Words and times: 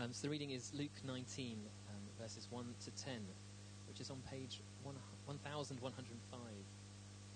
Um, 0.00 0.14
so 0.14 0.28
the 0.28 0.30
reading 0.30 0.50
is 0.50 0.72
Luke 0.72 0.96
19, 1.06 1.58
um, 1.90 1.94
verses 2.18 2.48
1 2.48 2.64
to 2.84 2.90
10, 3.04 3.20
which 3.86 4.00
is 4.00 4.08
on 4.08 4.16
page 4.30 4.62
1105. 4.82 6.40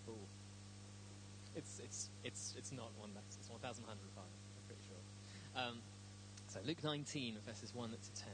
Oh. 0.09 0.13
It's, 1.55 1.81
it's, 1.85 2.09
it's, 2.25 2.55
it's 2.57 2.73
not 2.73 2.91
one 2.99 3.11
it's 3.29 3.51
1105, 3.51 3.85
I'm 3.85 4.65
pretty 4.67 4.81
sure. 4.89 5.63
Um, 5.63 5.83
so 6.49 6.61
Luke 6.65 6.83
19, 6.83 7.37
verses 7.47 7.75
1 7.75 7.91
to 7.91 8.23
10. 8.23 8.33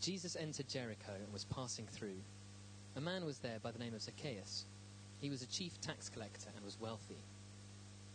Jesus 0.00 0.34
entered 0.34 0.68
Jericho 0.68 1.12
and 1.12 1.30
was 1.30 1.44
passing 1.44 1.84
through. 1.92 2.20
A 2.96 3.02
man 3.02 3.26
was 3.26 3.38
there 3.38 3.58
by 3.62 3.70
the 3.70 3.78
name 3.78 3.92
of 3.92 4.00
Zacchaeus. 4.00 4.64
He 5.20 5.28
was 5.28 5.42
a 5.42 5.46
chief 5.46 5.78
tax 5.82 6.08
collector 6.08 6.48
and 6.56 6.64
was 6.64 6.78
wealthy. 6.80 7.18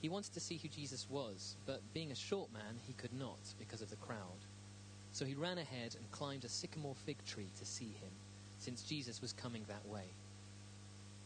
He 0.02 0.10
wanted 0.10 0.34
to 0.34 0.40
see 0.40 0.58
who 0.58 0.68
Jesus 0.68 1.08
was, 1.10 1.56
but 1.68 1.82
being 1.94 2.12
a 2.12 2.16
short 2.16 2.52
man, 2.52 2.80
he 2.88 2.94
could 2.94 3.14
not 3.14 3.40
because 3.60 3.82
of 3.82 3.90
the 3.92 3.96
crowd. 3.98 4.42
So 5.14 5.26
he 5.26 5.36
ran 5.36 5.60
ahead 5.60 5.96
and 5.96 6.12
climbed 6.12 6.44
a 6.44 6.50
sycamore 6.50 6.96
fig 6.96 7.18
tree 7.26 7.50
to 7.60 7.66
see 7.66 7.94
him, 8.02 8.10
since 8.60 8.82
Jesus 8.82 9.22
was 9.22 9.34
coming 9.34 9.64
that 9.68 9.86
way. 9.88 10.06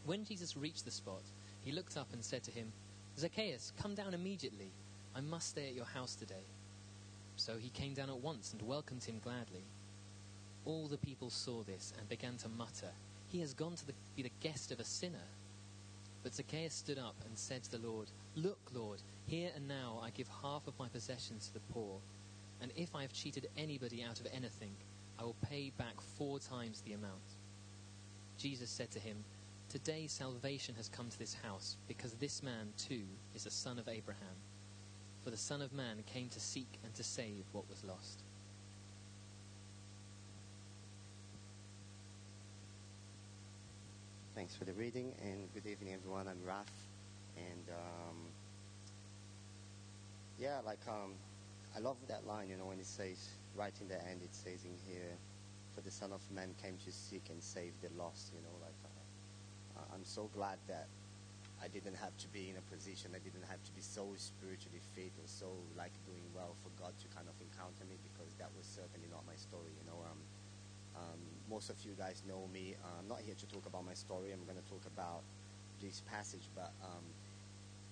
When 0.05 0.25
Jesus 0.25 0.57
reached 0.57 0.83
the 0.83 0.91
spot, 0.91 1.21
he 1.63 1.71
looked 1.71 1.95
up 1.95 2.07
and 2.11 2.23
said 2.23 2.43
to 2.43 2.51
him, 2.51 2.71
Zacchaeus, 3.17 3.71
come 3.81 3.95
down 3.95 4.13
immediately. 4.13 4.71
I 5.15 5.21
must 5.21 5.49
stay 5.49 5.69
at 5.69 5.75
your 5.75 5.85
house 5.85 6.15
today. 6.15 6.45
So 7.37 7.53
he 7.57 7.69
came 7.69 7.93
down 7.93 8.09
at 8.09 8.17
once 8.17 8.51
and 8.51 8.61
welcomed 8.67 9.03
him 9.03 9.21
gladly. 9.23 9.63
All 10.65 10.87
the 10.87 10.97
people 10.97 11.29
saw 11.29 11.63
this 11.63 11.93
and 11.97 12.09
began 12.09 12.37
to 12.37 12.49
mutter, 12.49 12.91
He 13.31 13.39
has 13.39 13.53
gone 13.53 13.75
to 13.75 13.87
the, 13.87 13.93
be 14.15 14.23
the 14.23 14.31
guest 14.41 14.71
of 14.71 14.79
a 14.79 14.83
sinner. 14.83 15.27
But 16.23 16.33
Zacchaeus 16.33 16.73
stood 16.73 16.97
up 16.97 17.15
and 17.25 17.37
said 17.37 17.63
to 17.63 17.71
the 17.71 17.87
Lord, 17.87 18.07
Look, 18.35 18.59
Lord, 18.73 19.01
here 19.27 19.49
and 19.55 19.65
now 19.65 20.01
I 20.03 20.09
give 20.09 20.27
half 20.41 20.67
of 20.67 20.77
my 20.77 20.89
possessions 20.89 21.47
to 21.47 21.53
the 21.53 21.73
poor, 21.73 21.99
and 22.61 22.69
if 22.75 22.93
I 22.93 23.01
have 23.01 23.13
cheated 23.13 23.47
anybody 23.57 24.03
out 24.03 24.19
of 24.19 24.27
anything, 24.33 24.75
I 25.17 25.23
will 25.23 25.37
pay 25.49 25.71
back 25.77 26.01
four 26.17 26.39
times 26.39 26.81
the 26.81 26.93
amount. 26.93 27.13
Jesus 28.37 28.69
said 28.69 28.91
to 28.91 28.99
him, 28.99 29.23
Today 29.69 30.07
salvation 30.07 30.75
has 30.75 30.89
come 30.89 31.09
to 31.09 31.17
this 31.17 31.33
house, 31.33 31.77
because 31.87 32.13
this 32.13 32.43
man 32.43 32.73
too 32.77 33.03
is 33.35 33.45
a 33.45 33.51
son 33.51 33.79
of 33.79 33.87
Abraham. 33.87 34.35
For 35.23 35.31
the 35.31 35.37
Son 35.37 35.61
of 35.61 35.73
Man 35.73 36.03
came 36.05 36.29
to 36.29 36.39
seek 36.39 36.67
and 36.83 36.93
to 36.93 37.03
save 37.03 37.45
what 37.51 37.67
was 37.67 37.83
lost. 37.83 38.19
Thanks 44.35 44.55
for 44.55 44.65
the 44.65 44.73
reading 44.73 45.13
and 45.23 45.51
good 45.55 45.65
evening, 45.65 45.93
everyone. 45.95 46.27
I'm 46.27 46.37
Raf, 46.45 46.69
and 47.37 47.65
um, 47.69 48.17
yeah, 50.39 50.59
like 50.65 50.81
um, 50.87 51.13
I 51.75 51.79
love 51.79 51.97
that 52.07 52.27
line. 52.27 52.49
You 52.49 52.57
know, 52.57 52.65
when 52.65 52.79
it 52.79 52.85
says 52.85 53.29
right 53.55 53.73
in 53.81 53.87
the 53.87 53.99
end, 54.07 54.21
it 54.23 54.33
says 54.33 54.65
in 54.65 54.75
here, 54.87 55.15
"For 55.75 55.81
the 55.81 55.91
Son 55.91 56.11
of 56.11 56.21
Man 56.31 56.53
came 56.61 56.77
to 56.85 56.91
seek 56.91 57.29
and 57.29 57.41
save 57.41 57.73
the 57.81 57.89
lost." 57.97 58.31
You 58.33 58.41
know, 58.41 58.55
like 58.61 58.75
uh, 59.77 59.93
I'm 59.93 60.03
so 60.03 60.29
glad 60.33 60.57
that 60.67 60.87
I 61.63 61.67
didn't 61.67 61.95
have 61.95 62.15
to 62.17 62.27
be 62.29 62.49
in 62.49 62.57
a 62.57 62.65
position. 62.73 63.11
I 63.15 63.19
didn't 63.19 63.47
have 63.49 63.63
to 63.63 63.71
be 63.71 63.81
so 63.81 64.11
spiritually 64.17 64.79
fit 64.95 65.11
or 65.19 65.27
so 65.27 65.51
like 65.77 65.91
doing 66.05 66.23
well 66.35 66.55
for 66.63 66.71
God 66.81 66.93
to 66.99 67.07
kind 67.15 67.27
of 67.27 67.35
encounter 67.39 67.83
me 67.87 67.95
because 68.03 68.31
that 68.39 68.51
was 68.55 68.67
certainly 68.67 69.07
not 69.11 69.23
my 69.27 69.35
story. 69.35 69.71
You 69.75 69.85
know. 69.87 69.99
Um, 70.03 70.19
um, 70.95 71.19
most 71.49 71.69
of 71.69 71.75
you 71.83 71.91
guys 71.97 72.23
know 72.27 72.47
me. 72.53 72.75
Uh, 72.79 72.99
I'm 72.99 73.07
not 73.07 73.19
here 73.19 73.35
to 73.35 73.47
talk 73.47 73.65
about 73.65 73.85
my 73.85 73.93
story. 73.93 74.31
I'm 74.31 74.43
going 74.47 74.59
to 74.59 74.69
talk 74.69 74.83
about 74.87 75.21
this 75.81 76.01
passage. 76.09 76.47
But, 76.55 76.71
um, 76.83 77.03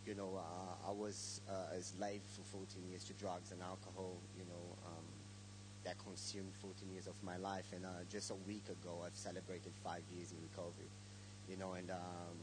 you 0.05 0.15
know, 0.15 0.37
uh, 0.37 0.89
I 0.89 0.91
was 0.91 1.41
uh, 1.49 1.77
a 1.77 1.81
slave 1.81 2.21
for 2.35 2.41
14 2.57 2.83
years 2.89 3.03
to 3.05 3.13
drugs 3.13 3.51
and 3.51 3.61
alcohol, 3.61 4.17
you 4.37 4.43
know, 4.45 4.77
um, 4.85 5.05
that 5.85 5.95
consumed 6.03 6.51
14 6.61 6.91
years 6.91 7.07
of 7.07 7.15
my 7.23 7.37
life. 7.37 7.65
And 7.73 7.85
uh, 7.85 7.89
just 8.11 8.31
a 8.31 8.35
week 8.47 8.63
ago, 8.67 9.03
I've 9.05 9.15
celebrated 9.15 9.71
five 9.83 10.03
years 10.15 10.31
in 10.31 10.37
recovery, 10.41 10.91
you 11.50 11.57
know, 11.57 11.73
and, 11.73 11.89
um, 11.91 12.38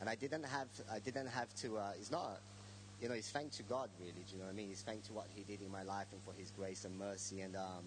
and 0.00 0.08
I 0.08 0.14
didn't 0.14 0.44
have, 0.44 0.68
I 0.92 0.98
didn't 0.98 1.28
have 1.28 1.54
to, 1.62 1.78
uh, 1.78 1.92
it's 1.98 2.10
not, 2.10 2.40
you 3.00 3.08
know, 3.08 3.14
it's 3.14 3.30
thanks 3.30 3.56
to 3.56 3.62
God, 3.62 3.88
really. 4.00 4.12
Do 4.12 4.34
you 4.34 4.38
know 4.38 4.46
what 4.46 4.52
I 4.52 4.56
mean? 4.56 4.68
It's 4.70 4.82
thanks 4.82 5.06
to 5.08 5.12
what 5.12 5.26
He 5.34 5.44
did 5.44 5.62
in 5.64 5.70
my 5.70 5.82
life 5.82 6.06
and 6.12 6.20
for 6.22 6.38
His 6.38 6.50
grace 6.50 6.84
and 6.84 6.98
mercy. 6.98 7.40
And, 7.40 7.56
um, 7.56 7.84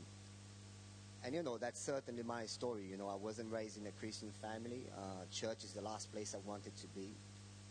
and 1.23 1.35
you 1.35 1.44
know 1.44 1.59
that's 1.59 1.79
certainly 1.79 2.23
my 2.23 2.47
story 2.47 2.84
you 2.90 2.97
know 2.97 3.07
i 3.07 3.13
wasn't 3.13 3.47
raised 3.51 3.78
in 3.78 3.85
a 3.85 3.91
christian 3.91 4.31
family 4.41 4.81
uh, 4.97 5.23
church 5.31 5.63
is 5.63 5.72
the 5.73 5.81
last 5.81 6.12
place 6.12 6.34
i 6.34 6.50
wanted 6.50 6.75
to 6.75 6.88
be 6.96 7.12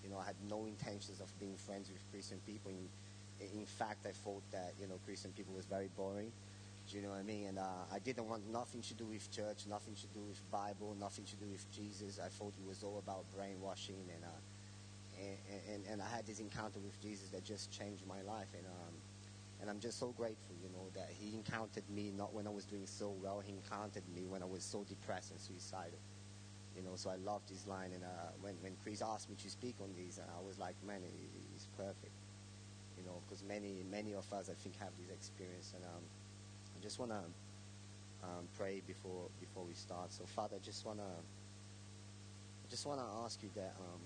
you 0.02 0.10
know 0.10 0.18
i 0.18 0.24
had 0.24 0.36
no 0.48 0.66
intentions 0.66 1.20
of 1.20 1.28
being 1.38 1.56
friends 1.56 1.88
with 1.90 2.02
christian 2.10 2.40
people. 2.46 2.70
In, 2.70 2.88
in 3.58 3.66
fact 3.66 4.06
i 4.06 4.12
thought 4.12 4.42
that 4.52 4.74
you 4.80 4.86
know 4.86 4.98
christian 5.04 5.32
people 5.32 5.54
was 5.54 5.64
very 5.64 5.88
boring. 5.96 6.32
Do 6.90 6.96
you 6.96 7.02
know 7.02 7.10
what 7.10 7.18
i 7.18 7.22
mean? 7.22 7.46
And 7.46 7.58
uh, 7.58 7.84
i 7.92 7.98
didn't 7.98 8.28
want 8.28 8.50
nothing 8.50 8.82
to 8.82 8.94
do 8.94 9.04
with 9.04 9.30
church 9.30 9.66
nothing 9.68 9.94
to 9.94 10.06
do 10.08 10.20
with 10.28 10.40
bible 10.50 10.96
nothing 10.98 11.24
to 11.24 11.36
do 11.36 11.46
with 11.50 11.64
jesus. 11.72 12.18
I 12.18 12.28
thought 12.28 12.52
it 12.58 12.66
was 12.66 12.82
all 12.82 12.98
about 12.98 13.24
brainwashing 13.36 14.08
and 14.14 14.24
uh, 14.24 14.40
and, 15.20 15.60
and, 15.74 15.84
and 15.92 16.02
i 16.02 16.08
had 16.08 16.26
this 16.26 16.40
encounter 16.40 16.80
with 16.80 17.00
jesus 17.00 17.28
that 17.30 17.44
just 17.44 17.70
changed 17.70 18.06
my 18.06 18.22
life. 18.22 18.48
And 18.56 18.66
um, 18.66 18.94
and 19.60 19.68
I'm 19.68 19.78
just 19.78 19.98
so 19.98 20.08
grateful, 20.16 20.56
you 20.62 20.70
know, 20.70 20.88
that 20.94 21.10
he 21.18 21.34
encountered 21.34 21.84
me 21.90 22.12
not 22.16 22.32
when 22.32 22.46
I 22.46 22.50
was 22.50 22.64
doing 22.64 22.86
so 22.86 23.12
well. 23.22 23.42
He 23.44 23.52
encountered 23.52 24.04
me 24.14 24.26
when 24.26 24.42
I 24.42 24.46
was 24.46 24.64
so 24.64 24.84
depressed 24.88 25.32
and 25.32 25.40
suicidal. 25.40 25.98
You 26.80 26.88
know, 26.88 26.96
so 26.96 27.10
I 27.10 27.16
love 27.16 27.42
this 27.48 27.66
line. 27.66 27.92
And 27.92 28.02
uh, 28.02 28.32
when, 28.40 28.54
when 28.62 28.72
Chris 28.82 29.02
asked 29.02 29.28
me 29.28 29.36
to 29.42 29.50
speak 29.50 29.76
on 29.82 29.90
these, 29.96 30.18
I 30.18 30.40
was 30.46 30.58
like, 30.58 30.76
man, 30.86 31.02
it, 31.04 31.12
it's 31.54 31.68
perfect. 31.76 32.16
You 32.96 33.04
know, 33.04 33.20
because 33.26 33.44
many, 33.44 33.84
many 33.90 34.14
of 34.14 34.24
us, 34.32 34.48
I 34.48 34.54
think, 34.54 34.78
have 34.80 34.90
this 34.98 35.14
experience. 35.14 35.74
And 35.76 35.84
um, 35.84 36.02
I 36.78 36.82
just 36.82 36.98
want 36.98 37.10
to 37.12 37.20
um, 38.24 38.48
pray 38.56 38.80
before, 38.86 39.28
before 39.40 39.64
we 39.64 39.74
start. 39.74 40.10
So, 40.12 40.24
Father, 40.24 40.56
I 40.56 40.64
just 40.64 40.86
want 40.86 40.98
to 40.98 41.04
I 41.04 42.70
just 42.70 42.86
want 42.86 43.00
to 43.00 43.06
ask 43.24 43.42
you 43.42 43.50
that 43.56 43.74
um, 43.80 44.00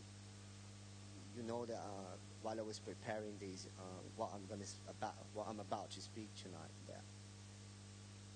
you 1.36 1.42
know 1.42 1.66
that 1.66 1.76
uh, 1.76 2.16
while 2.42 2.58
I 2.58 2.62
was 2.62 2.78
preparing 2.78 3.36
these, 3.38 3.68
uh, 3.78 3.82
what 4.16 4.30
I'm 4.34 4.46
gonna 4.48 4.64
about, 4.88 5.14
what 5.34 5.46
I'm 5.48 5.60
about 5.60 5.90
to 5.90 6.00
speak 6.00 6.28
tonight, 6.40 6.72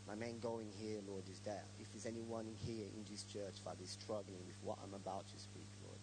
my 0.09 0.15
main 0.15 0.39
goal 0.41 0.59
in 0.59 0.71
here, 0.73 1.01
Lord, 1.07 1.25
is 1.31 1.39
that 1.41 1.65
if 1.79 1.93
there's 1.93 2.07
anyone 2.07 2.47
here 2.67 2.87
in 2.97 3.05
this 3.11 3.25
church, 3.25 3.61
Father, 3.63 3.83
is 3.83 3.91
struggling 3.91 4.41
with 4.47 4.57
what 4.65 4.79
I'm 4.83 4.95
about 4.95 5.29
to 5.29 5.39
speak, 5.39 5.69
Lord, 5.85 5.99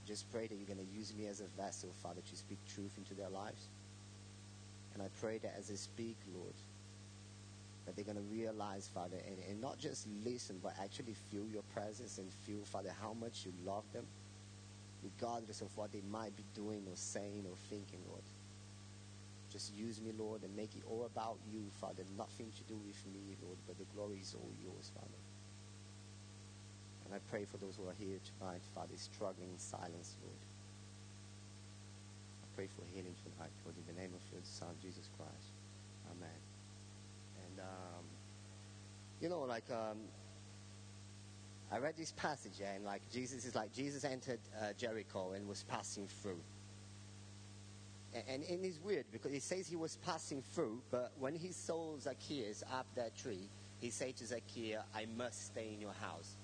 I 0.00 0.06
just 0.06 0.30
pray 0.30 0.46
that 0.46 0.54
you're 0.54 0.68
gonna 0.68 0.88
use 0.94 1.12
me 1.14 1.26
as 1.26 1.40
a 1.40 1.46
vessel, 1.60 1.90
Father, 2.02 2.20
to 2.20 2.36
speak 2.36 2.58
truth 2.66 2.96
into 2.96 3.14
their 3.14 3.28
lives. 3.28 3.68
And 4.94 5.02
I 5.02 5.08
pray 5.20 5.38
that 5.38 5.54
as 5.58 5.70
I 5.70 5.74
speak, 5.74 6.16
Lord, 6.34 6.54
that 7.86 7.96
they're 7.96 8.04
going 8.04 8.16
to 8.16 8.22
realize, 8.22 8.88
Father, 8.88 9.16
and, 9.26 9.38
and 9.48 9.60
not 9.60 9.78
just 9.78 10.06
listen, 10.24 10.60
but 10.62 10.74
actually 10.80 11.14
feel 11.14 11.46
your 11.48 11.62
presence 11.74 12.18
and 12.18 12.30
feel, 12.30 12.64
Father, 12.64 12.92
how 13.00 13.12
much 13.12 13.44
you 13.44 13.52
love 13.64 13.84
them 13.92 14.06
regardless 15.02 15.60
of 15.62 15.76
what 15.76 15.90
they 15.92 16.02
might 16.10 16.36
be 16.36 16.44
doing 16.54 16.84
or 16.88 16.94
saying 16.94 17.44
or 17.48 17.56
thinking, 17.68 17.98
Lord. 18.08 18.22
Just 19.52 19.76
use 19.76 20.00
me, 20.00 20.12
Lord, 20.16 20.42
and 20.42 20.56
make 20.56 20.74
it 20.74 20.82
all 20.88 21.04
about 21.04 21.36
you, 21.52 21.60
Father. 21.78 22.04
Nothing 22.16 22.50
to 22.56 22.62
do 22.64 22.80
with 22.86 22.96
me, 23.12 23.36
Lord, 23.44 23.58
but 23.68 23.76
the 23.76 23.84
glory 23.94 24.18
is 24.22 24.34
all 24.34 24.50
yours, 24.64 24.90
Father. 24.94 25.20
And 27.04 27.14
I 27.14 27.18
pray 27.30 27.44
for 27.44 27.58
those 27.58 27.76
who 27.76 27.86
are 27.86 27.98
here 28.00 28.16
tonight, 28.38 28.62
Father, 28.74 28.96
struggling 28.96 29.50
in 29.50 29.58
silence, 29.58 30.16
Lord. 30.24 30.40
I 32.42 32.46
pray 32.56 32.66
for 32.66 32.82
healing 32.94 33.14
tonight, 33.20 33.52
Lord, 33.64 33.76
in 33.76 33.94
the 33.94 34.00
name 34.00 34.12
of 34.14 34.22
your 34.32 34.40
Son, 34.44 34.72
Jesus 34.80 35.10
Christ. 35.18 35.52
Amen. 36.10 36.40
And, 37.44 37.60
um, 37.60 38.04
you 39.20 39.28
know, 39.28 39.40
like, 39.40 39.68
um, 39.70 39.98
I 41.70 41.78
read 41.78 41.96
this 41.96 42.12
passage 42.12 42.60
and 42.60 42.84
like 42.84 43.02
Jesus 43.10 43.44
is 43.44 43.54
like 43.54 43.72
Jesus 43.72 44.04
entered 44.04 44.40
uh, 44.60 44.72
Jericho 44.78 45.32
and 45.32 45.48
was 45.48 45.62
passing 45.64 46.06
through. 46.06 46.40
And, 48.14 48.44
and, 48.44 48.64
it's 48.64 48.78
weird 48.78 49.06
because 49.10 49.32
it 49.32 49.42
says 49.42 49.66
he 49.66 49.76
was 49.76 49.96
passing 50.04 50.42
through, 50.54 50.82
but 50.90 51.12
when 51.18 51.34
he 51.34 51.50
saw 51.50 51.98
Zacchaeus 51.98 52.62
up 52.70 52.86
that 52.94 53.16
tree, 53.16 53.48
he 53.80 53.88
said 53.88 54.16
to 54.16 54.26
Zacchaeus, 54.26 54.82
I 54.94 55.06
must 55.16 55.46
stay 55.46 55.70
in 55.72 55.80
your 55.80 55.94
house. 55.94 56.36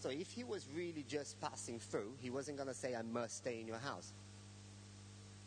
So 0.00 0.10
if 0.10 0.30
he 0.30 0.44
was 0.44 0.68
really 0.76 1.02
just 1.08 1.40
passing 1.40 1.78
through, 1.78 2.12
he 2.20 2.28
wasn't 2.28 2.58
going 2.58 2.68
to 2.68 2.74
say, 2.74 2.94
I 2.94 3.00
must 3.00 3.38
stay 3.38 3.58
in 3.58 3.66
your 3.66 3.78
house. 3.78 4.12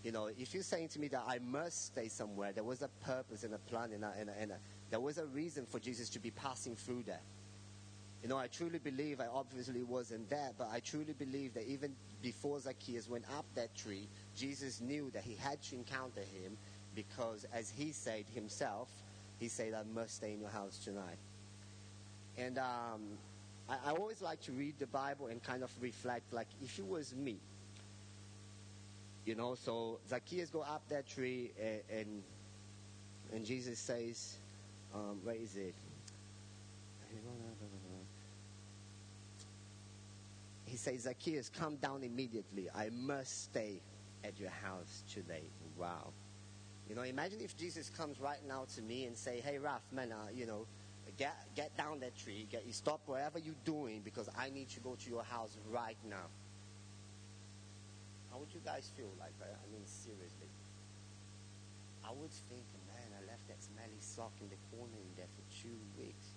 You 0.03 0.11
know, 0.11 0.27
if 0.27 0.53
you're 0.53 0.63
saying 0.63 0.89
to 0.89 0.99
me 0.99 1.09
that 1.09 1.23
I 1.27 1.37
must 1.39 1.87
stay 1.87 2.07
somewhere, 2.07 2.51
there 2.53 2.63
was 2.63 2.81
a 2.81 2.87
purpose 3.05 3.43
and 3.43 3.53
a 3.53 3.59
plan, 3.59 3.91
and, 3.93 4.03
a, 4.03 4.13
and, 4.19 4.29
a, 4.29 4.33
and 4.39 4.51
a, 4.51 4.57
there 4.89 4.99
was 4.99 5.19
a 5.19 5.27
reason 5.27 5.67
for 5.67 5.79
Jesus 5.79 6.09
to 6.09 6.19
be 6.19 6.31
passing 6.31 6.75
through 6.75 7.03
there. 7.03 7.21
You 8.23 8.29
know, 8.29 8.37
I 8.37 8.47
truly 8.47 8.79
believe, 8.79 9.21
I 9.21 9.27
obviously 9.27 9.83
wasn't 9.83 10.29
there, 10.29 10.51
but 10.57 10.69
I 10.71 10.79
truly 10.79 11.13
believe 11.13 11.53
that 11.53 11.67
even 11.67 11.95
before 12.21 12.59
Zacchaeus 12.59 13.09
went 13.09 13.25
up 13.37 13.45
that 13.55 13.75
tree, 13.75 14.07
Jesus 14.35 14.81
knew 14.81 15.09
that 15.11 15.23
he 15.23 15.35
had 15.35 15.61
to 15.63 15.75
encounter 15.75 16.21
him 16.21 16.57
because, 16.95 17.45
as 17.53 17.69
he 17.69 17.91
said 17.91 18.25
himself, 18.33 18.89
he 19.39 19.47
said, 19.47 19.73
I 19.73 19.83
must 19.93 20.15
stay 20.15 20.33
in 20.33 20.41
your 20.41 20.49
house 20.49 20.79
tonight. 20.83 21.17
And 22.37 22.57
um, 22.57 23.01
I, 23.69 23.77
I 23.87 23.91
always 23.91 24.21
like 24.21 24.41
to 24.41 24.51
read 24.51 24.73
the 24.79 24.87
Bible 24.87 25.27
and 25.27 25.41
kind 25.43 25.63
of 25.63 25.71
reflect, 25.79 26.33
like, 26.33 26.47
if 26.63 26.79
it 26.79 26.87
was 26.87 27.13
me, 27.15 27.37
You 29.27 29.35
know, 29.35 29.55
so 29.55 29.99
Zacchaeus 30.07 30.49
go 30.49 30.61
up 30.61 30.83
that 30.87 31.05
tree 31.05 31.51
and, 31.61 31.81
and, 31.99 32.23
and 33.33 33.45
Jesus 33.45 33.77
says, 33.77 34.37
um, 34.95 35.19
where 35.21 35.35
is 35.35 35.57
it? 35.57 35.75
He 40.67 40.75
says, 40.75 41.01
Zacchaeus, 41.03 41.49
come 41.49 41.77
down 41.77 42.03
immediately. 42.03 42.67
I 42.75 42.89
must 42.89 43.45
stay 43.45 43.81
at 44.25 44.37
your 44.37 44.49
house 44.49 45.03
today. 45.11 45.43
Wow. 45.77 46.11
You 46.89 46.95
know, 46.95 47.03
imagine 47.03 47.39
if 47.41 47.55
Jesus 47.55 47.89
comes 47.89 48.19
right 48.19 48.45
now 48.47 48.65
to 48.75 48.81
me 48.81 49.05
and 49.05 49.15
say, 49.15 49.41
hey, 49.43 49.59
Raf, 49.59 49.81
man, 49.93 50.11
uh, 50.11 50.27
you 50.35 50.45
know, 50.45 50.65
get, 51.17 51.35
get 51.55 51.75
down 51.77 52.01
that 52.01 52.17
tree, 52.17 52.47
get 52.51 52.65
you 52.65 52.73
stop 52.73 52.99
whatever 53.05 53.39
you're 53.39 53.55
doing 53.63 54.01
because 54.03 54.29
I 54.37 54.49
need 54.49 54.69
to 54.69 54.79
go 54.81 54.95
to 54.95 55.09
your 55.09 55.23
house 55.23 55.57
right 55.71 55.97
now. 56.09 56.27
How 58.29 58.37
would 58.37 58.53
you 58.53 58.61
guys 58.63 58.91
feel 58.95 59.11
like 59.19 59.37
that? 59.39 59.55
I 59.55 59.71
mean, 59.71 59.85
seriously. 59.85 60.51
I 62.03 62.11
would 62.11 62.31
think, 62.51 62.63
man, 62.87 63.07
I 63.15 63.25
left 63.25 63.47
that 63.47 63.63
smelly 63.63 63.99
sock 63.99 64.31
in 64.41 64.49
the 64.49 64.59
corner 64.75 64.95
in 64.95 65.11
there 65.15 65.31
for 65.31 65.63
two 65.63 65.75
weeks. 65.97 66.36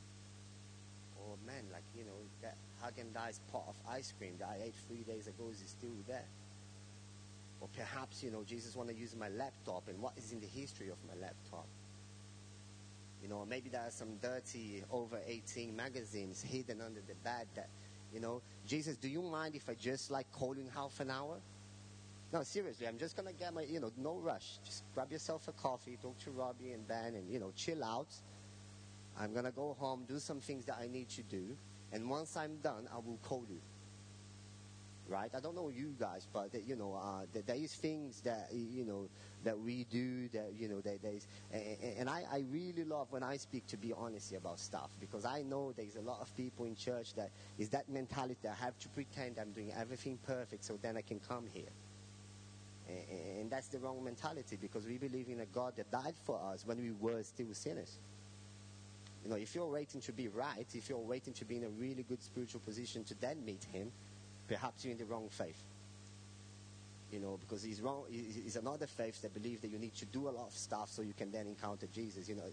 Or 1.26 1.37
man, 1.46 1.64
like, 1.72 1.84
you 1.96 2.05
know, 2.05 2.17
that 2.43 2.56
Haagen-Dazs 2.82 3.40
pot 3.52 3.64
of 3.69 3.76
ice 3.88 4.12
cream 4.17 4.34
that 4.38 4.49
I 4.49 4.64
ate 4.64 4.75
three 4.88 5.02
days 5.02 5.26
ago 5.26 5.50
is 5.50 5.62
still 5.67 5.96
there. 6.06 6.25
Or 7.61 7.69
perhaps, 7.76 8.22
you 8.22 8.31
know, 8.31 8.43
Jesus 8.43 8.75
want 8.75 8.88
to 8.88 8.94
use 8.94 9.14
my 9.14 9.28
laptop 9.28 9.88
and 9.88 10.00
what 10.00 10.14
is 10.17 10.32
in 10.32 10.40
the 10.40 10.46
history 10.46 10.88
of 10.88 10.96
my 11.06 11.14
laptop. 11.20 11.67
You 13.22 13.28
know, 13.28 13.44
maybe 13.46 13.69
there 13.69 13.82
are 13.82 13.90
some 13.90 14.17
dirty 14.22 14.82
over 14.90 15.20
18 15.26 15.76
magazines 15.76 16.43
hidden 16.43 16.81
under 16.81 17.00
the 17.06 17.14
bed 17.22 17.46
that, 17.55 17.69
you 18.14 18.20
know, 18.20 18.40
Jesus, 18.67 18.96
do 18.96 19.08
you 19.08 19.20
mind 19.20 19.55
if 19.55 19.69
I 19.69 19.75
just 19.75 20.11
like 20.11 20.31
call 20.32 20.55
you 20.55 20.62
in 20.62 20.69
half 20.69 21.00
an 21.00 21.11
hour? 21.11 21.37
No, 22.32 22.43
seriously, 22.44 22.87
I'm 22.87 22.96
just 22.96 23.17
gonna 23.17 23.32
get 23.32 23.52
my, 23.52 23.62
you 23.62 23.81
know, 23.81 23.90
no 23.99 24.14
rush. 24.17 24.58
Just 24.64 24.84
grab 24.94 25.11
yourself 25.12 25.49
a 25.49 25.52
coffee, 25.52 25.99
talk 26.00 26.17
to 26.20 26.31
Robbie 26.31 26.72
and 26.72 26.87
Ben, 26.87 27.14
and 27.14 27.28
you 27.28 27.40
know, 27.40 27.52
chill 27.56 27.84
out. 27.84 28.08
I'm 29.20 29.34
gonna 29.34 29.50
go 29.50 29.76
home, 29.78 30.05
do 30.08 30.19
some 30.19 30.40
things 30.40 30.64
that 30.64 30.78
I 30.81 30.87
need 30.87 31.11
to 31.11 31.22
do, 31.22 31.56
and 31.93 32.08
once 32.08 32.37
I'm 32.37 32.56
done, 32.62 32.88
I 32.90 32.96
will 32.96 33.19
call 33.22 33.44
you. 33.50 33.61
Right? 35.08 35.31
I 35.34 35.40
don't 35.40 35.56
know 35.56 35.69
you 35.69 35.94
guys, 35.99 36.26
but 36.32 36.50
you 36.67 36.76
know, 36.76 36.94
uh, 36.94 37.26
there 37.46 37.56
is 37.56 37.75
things 37.75 38.20
that 38.22 38.49
you 38.52 38.84
know 38.84 39.08
that 39.44 39.58
we 39.58 39.84
do 39.90 40.28
that 40.28 40.52
you 40.56 40.69
know 40.69 40.81
that 40.81 41.02
there 41.02 41.12
is, 41.12 41.26
and, 41.52 42.08
I, 42.08 42.22
I 42.32 42.44
really 42.50 42.84
love 42.84 43.08
when 43.11 43.22
I 43.22 43.37
speak 43.37 43.67
to 43.69 43.76
be 43.76 43.93
honest 43.93 44.32
about 44.32 44.61
stuff 44.61 44.90
because 45.00 45.25
I 45.25 45.43
know 45.43 45.72
there's 45.76 45.96
a 45.96 46.00
lot 46.00 46.20
of 46.20 46.34
people 46.37 46.64
in 46.64 46.76
church 46.76 47.14
that 47.14 47.31
is 47.58 47.69
that 47.70 47.88
mentality. 47.88 48.49
I 48.49 48.55
have 48.55 48.78
to 48.78 48.88
pretend 48.88 49.38
I'm 49.38 49.50
doing 49.50 49.72
everything 49.76 50.19
perfect 50.25 50.64
so 50.64 50.78
then 50.81 50.96
I 50.96 51.02
can 51.02 51.20
come 51.28 51.46
here. 51.52 51.70
And 52.88 53.50
that's 53.50 53.69
the 53.69 53.78
wrong 53.78 54.02
mentality 54.02 54.56
because 54.61 54.87
we 54.87 54.96
believe 54.96 55.28
in 55.28 55.40
a 55.40 55.46
God 55.46 55.76
that 55.76 55.90
died 55.90 56.14
for 56.25 56.40
us 56.52 56.64
when 56.67 56.81
we 56.81 56.93
were 56.93 57.22
still 57.22 57.52
sinners. 57.52 57.99
You 59.25 59.31
know, 59.31 59.37
if 59.37 59.55
you're 59.55 59.67
waiting 59.67 60.00
to 60.02 60.12
be 60.12 60.28
right, 60.28 60.67
if 60.75 60.88
you're 60.88 60.99
waiting 60.99 61.32
to 61.34 61.44
be 61.44 61.56
in 61.56 61.64
a 61.64 61.69
really 61.69 62.05
good 62.05 62.22
spiritual 62.22 62.61
position 62.61 63.05
to 63.05 63.14
then 63.20 63.44
meet 63.44 63.64
Him, 63.64 63.93
perhaps 64.49 64.84
you're 64.84 64.93
in 64.93 64.99
the 64.99 65.05
wrong 65.05 65.28
faith. 65.31 65.62
You 67.12 67.19
know, 67.19 67.38
because 67.40 67.64
he's 67.64 67.81
wrong. 67.81 68.05
He's 68.08 68.55
another 68.55 68.87
faith 68.87 69.20
that 69.22 69.34
believes 69.34 69.62
that 69.62 69.69
you 69.69 69.78
need 69.78 69.96
to 69.96 70.05
do 70.06 70.28
a 70.28 70.31
lot 70.31 70.46
of 70.46 70.52
stuff 70.52 70.90
so 70.90 71.02
you 71.02 71.12
can 71.12 71.32
then 71.32 71.49
encounter 71.49 71.88
Jesus. 71.93 72.28
You 72.28 72.37
know, 72.37 72.44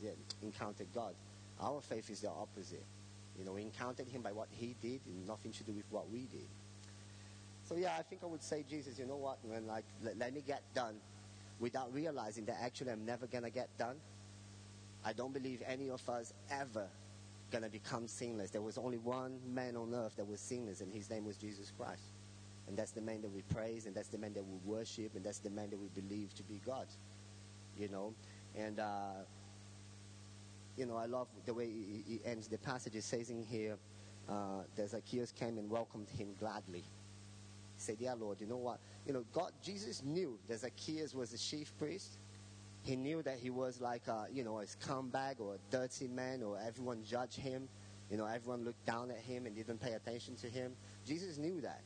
encounter 0.42 0.84
God. 0.96 1.14
Our 1.62 1.80
faith 1.80 2.10
is 2.10 2.22
the 2.22 2.30
opposite. 2.30 2.84
You 3.38 3.46
know, 3.46 3.52
we 3.52 3.62
encountered 3.62 4.08
Him 4.08 4.24
by 4.24 4.32
what 4.32 4.48
He 4.52 4.76
did, 4.82 5.02
and 5.06 5.28
nothing 5.28 5.52
to 5.52 5.64
do 5.64 5.74
with 5.74 5.86
what 5.92 6.10
we 6.10 6.22
did. 6.22 6.48
So 7.70 7.76
yeah, 7.76 7.96
I 8.00 8.02
think 8.02 8.24
I 8.24 8.28
would 8.28 8.42
say, 8.42 8.64
Jesus, 8.68 8.98
you 8.98 9.06
know 9.06 9.18
what, 9.18 9.38
man, 9.48 9.68
like, 9.68 9.84
let, 10.04 10.18
let 10.18 10.34
me 10.34 10.42
get 10.46 10.64
done 10.74 10.96
without 11.60 11.94
realizing 11.94 12.46
that 12.46 12.58
actually 12.62 12.92
I'm 12.92 13.06
never 13.06 13.28
to 13.28 13.50
get 13.50 13.70
done. 13.78 13.98
I 15.08 15.14
don't 15.14 15.34
believe 15.34 15.64
any 15.66 15.90
of 15.90 16.08
us 16.10 16.34
ever 16.52 16.86
going 17.50 17.64
to 17.64 17.70
become 17.70 18.10
sinless. 18.10 18.50
There 18.50 18.62
was 18.62 18.78
only 18.78 18.98
one 18.98 19.40
man 19.48 19.78
on 19.78 19.94
earth 19.96 20.18
that 20.18 20.28
was 20.28 20.42
sinless, 20.42 20.82
and 20.82 20.94
his 20.94 21.10
name 21.10 21.24
was 21.24 21.38
Jesus 21.38 21.72
Christ. 21.80 22.04
And 22.68 22.76
that's 22.76 22.92
the 22.92 23.00
man 23.00 23.22
that 23.22 23.32
we 23.32 23.42
praise, 23.44 23.86
and 23.86 23.96
that's 23.96 24.10
the 24.10 24.18
man 24.18 24.34
that 24.34 24.44
we 24.44 24.58
worship, 24.66 25.16
and 25.16 25.24
that's 25.24 25.40
the 25.40 25.50
man 25.50 25.70
that 25.70 25.80
we 25.80 25.88
believe 25.96 26.34
to 26.34 26.44
be 26.44 26.60
God. 26.66 26.88
You 27.80 27.88
know? 27.88 28.14
And, 28.54 28.82
uh, 28.82 29.24
you 30.76 30.86
know, 30.86 30.98
I 30.98 31.06
love 31.06 31.30
the 31.46 31.54
way 31.54 31.68
he, 31.68 32.20
ends 32.26 32.50
the 32.50 32.58
passage. 32.58 32.94
It 32.94 33.04
says 33.06 33.30
in 33.30 33.44
here, 33.44 33.78
uh, 34.28 34.64
that 34.76 34.90
Zacchaeus 34.90 35.32
came 35.32 35.58
and 35.58 35.70
welcomed 35.70 36.10
him 36.10 36.36
gladly. 36.38 36.84
He 37.76 37.82
said, 37.82 37.96
Yeah, 38.02 38.16
Lord, 38.16 38.42
you 38.42 38.48
know 38.48 38.58
what? 38.58 38.82
You 39.06 39.14
know, 39.14 39.24
God, 39.32 39.54
Jesus 39.64 40.04
knew 40.04 40.38
that 40.50 40.60
Zacchaeus 40.60 41.16
was 41.16 41.32
a 41.32 41.38
chief 41.38 41.72
priest. 41.78 42.18
He 42.88 42.96
knew 42.96 43.22
that 43.24 43.38
he 43.38 43.50
was 43.50 43.82
like 43.82 44.08
a, 44.08 44.28
you 44.32 44.46
know, 44.46 44.60
a 44.60 44.64
scumbag 44.64 45.42
or 45.42 45.56
a 45.56 45.58
dirty 45.72 46.08
man 46.08 46.42
or 46.42 46.58
everyone 46.58 47.04
judged 47.04 47.38
him. 47.38 47.68
You 48.10 48.16
know, 48.16 48.26
everyone 48.26 48.64
looked 48.64 48.86
down 48.86 49.12
at 49.12 49.18
him 49.18 49.46
and 49.46 49.54
didn't 49.54 49.82
pay 49.82 49.92
attention 49.92 50.38
to 50.38 50.48
him. 50.48 50.72
Jesus 51.06 51.38
knew 51.38 51.60
that. 51.60 51.82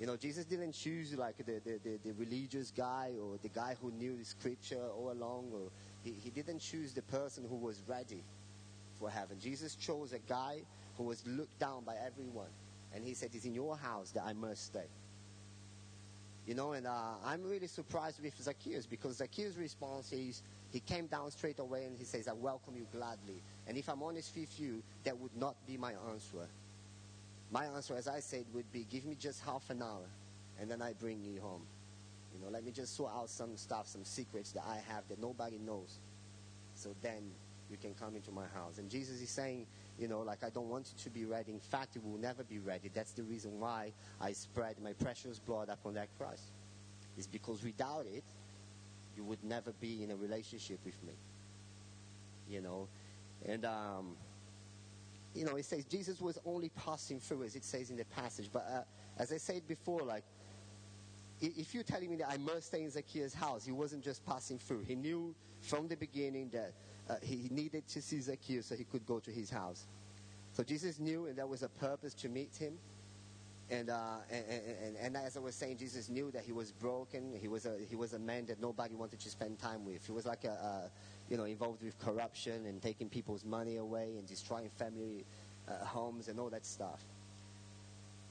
You 0.00 0.06
know, 0.06 0.16
Jesus 0.16 0.44
didn't 0.46 0.72
choose 0.72 1.14
like 1.14 1.36
the, 1.38 1.60
the, 1.64 1.78
the, 1.84 1.98
the, 2.04 2.12
religious 2.14 2.72
guy 2.72 3.12
or 3.22 3.38
the 3.40 3.50
guy 3.50 3.76
who 3.80 3.92
knew 3.92 4.16
the 4.16 4.24
scripture 4.24 4.82
all 4.96 5.12
along, 5.12 5.50
or 5.54 5.70
he, 6.02 6.10
he 6.10 6.30
didn't 6.30 6.58
choose 6.58 6.92
the 6.92 7.02
person 7.02 7.44
who 7.48 7.56
was 7.56 7.80
ready 7.86 8.24
for 8.98 9.08
heaven. 9.08 9.38
Jesus 9.40 9.76
chose 9.76 10.12
a 10.12 10.18
guy 10.18 10.62
who 10.96 11.04
was 11.04 11.24
looked 11.24 11.56
down 11.60 11.84
by 11.84 11.94
everyone. 12.04 12.50
And 12.92 13.04
he 13.04 13.14
said, 13.14 13.30
It's 13.32 13.44
in 13.44 13.54
your 13.54 13.76
house 13.76 14.10
that 14.10 14.24
I 14.24 14.32
must 14.32 14.66
stay. 14.66 14.86
You 16.48 16.54
know, 16.54 16.72
and 16.72 16.86
uh, 16.86 17.12
I'm 17.26 17.42
really 17.42 17.66
surprised 17.66 18.22
with 18.22 18.32
Zacchaeus 18.40 18.86
because 18.86 19.16
Zacchaeus' 19.16 19.56
response 19.56 20.10
is 20.12 20.42
he 20.72 20.80
came 20.80 21.06
down 21.06 21.30
straight 21.30 21.58
away 21.58 21.84
and 21.84 21.94
he 21.94 22.04
says, 22.06 22.26
I 22.26 22.32
welcome 22.32 22.74
you 22.74 22.86
gladly. 22.90 23.42
And 23.66 23.76
if 23.76 23.86
I'm 23.90 24.02
honest 24.02 24.34
with 24.34 24.58
you, 24.58 24.82
that 25.04 25.18
would 25.18 25.36
not 25.36 25.56
be 25.66 25.76
my 25.76 25.92
answer. 26.10 26.48
My 27.50 27.66
answer, 27.66 27.96
as 27.96 28.08
I 28.08 28.20
said, 28.20 28.46
would 28.54 28.72
be 28.72 28.86
give 28.90 29.04
me 29.04 29.14
just 29.20 29.44
half 29.44 29.68
an 29.68 29.82
hour 29.82 30.06
and 30.58 30.70
then 30.70 30.80
I 30.80 30.94
bring 30.94 31.22
you 31.22 31.38
home. 31.42 31.66
You 32.34 32.42
know, 32.42 32.50
let 32.50 32.64
me 32.64 32.72
just 32.72 32.96
sort 32.96 33.12
out 33.14 33.28
some 33.28 33.54
stuff, 33.58 33.86
some 33.86 34.04
secrets 34.04 34.52
that 34.52 34.64
I 34.66 34.80
have 34.90 35.06
that 35.10 35.20
nobody 35.20 35.58
knows. 35.58 35.98
So 36.76 36.94
then 37.02 37.30
you 37.70 37.76
can 37.76 37.92
come 37.92 38.16
into 38.16 38.30
my 38.30 38.46
house. 38.54 38.78
And 38.78 38.88
Jesus 38.88 39.20
is 39.20 39.28
saying, 39.28 39.66
you 39.98 40.08
know, 40.08 40.20
like 40.20 40.44
I 40.44 40.50
don't 40.50 40.68
want 40.68 40.88
it 40.88 40.98
to 41.02 41.10
be 41.10 41.24
ready. 41.24 41.52
In 41.52 41.60
fact, 41.60 41.96
it 41.96 42.04
will 42.04 42.18
never 42.18 42.44
be 42.44 42.58
ready. 42.58 42.90
That's 42.92 43.12
the 43.12 43.24
reason 43.24 43.58
why 43.58 43.92
I 44.20 44.32
spread 44.32 44.76
my 44.82 44.92
precious 44.92 45.38
blood 45.38 45.68
upon 45.68 45.94
that 45.94 46.08
cross. 46.18 46.52
It's 47.16 47.26
because 47.26 47.64
without 47.64 48.06
it, 48.06 48.24
you 49.16 49.24
would 49.24 49.42
never 49.42 49.72
be 49.80 50.04
in 50.04 50.12
a 50.12 50.16
relationship 50.16 50.78
with 50.84 51.02
me. 51.02 51.14
You 52.48 52.60
know, 52.60 52.88
and 53.44 53.64
um, 53.64 54.16
you 55.34 55.44
know, 55.44 55.56
it 55.56 55.64
says 55.64 55.84
Jesus 55.84 56.20
was 56.20 56.38
only 56.46 56.70
passing 56.70 57.18
through, 57.18 57.42
as 57.42 57.56
it 57.56 57.64
says 57.64 57.90
in 57.90 57.96
the 57.96 58.04
passage. 58.04 58.48
But 58.52 58.66
uh, 58.72 58.82
as 59.20 59.32
I 59.32 59.36
said 59.36 59.66
before, 59.66 60.02
like 60.02 60.24
if 61.40 61.74
you're 61.74 61.84
telling 61.84 62.10
me 62.10 62.16
that 62.16 62.30
I 62.30 62.36
must 62.36 62.68
stay 62.68 62.82
in 62.82 62.90
Zacchaeus' 62.90 63.34
house, 63.34 63.64
he 63.64 63.72
wasn't 63.72 64.02
just 64.02 64.24
passing 64.24 64.58
through. 64.58 64.82
He 64.82 64.94
knew 64.94 65.34
from 65.60 65.88
the 65.88 65.96
beginning 65.96 66.50
that 66.52 66.72
uh, 67.08 67.14
he 67.22 67.48
needed 67.50 67.86
to 67.88 68.02
see 68.02 68.20
Zacchaeus 68.20 68.66
so 68.66 68.74
he 68.74 68.84
could 68.84 69.06
go 69.06 69.18
to 69.20 69.30
his 69.30 69.50
house. 69.50 69.86
So 70.52 70.62
Jesus 70.62 70.98
knew, 70.98 71.26
and 71.26 71.36
there 71.36 71.46
was 71.46 71.62
a 71.62 71.68
purpose 71.68 72.14
to 72.14 72.28
meet 72.28 72.54
him. 72.56 72.78
And, 73.70 73.90
uh, 73.90 74.16
and, 74.30 74.44
and, 74.82 74.96
and, 74.96 75.16
as 75.16 75.36
I 75.36 75.40
was 75.40 75.54
saying, 75.54 75.76
Jesus 75.76 76.08
knew 76.08 76.30
that 76.30 76.42
he 76.42 76.52
was 76.52 76.72
broken. 76.72 77.34
He 77.38 77.48
was 77.48 77.66
a, 77.66 77.76
he 77.88 77.96
was 77.96 78.14
a 78.14 78.18
man 78.18 78.46
that 78.46 78.60
nobody 78.60 78.94
wanted 78.94 79.20
to 79.20 79.28
spend 79.28 79.58
time 79.58 79.84
with. 79.84 80.06
He 80.06 80.12
was 80.12 80.24
like 80.24 80.44
a, 80.44 80.48
a 80.48 80.90
you 81.30 81.36
know, 81.36 81.44
involved 81.44 81.82
with 81.82 81.98
corruption 81.98 82.64
and 82.64 82.80
taking 82.80 83.10
people's 83.10 83.44
money 83.44 83.76
away 83.76 84.14
and 84.16 84.26
destroying 84.26 84.70
family 84.78 85.26
uh, 85.68 85.84
homes 85.84 86.28
and 86.28 86.40
all 86.40 86.48
that 86.48 86.64
stuff. 86.64 87.04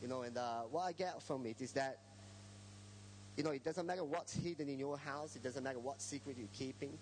You 0.01 0.07
know, 0.07 0.23
and 0.23 0.35
uh, 0.37 0.61
what 0.71 0.83
I 0.83 0.91
get 0.91 1.21
from 1.21 1.45
it 1.45 1.61
is 1.61 1.71
that, 1.73 1.99
you 3.35 3.43
know, 3.43 3.51
it 3.51 3.63
doesn't 3.63 3.85
matter 3.85 4.03
what's 4.03 4.33
hidden 4.33 4.69
in 4.69 4.79
your 4.79 4.97
house. 4.97 5.35
It 5.35 5.43
doesn't 5.43 5.63
matter 5.63 5.79
what 5.79 6.01
secret 6.01 6.35
you're 6.39 6.47
keeping 6.51 6.97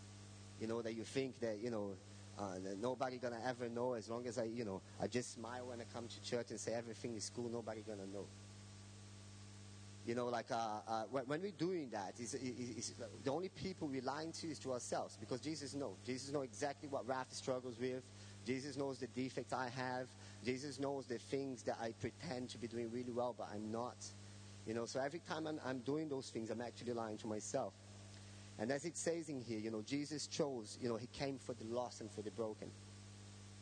you 0.59 0.67
know, 0.67 0.81
that 0.81 0.93
you 0.93 1.03
think 1.03 1.39
that, 1.39 1.59
you 1.61 1.69
know, 1.69 1.91
uh, 2.37 2.55
nobody 2.81 3.17
gonna 3.17 3.39
ever 3.45 3.69
know 3.69 3.93
as 3.93 4.09
long 4.09 4.27
as 4.27 4.37
I, 4.37 4.43
you 4.43 4.65
know, 4.65 4.81
I 5.01 5.07
just 5.07 5.33
smile 5.33 5.67
when 5.67 5.79
I 5.79 5.85
come 5.93 6.07
to 6.07 6.21
church 6.29 6.51
and 6.51 6.59
say 6.59 6.73
everything 6.73 7.15
is 7.15 7.31
cool, 7.33 7.49
nobody 7.49 7.81
gonna 7.81 8.07
know. 8.07 8.25
You 10.05 10.13
know, 10.13 10.27
like 10.27 10.51
uh, 10.51 10.81
uh, 10.87 11.03
when, 11.09 11.23
when, 11.25 11.41
we're 11.41 11.51
doing 11.57 11.89
that, 11.91 12.13
it's, 12.19 12.35
it's, 12.35 12.43
it's, 12.77 12.93
the 13.23 13.31
only 13.31 13.49
people 13.49 13.87
we're 13.87 14.03
lying 14.03 14.31
to 14.33 14.47
is 14.47 14.59
to 14.59 14.73
ourselves 14.73 15.17
because 15.19 15.41
Jesus 15.41 15.73
knows. 15.73 15.95
Jesus 16.05 16.31
knows 16.31 16.43
exactly 16.43 16.87
what 16.89 17.07
Raf 17.07 17.31
struggles 17.31 17.79
with. 17.79 18.03
Jesus 18.45 18.77
knows 18.77 18.99
the 18.99 19.07
defects 19.07 19.51
I 19.51 19.69
have. 19.69 20.07
Jesus 20.45 20.79
knows 20.79 21.07
the 21.07 21.17
things 21.17 21.63
that 21.63 21.77
I 21.81 21.93
pretend 21.99 22.49
to 22.49 22.59
be 22.59 22.67
doing 22.67 22.91
really 22.91 23.11
well, 23.11 23.33
but 23.35 23.47
I'm 23.51 23.71
not. 23.71 23.95
You 24.67 24.75
know, 24.75 24.85
so 24.85 24.99
every 24.99 25.21
time 25.27 25.47
I'm, 25.47 25.59
I'm 25.65 25.79
doing 25.79 26.07
those 26.07 26.29
things, 26.29 26.51
I'm 26.51 26.61
actually 26.61 26.93
lying 26.93 27.17
to 27.17 27.27
myself. 27.27 27.73
And 28.57 28.71
as 28.71 28.85
it 28.85 28.97
says 28.97 29.29
in 29.29 29.41
here, 29.41 29.59
you 29.59 29.69
know, 29.69 29.81
Jesus 29.85 30.27
chose, 30.27 30.77
you 30.81 30.87
know, 30.87 30.95
he 30.95 31.07
came 31.07 31.37
for 31.37 31.53
the 31.53 31.65
lost 31.65 32.01
and 32.01 32.09
for 32.11 32.21
the 32.21 32.31
broken. 32.31 32.69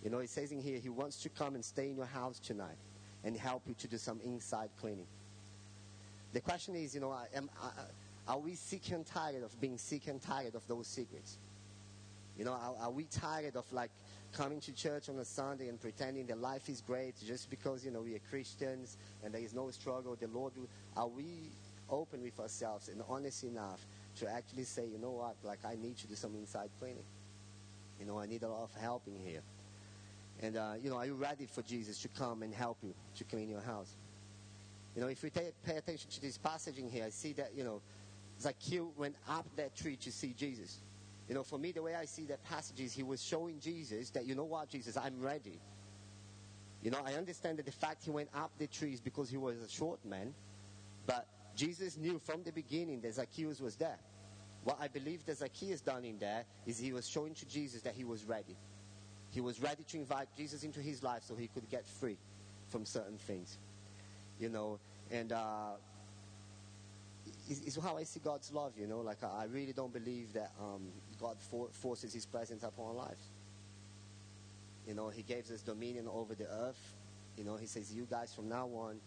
You 0.04 0.10
know, 0.10 0.20
it 0.20 0.30
says 0.30 0.52
in 0.52 0.62
here, 0.62 0.80
he 0.80 0.90
wants 0.90 1.22
to 1.24 1.30
come 1.30 1.56
and 1.56 1.64
stay 1.64 1.90
in 1.90 1.96
your 1.96 2.06
house 2.06 2.40
tonight 2.40 2.78
and 3.24 3.36
help 3.38 3.64
you 3.66 3.74
to 3.76 3.88
do 3.88 3.98
some 3.98 4.20
inside 4.24 4.70
cleaning. 4.80 5.08
The 6.34 6.42
question 6.42 6.76
is, 6.76 6.94
you 6.94 7.02
know, 7.02 7.16
am, 7.34 7.50
Are 8.28 8.40
we 8.40 8.56
sick 8.56 8.92
and 8.92 9.06
tired 9.06 9.44
of 9.44 9.60
being 9.60 9.78
sick 9.78 10.08
and 10.08 10.22
tired 10.22 10.56
of 10.56 10.68
those 10.68 10.88
secrets? 10.88 11.38
You 12.38 12.46
know, 12.46 12.54
are, 12.54 12.76
are, 12.82 12.92
we 12.92 13.04
tired 13.06 13.56
of 13.56 13.72
like 13.72 13.92
coming 14.32 14.60
to 14.62 14.74
church 14.74 15.10
on 15.10 15.20
a 15.20 15.26
Sunday 15.26 15.68
and 15.68 15.80
pretending 15.80 16.26
that 16.28 16.40
life 16.40 16.68
is 16.68 16.82
great 16.82 17.14
just 17.26 17.50
because, 17.50 17.86
you 17.86 17.92
know, 17.92 18.02
we 18.02 18.16
are 18.16 18.22
Christians 18.30 18.98
and 19.24 19.34
there 19.34 19.42
is 19.42 19.54
no 19.54 19.70
struggle? 19.70 20.18
The 20.20 20.28
Lord, 20.28 20.54
are 20.98 21.08
we 21.08 21.52
open 21.90 22.24
with 22.24 22.40
ourselves 22.40 22.90
and 22.90 23.02
honest 23.08 23.44
enough 23.44 23.86
to 24.20 24.30
actually 24.30 24.64
say, 24.64 24.86
you 24.86 24.98
know 24.98 25.12
what, 25.12 25.36
like 25.44 25.60
I 25.66 25.76
need 25.76 25.98
to 25.98 26.08
do 26.08 26.16
some 26.16 26.36
inside 26.36 26.70
cleaning? 26.80 27.06
You 28.00 28.06
know, 28.06 28.20
I 28.20 28.26
need 28.26 28.44
a 28.44 28.50
lot 28.50 28.64
of 28.64 28.82
help 28.82 29.04
in 29.08 29.20
here. 29.26 29.42
And, 30.42 30.58
uh, 30.58 30.74
you 30.82 30.90
know, 30.90 30.98
are 30.98 31.06
you 31.06 31.14
ready 31.14 31.46
for 31.46 31.62
Jesus 31.62 32.00
to 32.00 32.08
come 32.10 32.44
and 32.44 32.54
help 32.54 32.78
you 32.84 32.94
to 33.18 33.24
clean 33.24 33.50
your 33.50 33.62
house? 33.62 33.96
You 34.96 35.02
know, 35.02 35.08
if 35.08 35.24
we 35.24 35.30
pay, 35.30 35.52
pay 35.66 35.78
attention 35.78 36.10
to 36.12 36.22
this 36.22 36.38
passage 36.38 36.78
in 36.78 36.90
here, 36.90 37.06
I 37.06 37.10
see 37.10 37.34
that, 37.34 37.52
you 37.56 37.64
know, 37.64 37.82
Zacchaeus 38.40 38.92
went 38.98 39.16
up 39.30 39.46
that 39.56 39.76
tree 39.76 39.96
to 39.98 40.12
see 40.12 40.34
Jesus. 40.38 40.80
You 41.30 41.36
know, 41.36 41.44
for 41.44 41.58
me, 41.58 41.72
the 41.72 41.82
way 41.82 41.96
I 41.96 42.06
see 42.06 42.26
that 42.26 42.44
passage 42.44 42.80
is 42.80 42.94
he 42.94 43.04
was 43.04 43.24
showing 43.24 43.60
Jesus 43.60 44.10
that, 44.12 44.26
you 44.26 44.36
know 44.36 44.44
what, 44.44 44.70
Jesus, 44.70 44.98
I'm 44.98 45.22
ready. 45.22 45.60
You 46.82 46.92
know, 46.92 47.00
I 47.06 47.14
understand 47.14 47.60
that 47.60 47.66
the 47.66 47.72
fact 47.72 48.04
he 48.04 48.12
went 48.12 48.30
up 48.36 48.52
the 48.58 48.68
tree 48.68 48.94
is 48.94 49.00
because 49.00 49.30
he 49.30 49.38
was 49.38 49.56
a 49.62 49.70
short 49.70 50.04
man, 50.06 50.34
but 51.06 51.26
Jesus 51.56 51.98
knew 51.98 52.20
from 52.20 52.44
the 52.44 52.52
beginning 52.52 53.02
that 53.02 53.14
Zacchaeus 53.14 53.62
was 53.62 53.76
there. 53.76 53.98
What 54.64 54.78
I 54.80 54.88
believe 54.88 55.26
that 55.26 55.38
Zacchaeus 55.38 55.82
done 55.82 56.06
in 56.06 56.18
there 56.20 56.46
is 56.66 56.80
he 56.80 56.94
was 56.94 57.08
showing 57.08 57.34
to 57.36 57.46
Jesus 57.48 57.82
that 57.82 57.96
he 57.96 58.06
was 58.06 58.24
ready. 58.24 58.56
He 59.32 59.42
was 59.42 59.62
ready 59.62 59.84
to 59.84 59.98
invite 59.98 60.30
Jesus 60.38 60.64
into 60.64 60.80
his 60.80 61.04
life 61.04 61.24
so 61.24 61.36
he 61.36 61.48
could 61.48 61.70
get 61.70 61.86
free 61.86 62.18
from 62.68 62.86
certain 62.86 63.18
things. 63.18 63.58
You 64.40 64.50
know, 64.50 64.80
and 65.12 65.32
uh, 65.32 65.72
it's, 67.50 67.78
how 67.78 67.98
I 67.98 68.04
see 68.04 68.20
God's 68.24 68.52
love, 68.52 68.74
you 68.78 68.88
know. 68.88 69.02
Like, 69.02 69.24
I 69.24 69.46
really 69.46 69.74
don't 69.74 69.94
believe 69.94 70.34
that 70.34 70.52
um, 70.60 70.88
God 71.20 71.38
for, 71.40 71.68
forces 71.72 72.14
his 72.14 72.26
presence 72.26 72.64
upon 72.64 72.88
our 72.88 72.94
lives. 72.94 73.30
You 74.88 74.94
know, 74.94 75.10
he 75.10 75.24
gives 75.24 75.52
us 75.52 75.62
dominion 75.62 76.08
over 76.08 76.36
the 76.36 76.48
earth. 76.48 76.94
You 77.38 77.44
know, 77.44 77.58
he 77.58 77.66
says, 77.66 77.94
you 77.94 78.08
guys 78.10 78.34
from 78.34 78.50
now 78.50 78.68
on, 78.68 79.00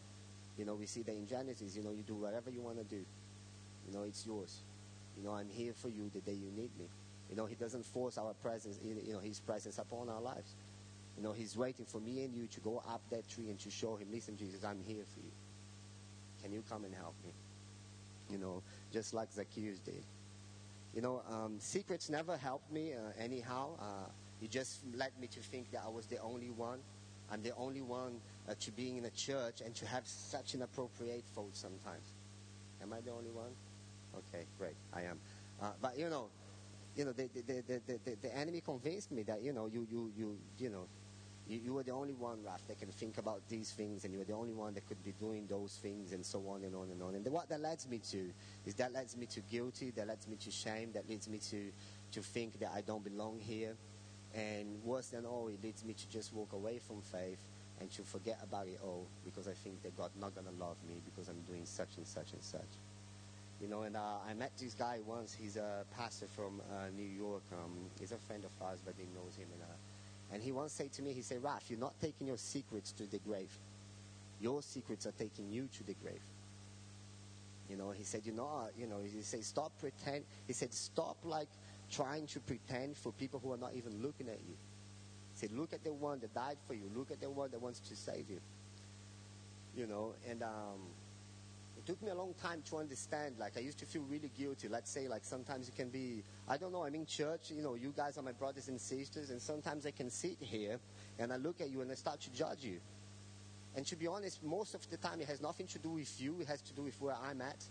you 0.58 0.64
know, 0.64 0.74
we 0.74 0.86
see 0.86 1.02
that 1.02 1.12
in 1.12 1.26
Genesis, 1.26 1.76
you 1.76 1.82
know, 1.82 1.90
you 1.90 2.02
do 2.02 2.14
whatever 2.14 2.50
you 2.50 2.60
want 2.60 2.78
to 2.78 2.84
do. 2.84 3.04
You 3.86 3.94
know, 3.94 4.04
it's 4.04 4.26
yours. 4.26 4.58
You 5.16 5.24
know, 5.24 5.34
I'm 5.34 5.48
here 5.48 5.72
for 5.72 5.88
you 5.88 6.10
the 6.12 6.20
day 6.20 6.32
you 6.32 6.50
need 6.50 6.70
me. 6.78 6.86
You 7.30 7.36
know, 7.36 7.46
he 7.46 7.54
doesn't 7.54 7.84
force 7.84 8.18
our 8.18 8.34
presence, 8.34 8.78
you 8.84 9.12
know, 9.12 9.18
his 9.18 9.40
presence 9.40 9.78
upon 9.78 10.08
our 10.08 10.20
lives. 10.20 10.54
You 11.16 11.22
know, 11.22 11.32
he's 11.32 11.56
waiting 11.56 11.86
for 11.86 11.98
me 11.98 12.24
and 12.24 12.34
you 12.34 12.46
to 12.46 12.60
go 12.60 12.82
up 12.88 13.00
that 13.10 13.28
tree 13.28 13.48
and 13.48 13.58
to 13.60 13.70
show 13.70 13.96
him, 13.96 14.08
listen, 14.12 14.36
Jesus, 14.36 14.64
I'm 14.64 14.80
here 14.86 15.04
for 15.14 15.20
you. 15.20 15.32
Can 16.42 16.52
you 16.52 16.62
come 16.68 16.84
and 16.84 16.94
help 16.94 17.14
me? 17.24 17.32
You 18.30 18.38
know, 18.38 18.62
just 18.92 19.14
like 19.14 19.32
Zacchaeus 19.32 19.78
did. 19.78 20.02
You 20.94 21.02
know, 21.02 21.22
um, 21.30 21.56
secrets 21.58 22.08
never 22.08 22.36
helped 22.36 22.70
me 22.72 22.92
uh, 22.92 23.22
anyhow. 23.22 23.70
Uh, 23.80 24.08
it 24.42 24.50
just 24.50 24.80
led 24.94 25.10
me 25.20 25.26
to 25.28 25.40
think 25.40 25.70
that 25.72 25.82
I 25.84 25.88
was 25.88 26.06
the 26.06 26.18
only 26.20 26.50
one. 26.50 26.78
I'm 27.30 27.42
the 27.42 27.54
only 27.56 27.82
one 27.82 28.20
uh, 28.48 28.54
to 28.60 28.70
being 28.72 28.96
in 28.96 29.04
a 29.04 29.10
church 29.10 29.60
and 29.64 29.74
to 29.74 29.86
have 29.86 30.06
such 30.06 30.54
an 30.54 30.62
appropriate 30.62 31.24
fault 31.34 31.54
sometimes. 31.54 32.12
Am 32.82 32.92
I 32.92 33.00
the 33.00 33.10
only 33.10 33.30
one? 33.30 33.50
Okay, 34.16 34.44
great, 34.58 34.76
I 34.92 35.02
am. 35.02 35.18
Uh, 35.60 35.70
but 35.80 35.98
you 35.98 36.08
know, 36.08 36.28
you 36.96 37.04
know, 37.04 37.12
the, 37.12 37.28
the, 37.34 37.62
the, 37.66 37.80
the, 37.86 38.16
the 38.22 38.36
enemy 38.36 38.62
convinced 38.64 39.10
me 39.12 39.22
that 39.24 39.42
you 39.42 39.52
know, 39.52 39.66
you 39.66 39.86
you 39.90 40.10
you 40.16 40.36
you 40.58 40.70
know, 40.70 40.86
you, 41.48 41.60
you 41.64 41.74
were 41.74 41.82
the 41.82 41.92
only 41.92 42.14
one, 42.14 42.38
Raf, 42.44 42.60
that 42.68 42.78
can 42.78 42.88
think 42.88 43.18
about 43.18 43.40
these 43.48 43.70
things, 43.72 44.04
and 44.04 44.12
you 44.12 44.18
were 44.18 44.24
the 44.24 44.34
only 44.34 44.52
one 44.52 44.74
that 44.74 44.86
could 44.88 45.02
be 45.04 45.12
doing 45.20 45.46
those 45.48 45.78
things, 45.82 46.12
and 46.12 46.24
so 46.24 46.42
on 46.48 46.62
and 46.64 46.74
on 46.74 46.88
and 46.90 47.02
on. 47.02 47.14
And 47.14 47.24
the, 47.24 47.30
what 47.30 47.48
that 47.48 47.60
leads 47.60 47.88
me 47.88 48.00
to 48.10 48.30
is 48.64 48.74
that 48.76 48.92
leads 48.92 49.16
me 49.16 49.26
to 49.26 49.40
guilty, 49.40 49.90
that 49.90 50.08
leads 50.08 50.26
me 50.28 50.36
to 50.36 50.50
shame, 50.50 50.90
that 50.94 51.08
leads 51.08 51.28
me 51.28 51.38
to 51.50 51.70
to 52.12 52.22
think 52.22 52.60
that 52.60 52.70
I 52.74 52.80
don't 52.82 53.04
belong 53.04 53.40
here, 53.40 53.74
and 54.34 54.82
worse 54.84 55.08
than 55.08 55.26
all, 55.26 55.48
it 55.48 55.62
leads 55.62 55.84
me 55.84 55.94
to 55.94 56.08
just 56.08 56.32
walk 56.32 56.52
away 56.52 56.78
from 56.78 57.02
faith 57.02 57.40
and 57.80 57.90
to 57.92 58.02
forget 58.02 58.38
about 58.42 58.66
it 58.68 58.78
all 58.82 59.06
because 59.24 59.48
I 59.48 59.52
think 59.52 59.82
that 59.82 59.96
God's 59.96 60.16
not 60.20 60.34
gonna 60.34 60.56
love 60.58 60.76
me 60.88 61.00
because 61.04 61.28
I'm 61.28 61.40
doing 61.42 61.64
such 61.64 61.96
and 61.96 62.06
such 62.06 62.32
and 62.32 62.42
such. 62.42 62.72
You 63.60 63.68
know, 63.68 63.82
and 63.82 63.96
uh, 63.96 64.18
I 64.28 64.34
met 64.34 64.52
this 64.58 64.74
guy 64.74 64.98
once. 65.06 65.34
He's 65.34 65.56
a 65.56 65.84
pastor 65.96 66.26
from 66.26 66.60
uh, 66.70 66.88
New 66.94 67.06
York. 67.06 67.42
Um, 67.52 67.72
he's 67.98 68.12
a 68.12 68.18
friend 68.18 68.44
of 68.44 68.50
ours, 68.62 68.80
but 68.84 68.94
he 68.98 69.04
knows 69.14 69.34
him. 69.36 69.48
And, 69.52 69.62
uh, 69.62 70.34
and 70.34 70.42
he 70.42 70.52
once 70.52 70.72
said 70.72 70.92
to 70.94 71.02
me, 71.02 71.12
he 71.12 71.22
said, 71.22 71.42
Raf, 71.42 71.64
you're 71.68 71.78
not 71.78 71.94
taking 72.00 72.26
your 72.26 72.36
secrets 72.36 72.92
to 72.92 73.04
the 73.04 73.18
grave. 73.18 73.50
Your 74.40 74.62
secrets 74.62 75.06
are 75.06 75.12
taking 75.12 75.50
you 75.50 75.68
to 75.78 75.84
the 75.84 75.94
grave. 75.94 76.20
You 77.70 77.76
know, 77.76 77.90
he 77.90 78.04
said, 78.04 78.22
you 78.24 78.32
know, 78.32 78.68
you 78.78 78.86
know, 78.86 78.98
he 79.02 79.22
said, 79.22 79.42
stop 79.42 79.72
pretend. 79.80 80.24
He 80.46 80.52
said, 80.52 80.72
stop 80.74 81.16
like 81.24 81.48
trying 81.90 82.26
to 82.28 82.40
pretend 82.40 82.96
for 82.96 83.12
people 83.12 83.40
who 83.42 83.52
are 83.52 83.56
not 83.56 83.72
even 83.74 84.02
looking 84.02 84.28
at 84.28 84.38
you. 84.46 84.54
Said, 85.36 85.52
look 85.52 85.74
at 85.74 85.84
the 85.84 85.92
one 85.92 86.18
that 86.20 86.34
died 86.34 86.56
for 86.66 86.72
you. 86.72 86.90
Look 86.94 87.10
at 87.10 87.20
the 87.20 87.28
one 87.28 87.50
that 87.50 87.60
wants 87.60 87.80
to 87.80 87.94
save 87.94 88.30
you. 88.30 88.40
You 89.76 89.86
know, 89.86 90.14
and 90.28 90.42
um, 90.42 90.80
it 91.76 91.84
took 91.84 92.02
me 92.02 92.08
a 92.08 92.14
long 92.14 92.34
time 92.42 92.62
to 92.70 92.78
understand. 92.78 93.34
Like 93.38 93.52
I 93.58 93.60
used 93.60 93.78
to 93.80 93.84
feel 93.84 94.02
really 94.10 94.30
guilty. 94.36 94.66
Let's 94.68 94.90
say 94.90 95.08
like 95.08 95.24
sometimes 95.24 95.68
it 95.68 95.76
can 95.76 95.90
be 95.90 96.22
I 96.48 96.56
don't 96.56 96.72
know, 96.72 96.84
I'm 96.84 96.94
in 96.94 97.04
church, 97.04 97.50
you 97.50 97.62
know, 97.62 97.74
you 97.74 97.92
guys 97.94 98.16
are 98.16 98.22
my 98.22 98.32
brothers 98.32 98.68
and 98.68 98.80
sisters, 98.80 99.28
and 99.28 99.40
sometimes 99.42 99.84
I 99.84 99.90
can 99.90 100.08
sit 100.08 100.38
here 100.40 100.78
and 101.18 101.30
I 101.30 101.36
look 101.36 101.60
at 101.60 101.68
you 101.70 101.82
and 101.82 101.92
I 101.92 101.94
start 101.96 102.20
to 102.22 102.32
judge 102.32 102.64
you. 102.64 102.78
And 103.76 103.84
to 103.86 103.96
be 103.96 104.06
honest, 104.06 104.42
most 104.42 104.74
of 104.74 104.88
the 104.88 104.96
time 104.96 105.20
it 105.20 105.28
has 105.28 105.42
nothing 105.42 105.66
to 105.66 105.78
do 105.78 105.90
with 105.90 106.18
you, 106.18 106.36
it 106.40 106.46
has 106.46 106.62
to 106.62 106.72
do 106.72 106.82
with 106.82 106.98
where 106.98 107.14
I'm 107.22 107.42
at. 107.42 107.62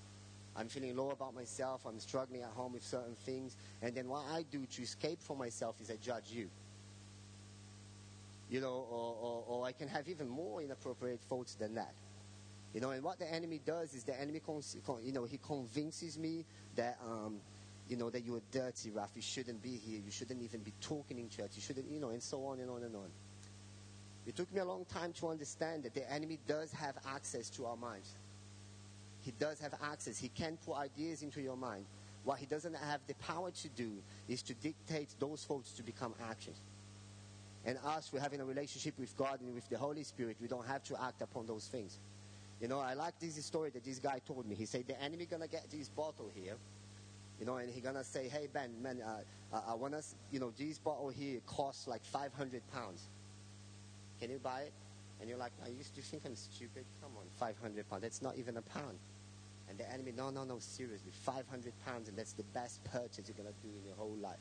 I'm 0.55 0.69
feeling 0.69 0.95
low 0.95 1.09
about 1.09 1.33
myself, 1.33 1.81
I'm 1.85 1.99
struggling 1.99 2.43
at 2.43 2.49
home 2.49 2.73
with 2.73 2.83
certain 2.83 3.15
things, 3.25 3.57
and 3.81 3.93
then 3.93 4.07
what 4.07 4.23
I 4.31 4.45
do 4.51 4.65
to 4.65 4.81
escape 4.83 5.21
from 5.21 5.39
myself 5.39 5.75
is 5.81 5.89
I 5.89 5.95
judge 5.95 6.31
you. 6.31 6.47
You 8.49 8.61
know, 8.61 8.85
or, 8.89 9.15
or, 9.21 9.43
or 9.47 9.65
I 9.65 9.71
can 9.71 9.87
have 9.87 10.07
even 10.07 10.29
more 10.29 10.61
inappropriate 10.61 11.19
thoughts 11.21 11.55
than 11.55 11.75
that. 11.75 11.93
You 12.73 12.81
know, 12.81 12.91
and 12.91 13.03
what 13.03 13.19
the 13.19 13.33
enemy 13.33 13.61
does 13.65 13.93
is 13.93 14.03
the 14.03 14.19
enemy, 14.19 14.41
you 15.01 15.13
know, 15.13 15.23
he 15.23 15.37
convinces 15.37 16.19
me 16.19 16.45
that, 16.75 16.99
um, 17.05 17.37
you 17.87 17.95
know, 17.95 18.09
that 18.09 18.25
you 18.25 18.35
are 18.35 18.41
dirty, 18.51 18.91
Raf. 18.91 19.11
You 19.15 19.21
shouldn't 19.21 19.63
be 19.63 19.77
here. 19.77 20.01
You 20.03 20.11
shouldn't 20.11 20.41
even 20.43 20.59
be 20.59 20.73
talking 20.81 21.17
in 21.17 21.29
church. 21.29 21.51
You 21.55 21.61
shouldn't, 21.61 21.89
you 21.89 21.99
know, 21.99 22.09
and 22.09 22.21
so 22.21 22.45
on 22.45 22.59
and 22.59 22.69
on 22.69 22.83
and 22.83 22.95
on. 22.95 23.09
It 24.27 24.35
took 24.35 24.51
me 24.53 24.59
a 24.59 24.65
long 24.65 24.85
time 24.85 25.13
to 25.13 25.29
understand 25.29 25.83
that 25.83 25.93
the 25.93 26.11
enemy 26.11 26.39
does 26.47 26.71
have 26.73 26.95
access 27.07 27.49
to 27.51 27.65
our 27.65 27.77
minds. 27.77 28.11
He 29.21 29.31
does 29.39 29.59
have 29.59 29.73
access. 29.81 30.17
He 30.19 30.29
can 30.29 30.57
put 30.65 30.75
ideas 30.75 31.21
into 31.21 31.41
your 31.41 31.55
mind. 31.55 31.85
What 32.25 32.39
he 32.39 32.45
doesn't 32.45 32.75
have 32.75 32.99
the 33.07 33.13
power 33.15 33.51
to 33.51 33.69
do 33.69 33.91
is 34.27 34.41
to 34.43 34.53
dictate 34.55 35.09
those 35.19 35.45
thoughts 35.45 35.71
to 35.73 35.83
become 35.83 36.13
actions. 36.29 36.57
And 37.65 37.79
us, 37.83 38.11
we're 38.13 38.19
having 38.19 38.41
a 38.41 38.45
relationship 38.45 38.93
with 38.99 39.15
God 39.17 39.41
and 39.41 39.53
with 39.53 39.67
the 39.69 39.77
Holy 39.77 40.03
Spirit. 40.03 40.37
We 40.39 40.47
don't 40.47 40.67
have 40.67 40.83
to 40.83 41.01
act 41.01 41.21
upon 41.21 41.47
those 41.47 41.67
things. 41.67 41.99
You 42.61 42.67
know, 42.67 42.79
I 42.79 42.93
like 42.93 43.19
this 43.19 43.43
story 43.43 43.71
that 43.71 43.83
this 43.83 43.99
guy 43.99 44.19
told 44.25 44.47
me. 44.47 44.55
He 44.55 44.65
said, 44.65 44.85
the 44.87 45.01
enemy 45.01 45.25
gonna 45.25 45.47
get 45.47 45.69
this 45.69 45.89
bottle 45.89 46.29
here, 46.33 46.55
you 47.39 47.45
know, 47.45 47.57
and 47.57 47.69
he 47.69 47.81
gonna 47.81 48.03
say, 48.03 48.29
hey, 48.29 48.47
Ben, 48.53 48.71
man, 48.81 49.01
uh, 49.01 49.61
I 49.67 49.73
want 49.73 49.93
us, 49.95 50.15
you 50.31 50.39
know, 50.39 50.53
this 50.57 50.77
bottle 50.77 51.09
here 51.09 51.41
costs 51.47 51.87
like 51.87 52.05
500 52.05 52.61
pounds. 52.71 53.09
Can 54.21 54.29
you 54.29 54.39
buy 54.39 54.61
it? 54.61 54.73
And 55.19 55.29
you're 55.29 55.39
like, 55.39 55.51
I 55.65 55.69
used 55.69 55.95
to 55.95 56.01
think 56.01 56.23
I'm 56.25 56.35
stupid. 56.35 56.85
Come 57.01 57.11
on, 57.17 57.25
500 57.39 57.89
pounds. 57.89 58.01
That's 58.03 58.21
not 58.21 58.37
even 58.37 58.57
a 58.57 58.61
pound. 58.61 58.97
And 59.69 59.77
the 59.77 59.91
enemy, 59.91 60.13
no, 60.15 60.29
no, 60.29 60.43
no, 60.43 60.59
seriously, 60.59 61.11
500 61.23 61.73
pounds, 61.85 62.07
and 62.07 62.17
that's 62.17 62.33
the 62.33 62.43
best 62.53 62.83
purchase 62.85 63.27
you're 63.27 63.35
gonna 63.35 63.55
do 63.63 63.69
in 63.79 63.85
your 63.85 63.95
whole 63.95 64.15
life. 64.21 64.37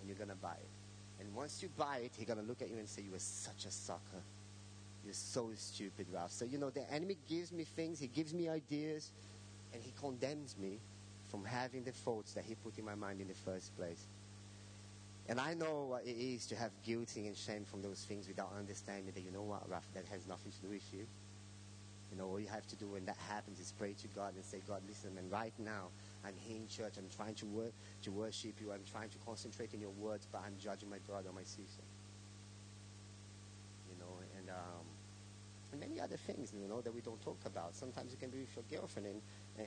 And 0.00 0.08
you're 0.08 0.18
gonna 0.18 0.36
buy 0.36 0.54
it. 0.54 0.85
And 1.20 1.34
once 1.34 1.62
you 1.62 1.68
buy 1.76 1.98
it, 1.98 2.12
he's 2.16 2.26
gonna 2.26 2.42
look 2.42 2.62
at 2.62 2.70
you 2.70 2.78
and 2.78 2.88
say, 2.88 3.02
you 3.02 3.14
are 3.14 3.18
such 3.18 3.64
a 3.66 3.70
sucker. 3.70 4.22
You're 5.04 5.14
so 5.14 5.50
stupid, 5.56 6.06
Raf. 6.12 6.30
So, 6.30 6.44
you 6.44 6.58
know, 6.58 6.70
the 6.70 6.90
enemy 6.92 7.16
gives 7.28 7.52
me 7.52 7.64
things, 7.64 8.00
he 8.00 8.08
gives 8.08 8.34
me 8.34 8.48
ideas, 8.48 9.12
and 9.72 9.82
he 9.82 9.92
condemns 10.00 10.56
me 10.58 10.78
from 11.30 11.44
having 11.44 11.84
the 11.84 11.92
thoughts 11.92 12.32
that 12.32 12.44
he 12.44 12.54
put 12.56 12.76
in 12.78 12.84
my 12.84 12.94
mind 12.94 13.20
in 13.20 13.28
the 13.28 13.34
first 13.34 13.76
place. 13.76 14.04
And 15.28 15.40
I 15.40 15.54
know 15.54 15.86
what 15.90 16.04
it 16.04 16.16
is 16.16 16.46
to 16.46 16.56
have 16.56 16.70
guilty 16.84 17.26
and 17.26 17.36
shame 17.36 17.64
from 17.64 17.82
those 17.82 18.04
things 18.04 18.28
without 18.28 18.52
understanding 18.56 19.12
that, 19.14 19.20
you 19.20 19.30
know 19.30 19.42
what, 19.42 19.68
Raf, 19.68 19.84
that 19.94 20.04
has 20.06 20.26
nothing 20.26 20.52
to 20.52 20.58
do 20.66 20.68
with 20.72 20.92
you. 20.92 21.06
You 22.12 22.18
know, 22.18 22.28
all 22.28 22.40
you 22.40 22.48
have 22.48 22.66
to 22.68 22.76
do 22.76 22.86
when 22.86 23.04
that 23.06 23.16
happens 23.28 23.58
is 23.58 23.72
pray 23.78 23.94
to 24.00 24.08
God 24.08 24.34
and 24.34 24.44
say, 24.44 24.60
God, 24.66 24.82
listen, 24.88 25.18
and 25.18 25.30
right 25.30 25.52
now 25.58 25.88
I'm 26.26 26.34
here 26.38 26.56
in 26.56 26.68
church. 26.68 26.94
I'm 26.98 27.08
trying 27.16 27.34
to, 27.36 27.46
wor- 27.46 27.72
to 28.02 28.10
worship 28.10 28.54
you. 28.60 28.72
I'm 28.72 28.84
trying 28.90 29.10
to 29.10 29.18
concentrate 29.24 29.72
in 29.74 29.80
your 29.80 29.94
words, 30.02 30.26
but 30.30 30.42
I'm 30.44 30.54
judging 30.58 30.90
my 30.90 30.98
brother 31.06 31.30
or 31.30 31.32
my 31.32 31.44
sister. 31.44 31.86
You 33.88 33.96
know, 34.00 34.12
and 34.38 34.50
um, 34.50 34.86
and 35.72 35.80
many 35.80 36.00
other 36.00 36.16
things, 36.16 36.52
you 36.58 36.68
know, 36.68 36.80
that 36.80 36.94
we 36.94 37.00
don't 37.00 37.20
talk 37.22 37.38
about. 37.44 37.74
Sometimes 37.74 38.12
it 38.12 38.20
can 38.20 38.30
be 38.30 38.40
with 38.40 38.54
your 38.56 38.80
girlfriend, 38.80 39.08
and, 39.08 39.20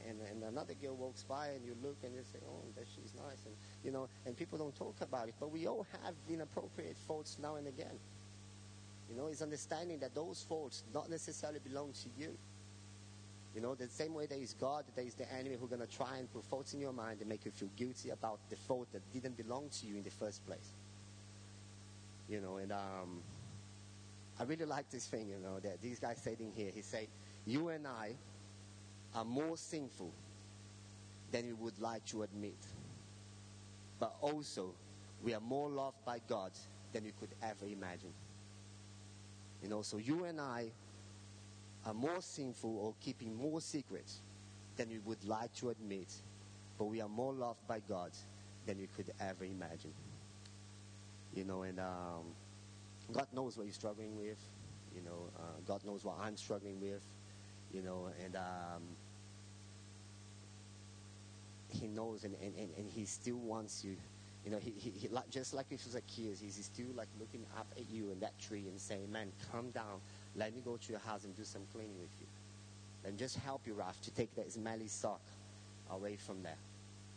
and, 0.08 0.20
and 0.32 0.44
another 0.44 0.74
girl 0.82 0.96
walks 0.96 1.24
by, 1.24 1.48
and 1.48 1.66
you 1.66 1.76
look 1.84 1.98
and 2.04 2.14
you 2.14 2.22
say, 2.32 2.40
oh, 2.48 2.64
that 2.76 2.86
she's 2.96 3.14
nice, 3.16 3.40
and, 3.46 3.56
you 3.84 3.92
know, 3.92 4.08
and 4.26 4.38
people 4.38 4.58
don't 4.58 4.76
talk 4.76 4.96
about 5.02 5.28
it. 5.28 5.36
But 5.40 5.52
we 5.52 5.68
all 5.68 5.86
have 6.04 6.14
inappropriate 6.30 6.98
faults 7.08 7.38
now 7.42 7.56
and 7.56 7.68
again. 7.68 7.98
You 9.10 9.18
know, 9.18 9.28
it's 9.28 9.42
understanding 9.42 10.00
that 10.00 10.14
those 10.14 10.46
faults 10.48 10.84
not 10.94 11.10
necessarily 11.10 11.60
belong 11.60 11.94
to 12.04 12.10
you. 12.18 12.38
You 13.56 13.62
know, 13.62 13.74
the 13.74 13.88
same 13.88 14.14
way 14.14 14.26
there 14.28 14.38
is 14.38 14.54
God, 14.54 14.86
there 14.96 15.06
is 15.06 15.16
the 15.16 15.32
enemy 15.34 15.58
who's 15.60 15.70
going 15.70 15.82
to 15.82 15.88
try 15.88 16.18
and 16.18 16.32
put 16.32 16.46
thoughts 16.46 16.74
in 16.74 16.80
your 16.80 16.94
mind 16.94 17.20
and 17.20 17.30
make 17.30 17.46
you 17.46 17.52
feel 17.52 17.70
guilty 17.76 18.12
about 18.12 18.40
the 18.50 18.56
fault 18.56 18.88
that 18.94 19.02
didn't 19.12 19.38
belong 19.38 19.70
to 19.80 19.88
you 19.88 19.96
in 19.96 20.04
the 20.04 20.12
first 20.12 20.46
place. 20.46 20.74
You 22.30 22.42
know, 22.42 22.58
and 22.58 22.72
um, 22.72 23.22
I 24.40 24.44
really 24.44 24.66
like 24.66 24.90
this 24.92 25.08
thing, 25.08 25.28
you 25.30 25.40
know, 25.40 25.60
that 25.60 25.82
this 25.82 25.98
guy 25.98 26.14
said 26.14 26.38
in 26.40 26.52
here. 26.56 26.72
He 26.74 26.82
said, 26.84 27.08
You 27.46 27.70
and 27.70 27.88
I 27.88 28.14
are 29.16 29.26
more 29.26 29.58
sinful 29.58 30.12
than 31.32 31.48
we 31.48 31.54
would 31.54 31.80
like 31.80 32.06
to 32.08 32.22
admit. 32.22 32.58
But 34.00 34.16
also, 34.22 34.74
we 35.24 35.34
are 35.34 35.42
more 35.42 35.70
loved 35.70 35.98
by 36.06 36.20
God 36.30 36.52
than 36.94 37.04
we 37.04 37.12
could 37.20 37.30
ever 37.42 37.66
imagine. 37.66 38.14
You 39.62 39.70
know, 39.70 39.82
so 39.82 39.98
you 39.98 40.24
and 40.24 40.40
I 40.40 40.68
are 41.86 41.94
more 41.94 42.22
sinful 42.22 42.78
or 42.78 42.94
keeping 43.02 43.36
more 43.36 43.62
secrets 43.62 44.20
than 44.78 44.90
we 44.90 45.00
would 45.00 45.24
like 45.26 45.54
to 45.56 45.70
admit, 45.70 46.08
but 46.78 46.86
we 46.86 47.02
are 47.02 47.10
more 47.10 47.34
loved 47.34 47.66
by 47.68 47.80
God 47.88 48.12
than 48.66 48.78
we 48.78 48.88
could 48.96 49.12
ever 49.20 49.46
imagine. 49.46 49.94
You 51.36 51.44
know, 51.44 51.64
and 51.64 51.80
um, 51.80 52.24
God 53.12 53.28
knows 53.34 53.58
what 53.58 53.66
you're 53.66 53.74
struggling 53.74 54.18
with. 54.18 54.38
You 54.96 55.02
know, 55.02 55.30
uh, 55.38 55.42
God 55.68 55.86
knows 55.86 56.04
what 56.04 56.18
I'm 56.22 56.38
struggling 56.38 56.80
with. 56.82 57.04
You 57.74 57.82
know, 57.82 58.10
and 58.24 58.36
um, 58.36 58.84
He 61.70 61.88
knows, 61.88 62.24
and, 62.24 62.36
and, 62.42 62.54
and, 62.58 62.70
and 62.78 62.90
He 62.92 63.06
still 63.06 63.38
wants 63.38 63.84
you. 63.84 63.96
You 64.46 64.52
know, 64.52 64.58
he, 64.58 64.72
he, 64.72 64.90
he 64.92 65.08
just 65.08 65.14
like, 65.14 65.30
just 65.30 65.54
like 65.54 65.66
with 65.70 65.82
Zacchaeus, 65.82 66.40
he's 66.40 66.56
still 66.64 66.88
like 66.96 67.10
looking 67.20 67.46
up 67.58 67.68
at 67.78 67.90
you 67.90 68.10
in 68.10 68.20
that 68.22 68.40
tree 68.40 68.68
and 68.70 68.80
saying, 68.80 69.12
"Man, 69.12 69.32
come 69.52 69.70
down. 69.72 70.00
Let 70.36 70.54
me 70.56 70.62
go 70.64 70.78
to 70.78 70.92
your 70.92 71.00
house 71.00 71.24
and 71.26 71.36
do 71.36 71.44
some 71.44 71.64
cleaning 71.74 72.00
with 72.00 72.12
you. 72.20 72.28
Let 73.04 73.14
me 73.14 73.20
just 73.20 73.38
help 73.38 73.62
you, 73.66 73.74
Raf, 73.74 74.00
to 74.02 74.12
take 74.12 74.34
that 74.36 74.52
smelly 74.52 74.88
sock 74.88 75.22
away 75.92 76.18
from 76.18 76.44
there. 76.44 76.58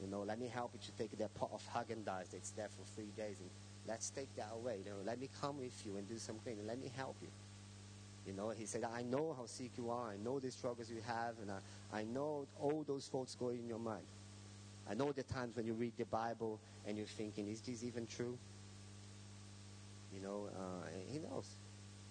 You 0.01 0.09
know, 0.09 0.23
let 0.23 0.39
me 0.39 0.49
help 0.49 0.71
you 0.75 0.81
to 0.85 0.93
take 0.93 1.17
that 1.19 1.35
pot 1.35 1.51
of 1.53 1.63
Haagen-Dazs 1.73 2.31
that's 2.33 2.51
there 2.51 2.69
for 2.69 2.85
three 2.95 3.11
days 3.17 3.37
and 3.41 3.51
let's 3.87 4.11
take 4.11 4.35
that 4.37 4.49
away. 4.55 4.79
You 4.85 4.91
know, 4.91 4.97
let 5.05 5.21
me 5.21 5.29
come 5.41 5.59
with 5.59 5.81
you 5.87 5.97
and 5.97 6.09
do 6.09 6.19
some 6.19 6.37
cleaning. 6.43 6.67
Let 6.67 6.81
me 6.81 6.91
help 6.97 7.17
you. 7.23 7.29
You 8.27 8.33
know, 8.33 8.51
he 8.51 8.67
said, 8.67 8.85
I 8.85 9.03
know 9.03 9.35
how 9.37 9.47
sick 9.47 9.71
you 9.77 9.91
are. 9.91 10.11
I 10.11 10.17
know 10.17 10.39
the 10.39 10.51
struggles 10.51 10.91
you 10.91 11.03
have, 11.07 11.35
and 11.41 11.51
I, 11.51 11.99
I 12.01 12.05
know 12.05 12.47
all 12.61 12.85
those 12.87 13.07
thoughts 13.07 13.35
going 13.35 13.59
in 13.59 13.69
your 13.69 13.81
mind. 13.81 14.05
I 14.89 14.95
know 14.95 15.13
the 15.13 15.25
times 15.25 15.57
when 15.57 15.67
you 15.67 15.75
read 15.75 15.93
the 15.97 16.05
Bible 16.05 16.59
and 16.87 16.97
you're 16.97 17.07
thinking, 17.07 17.49
is 17.49 17.61
this 17.61 17.85
even 17.85 18.07
true? 18.07 18.37
You 20.15 20.21
know, 20.21 20.49
uh, 20.57 20.87
he 21.11 21.19
knows. 21.19 21.47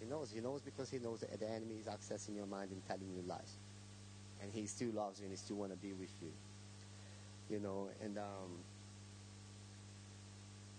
He 0.01 0.08
knows. 0.08 0.31
He 0.31 0.41
knows 0.41 0.62
because 0.62 0.89
he 0.89 0.98
knows 0.98 1.20
that 1.20 1.39
the 1.39 1.48
enemy 1.48 1.75
is 1.79 1.86
accessing 1.86 2.36
your 2.36 2.48
mind 2.48 2.72
and 2.72 2.86
telling 2.88 3.13
you 3.15 3.22
lies. 3.27 3.55
And 4.41 4.51
he 4.51 4.65
still 4.65 4.91
loves 4.93 5.20
you 5.20 5.25
and 5.25 5.31
he 5.31 5.38
still 5.38 5.58
want 5.58 5.72
to 5.72 5.77
be 5.77 5.93
with 5.93 6.10
you. 6.22 6.31
You 7.50 7.60
know, 7.60 7.89
and 8.03 8.17
um, 8.17 8.58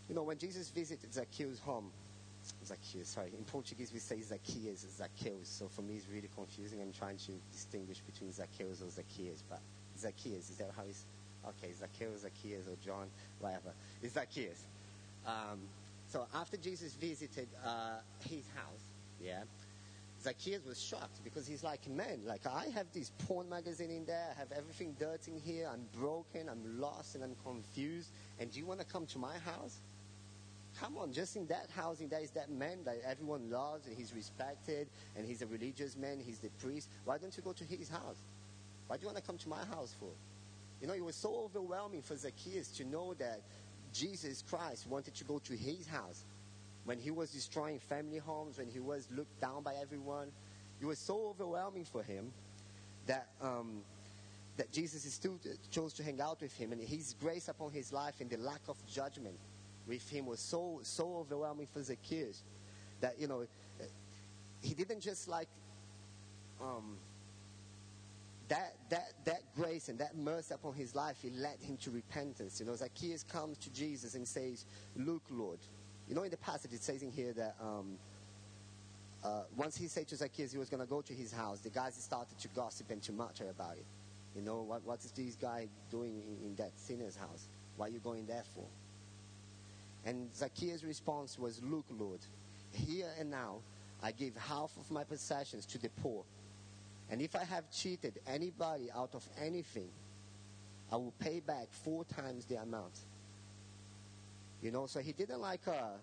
you 0.09 0.15
know 0.15 0.25
when 0.25 0.39
Jesus 0.39 0.71
visited 0.71 1.15
Zacchaeus' 1.15 1.61
home, 1.61 1.91
Zacchaeus, 2.67 3.09
sorry, 3.09 3.31
in 3.39 3.45
Portuguese 3.45 3.93
we 3.93 4.01
say 4.01 4.21
Zacchaeus, 4.21 4.85
Zacchaeus. 4.97 5.49
So 5.49 5.69
for 5.69 5.83
me 5.83 5.95
it's 5.95 6.09
really 6.13 6.31
confusing. 6.35 6.81
I'm 6.81 6.93
trying 6.93 7.19
to 7.19 7.33
distinguish 7.53 8.01
between 8.01 8.33
Zacchaeus 8.33 8.83
or 8.83 8.91
Zacchaeus, 8.91 9.45
but 9.49 9.61
Zacchaeus 9.99 10.51
is 10.51 10.57
that 10.57 10.71
how 10.77 10.83
it's? 10.89 11.05
Okay, 11.45 11.73
Zacchaeus, 11.73 12.23
Zacchaeus, 12.23 12.67
or 12.69 12.77
John, 12.85 13.09
whatever. 13.41 13.73
It's 14.01 14.15
Zacchaeus. 14.15 14.65
Um, 15.27 15.59
so 16.09 16.27
after 16.35 16.57
Jesus 16.57 16.95
visited 16.95 17.49
uh, 17.65 17.99
his 18.21 18.45
house, 18.55 18.92
yeah, 19.23 19.43
Zacchaeus 20.23 20.65
was 20.67 20.81
shocked 20.81 21.23
because 21.25 21.47
he's 21.47 21.65
like, 21.65 21.89
man, 21.89 22.21
like 22.25 22.47
I 22.47 22.67
have 22.75 22.87
this 22.93 23.11
porn 23.27 23.49
magazine 23.49 23.91
in 23.91 24.05
there, 24.05 24.29
I 24.35 24.39
have 24.39 24.53
everything 24.53 24.95
dirty 24.99 25.33
in 25.33 25.39
here, 25.39 25.69
I'm 25.73 25.85
broken, 25.99 26.49
I'm 26.49 26.81
lost, 26.81 27.15
and 27.15 27.25
I'm 27.25 27.35
confused. 27.45 28.11
And 28.39 28.51
do 28.51 28.59
you 28.59 28.67
want 28.67 28.81
to 28.81 28.87
come 28.87 29.07
to 29.07 29.19
my 29.19 29.37
house? 29.39 29.81
Come 30.81 30.97
on, 30.97 31.13
just 31.13 31.37
in 31.37 31.47
that 31.49 31.69
house, 31.71 32.01
in 32.01 32.09
there 32.09 32.21
is 32.21 32.31
that 32.31 32.51
man 32.51 32.79
that 32.85 33.01
everyone 33.05 33.51
loves 33.51 33.87
and 33.87 33.97
he's 33.97 34.15
respected 34.15 34.89
and 35.17 35.27
he's 35.27 35.43
a 35.43 35.47
religious 35.47 35.97
man, 35.97 36.19
he's 36.25 36.39
the 36.39 36.49
priest. 36.65 36.89
Why 37.05 37.19
don't 37.19 37.37
you 37.37 37.43
go 37.43 37.53
to 37.53 37.65
his 37.65 37.89
house? 37.89 38.17
Why 38.87 38.97
do 38.97 39.03
you 39.03 39.07
want 39.07 39.19
to 39.19 39.25
come 39.25 39.39
to 39.39 39.49
my 39.49 39.65
house 39.67 39.95
for? 39.99 40.09
You 40.81 40.87
know, 40.87 40.95
it 40.95 41.05
was 41.05 41.17
so 41.17 41.35
overwhelming 41.45 42.03
for 42.03 42.17
Zacchaeus 42.17 42.69
to 42.79 42.85
know 42.85 43.15
that 43.15 43.41
Jesus 43.93 44.43
Christ 44.49 44.87
wanted 44.89 45.15
to 45.15 45.25
go 45.25 45.39
to 45.41 45.53
his 45.53 45.87
house 45.87 46.25
when 46.85 46.99
he 46.99 47.11
was 47.11 47.31
destroying 47.31 47.79
family 47.79 48.19
homes, 48.19 48.59
when 48.59 48.69
he 48.69 48.81
was 48.81 49.09
looked 49.11 49.41
down 49.41 49.63
by 49.63 49.75
everyone. 49.75 50.29
It 50.81 50.87
was 50.87 50.99
so 50.99 51.29
overwhelming 51.29 51.85
for 51.85 52.03
him 52.03 52.33
that 53.07 53.29
um, 53.41 53.83
that 54.57 54.71
Jesus 54.73 55.03
still 55.13 55.39
chose 55.71 55.93
to 55.95 56.03
hang 56.03 56.21
out 56.21 56.41
with 56.41 56.55
him, 56.57 56.73
and 56.73 56.81
his 56.81 57.15
grace 57.21 57.49
upon 57.49 57.73
his 57.73 57.93
life 57.93 58.21
and 58.21 58.29
the 58.29 58.37
lack 58.37 58.61
of 58.69 58.77
judgment 58.87 59.37
with 59.87 60.09
him 60.09 60.27
was 60.27 60.41
so 60.41 60.81
so 60.83 61.17
overwhelming 61.17 61.67
for 61.73 61.83
Zacchaeus 61.83 62.43
that 63.01 63.19
you 63.19 63.29
know 63.29 63.47
he 64.61 64.75
didn't 64.75 65.01
just 65.01 65.29
like 65.29 65.49
um, 66.61 66.97
that 68.49 68.75
that 68.91 69.13
that 69.25 69.43
grace 69.57 69.89
and 69.89 69.99
that 69.99 70.17
mercy 70.17 70.55
upon 70.55 70.75
his 70.75 70.95
life. 70.95 71.17
It 71.25 71.35
led 71.35 71.61
him 71.61 71.77
to 71.79 71.91
repentance. 71.91 72.61
You 72.61 72.67
know, 72.67 72.75
Zacchaeus 72.75 73.23
comes 73.23 73.59
to 73.59 73.71
Jesus 73.73 74.15
and 74.15 74.27
says, 74.27 74.65
"Look, 74.97 75.23
Lord." 75.31 75.59
You 76.13 76.17
know, 76.17 76.25
in 76.25 76.31
the 76.31 76.37
passage 76.37 76.75
it 76.75 76.83
says 76.83 77.01
in 77.01 77.11
here 77.11 77.33
that 77.33 77.57
um, 77.59 77.97
uh, 79.25 79.45
once 79.57 79.79
he 79.79 79.89
said 79.89 80.07
to 80.09 80.17
Zacchaeus 80.17 80.53
he 80.53 80.59
was 80.59 80.69
going 80.69 80.83
to 80.83 80.87
go 80.87 81.01
to 81.01 81.15
his 81.15 81.33
house, 81.33 81.61
the 81.61 81.71
guys 81.71 81.95
started 81.95 82.39
to 82.41 82.49
gossip 82.49 82.91
and 82.91 83.03
to 83.05 83.13
mutter 83.13 83.49
about 83.49 83.79
it. 83.79 83.87
You 84.37 84.43
know, 84.43 84.61
what, 84.61 84.85
what 84.85 85.03
is 85.03 85.11
this 85.13 85.37
guy 85.37 85.69
doing 85.91 86.21
in, 86.21 86.49
in 86.49 86.55
that 86.57 86.73
sinner's 86.77 87.17
house? 87.17 87.49
Why 87.79 87.87
are 87.87 87.89
you 87.89 87.99
going 87.99 88.27
there 88.27 88.43
for? 88.55 88.67
And 90.05 90.29
Zacchaeus' 90.37 90.85
response 90.85 91.39
was, 91.39 91.63
Look, 91.63 91.87
Lord, 91.99 92.21
here 92.73 93.09
and 93.19 93.31
now 93.31 93.61
I 94.03 94.13
give 94.13 94.37
half 94.37 94.71
of 94.79 94.91
my 94.91 95.05
possessions 95.05 95.65
to 95.65 95.79
the 95.79 95.89
poor. 96.03 96.25
And 97.11 97.23
if 97.23 97.35
I 97.35 97.45
have 97.45 97.71
cheated 97.71 98.21
anybody 98.27 98.91
out 98.95 99.15
of 99.15 99.27
anything, 99.41 99.89
I 100.93 100.97
will 100.97 101.15
pay 101.21 101.41
back 101.41 101.69
four 101.71 102.05
times 102.05 102.45
the 102.45 102.57
amount. 102.57 102.99
You 104.63 104.71
know, 104.71 104.87
so 104.87 105.01
he 105.01 105.13
didn't 105.13 105.41
like 105.41 105.67
uh, 105.67 105.99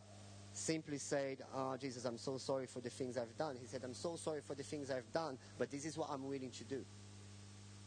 simply 0.51 0.97
say, 0.97 1.37
Oh, 1.55 1.77
Jesus, 1.79 2.05
I'm 2.05 2.17
so 2.17 2.37
sorry 2.37 2.67
for 2.67 2.81
the 2.81 2.89
things 2.89 3.17
I've 3.17 3.37
done. 3.37 3.55
He 3.59 3.65
said, 3.65 3.81
I'm 3.83 3.93
so 3.93 4.17
sorry 4.17 4.41
for 4.41 4.53
the 4.53 4.63
things 4.63 4.91
I've 4.91 5.11
done, 5.13 5.37
but 5.57 5.71
this 5.71 5.85
is 5.85 5.97
what 5.97 6.09
I'm 6.11 6.27
willing 6.27 6.51
to 6.51 6.63
do. 6.65 6.83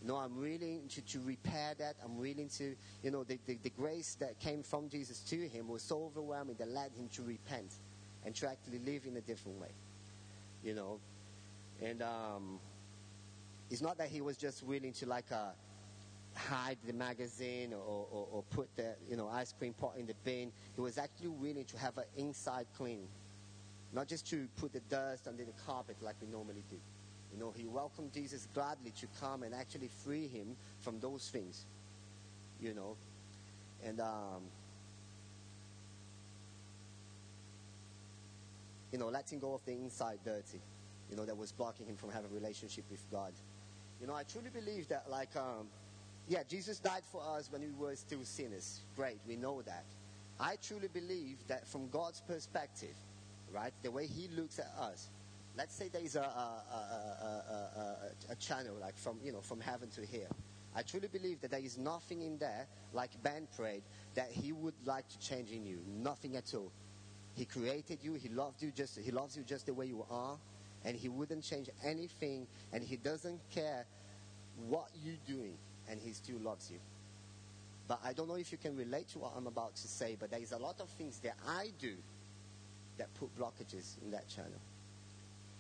You 0.01 0.09
know, 0.09 0.17
I'm 0.17 0.37
willing 0.37 0.89
to, 0.89 1.01
to 1.01 1.21
repair 1.21 1.75
that. 1.79 1.95
I'm 2.05 2.19
willing 2.19 2.49
to, 2.57 2.75
you 3.05 3.11
know, 3.11 3.23
the, 3.23 3.39
the, 3.47 3.57
the 3.63 3.71
grace 3.71 4.17
that 4.19 4.41
came 4.41 4.65
from 4.65 4.89
Jesus 4.89 5.21
to 5.21 5.37
him 5.49 5.69
was 5.69 5.83
so 5.83 6.05
overwhelming 6.05 6.57
that 6.59 6.69
led 6.69 6.91
him 6.93 7.09
to 7.15 7.23
repent 7.23 7.73
and 8.25 8.35
to 8.37 8.49
actually 8.49 8.81
live 8.81 9.03
in 9.07 9.17
a 9.17 9.21
different 9.21 9.61
way. 9.61 9.71
You 10.65 10.75
know, 10.75 10.99
and 11.81 12.03
um, 12.03 12.59
it's 13.71 13.83
not 13.83 13.99
that 13.99 14.09
he 14.09 14.21
was 14.21 14.37
just 14.37 14.65
willing 14.65 14.93
to 14.95 15.07
like 15.07 15.31
uh, 15.31 15.51
hide 16.35 16.79
the 16.87 16.93
magazine 16.93 17.73
or, 17.73 18.07
or, 18.11 18.29
or, 18.33 18.43
put 18.51 18.69
the 18.77 18.95
you 19.09 19.17
know 19.17 19.29
ice 19.29 19.53
cream 19.53 19.73
pot 19.75 19.95
in 19.99 20.07
the 20.07 20.15
bin. 20.25 20.53
He 20.75 20.81
was 20.81 20.99
actually 20.99 21.29
willing 21.29 21.65
to 21.65 21.79
have 21.79 21.99
an 21.99 22.05
inside 22.17 22.67
clean, 22.77 23.07
not 23.93 24.09
just 24.09 24.29
to 24.31 24.49
put 24.61 24.73
the 24.73 24.81
dust 24.81 25.29
under 25.29 25.45
the 25.45 25.53
carpet 25.67 25.97
like 26.01 26.17
we 26.21 26.29
normally 26.29 26.65
do. 26.71 26.77
You 27.33 27.41
know, 27.41 27.53
he 27.57 27.67
welcomed 27.67 28.13
Jesus 28.13 28.47
gladly 28.55 28.93
to 29.01 29.07
come 29.21 29.43
and 29.43 29.55
actually 29.55 29.89
free 30.05 30.27
him 30.27 30.57
from 30.81 31.01
those 31.01 31.29
things. 31.31 31.65
You 32.61 32.75
know, 32.75 32.97
and 33.85 34.01
um, 34.01 34.43
you 38.93 38.99
know, 38.99 39.09
letting 39.09 39.39
go 39.39 39.55
of 39.55 39.65
the 39.65 39.73
inside 39.73 40.19
dirty. 40.25 40.61
You 41.11 41.17
know, 41.17 41.25
that 41.25 41.37
was 41.37 41.53
blocking 41.53 41.87
him 41.87 41.97
from 41.97 42.11
having 42.11 42.31
a 42.31 42.35
relationship 42.35 42.85
with 42.91 43.03
God. 43.11 43.33
You 44.01 44.07
know, 44.07 44.15
I 44.15 44.23
truly 44.23 44.51
believe 44.51 44.89
that, 44.89 45.11
like, 45.11 45.35
um, 45.37 45.67
yeah, 46.29 46.43
Jesus 46.49 46.79
died 46.79 47.03
for 47.11 47.23
us 47.23 47.51
when 47.51 47.63
we 47.63 47.71
were 47.71 47.97
still 47.97 48.25
sinners. 48.25 48.81
Great, 48.97 49.19
we 49.27 49.37
know 49.37 49.63
that. 49.63 49.85
I 50.41 50.57
truly 50.57 50.89
believe 50.89 51.39
that 51.49 51.67
from 51.69 51.89
God's 51.91 52.21
perspective, 52.21 52.97
right, 53.53 53.73
the 53.83 53.91
way 53.91 54.07
He 54.07 54.29
looks 54.29 54.59
at 54.59 54.73
us, 54.79 55.09
let's 55.57 55.75
say 55.75 55.89
there 55.89 56.03
is 56.03 56.17
a, 56.17 56.21
a, 56.21 56.23
a, 58.29 58.33
a, 58.33 58.37
channel 58.37 58.75
like 58.81 58.97
from 58.97 59.19
you 59.23 59.33
know 59.33 59.41
from 59.41 59.61
heaven 59.61 59.91
to 59.91 60.07
here. 60.07 60.29
I 60.75 60.83
truly 60.83 61.09
believe 61.09 61.41
that 61.43 61.51
there 61.51 61.61
is 61.61 61.77
nothing 61.77 62.23
in 62.23 62.39
there, 62.39 62.67
like 62.95 63.11
Ben 63.23 63.47
prayed, 63.57 63.83
that 64.15 64.31
He 64.31 64.53
would 64.53 64.75
like 64.87 65.07
to 65.09 65.19
change 65.19 65.51
in 65.51 65.67
you. 65.67 65.79
Nothing 65.87 66.37
at 66.37 66.55
all. 66.55 66.73
He 67.35 67.45
created 67.45 67.99
you. 68.03 68.15
He 68.15 68.29
loved 68.29 68.63
you 68.63 68.71
just. 68.71 68.99
He 68.99 69.11
loves 69.11 69.37
you 69.37 69.43
just 69.43 69.67
the 69.67 69.75
way 69.75 69.87
you 69.87 70.05
are, 70.11 70.39
and 70.85 70.97
He 70.97 71.09
wouldn't 71.09 71.45
change 71.45 71.69
anything. 71.85 72.47
And 72.73 72.83
He 72.83 72.97
doesn't 72.97 73.41
care 73.51 73.85
what 74.69 74.89
you're 75.05 75.15
doing, 75.27 75.57
and 75.93 76.01
He 76.01 76.13
still 76.13 76.39
loves 76.41 76.71
you. 76.71 76.79
But 77.87 78.01
I 78.03 78.15
don't 78.15 78.27
know 78.27 78.37
if 78.37 78.51
you 78.51 78.59
can 78.59 78.75
relate 78.77 79.09
to 79.11 79.19
what 79.19 79.35
I'm 79.37 79.47
about 79.47 79.77
to 79.77 79.87
say, 79.87 80.17
but 80.19 80.31
there 80.31 80.41
is 80.41 80.53
a 80.53 80.59
lot 80.59 80.81
of 80.81 80.89
things 80.89 81.19
that 81.21 81.37
I 81.47 81.69
do 81.79 81.95
that 82.97 83.13
put 83.15 83.29
blockages 83.39 84.03
in 84.03 84.11
that 84.13 84.29
channel. 84.29 84.61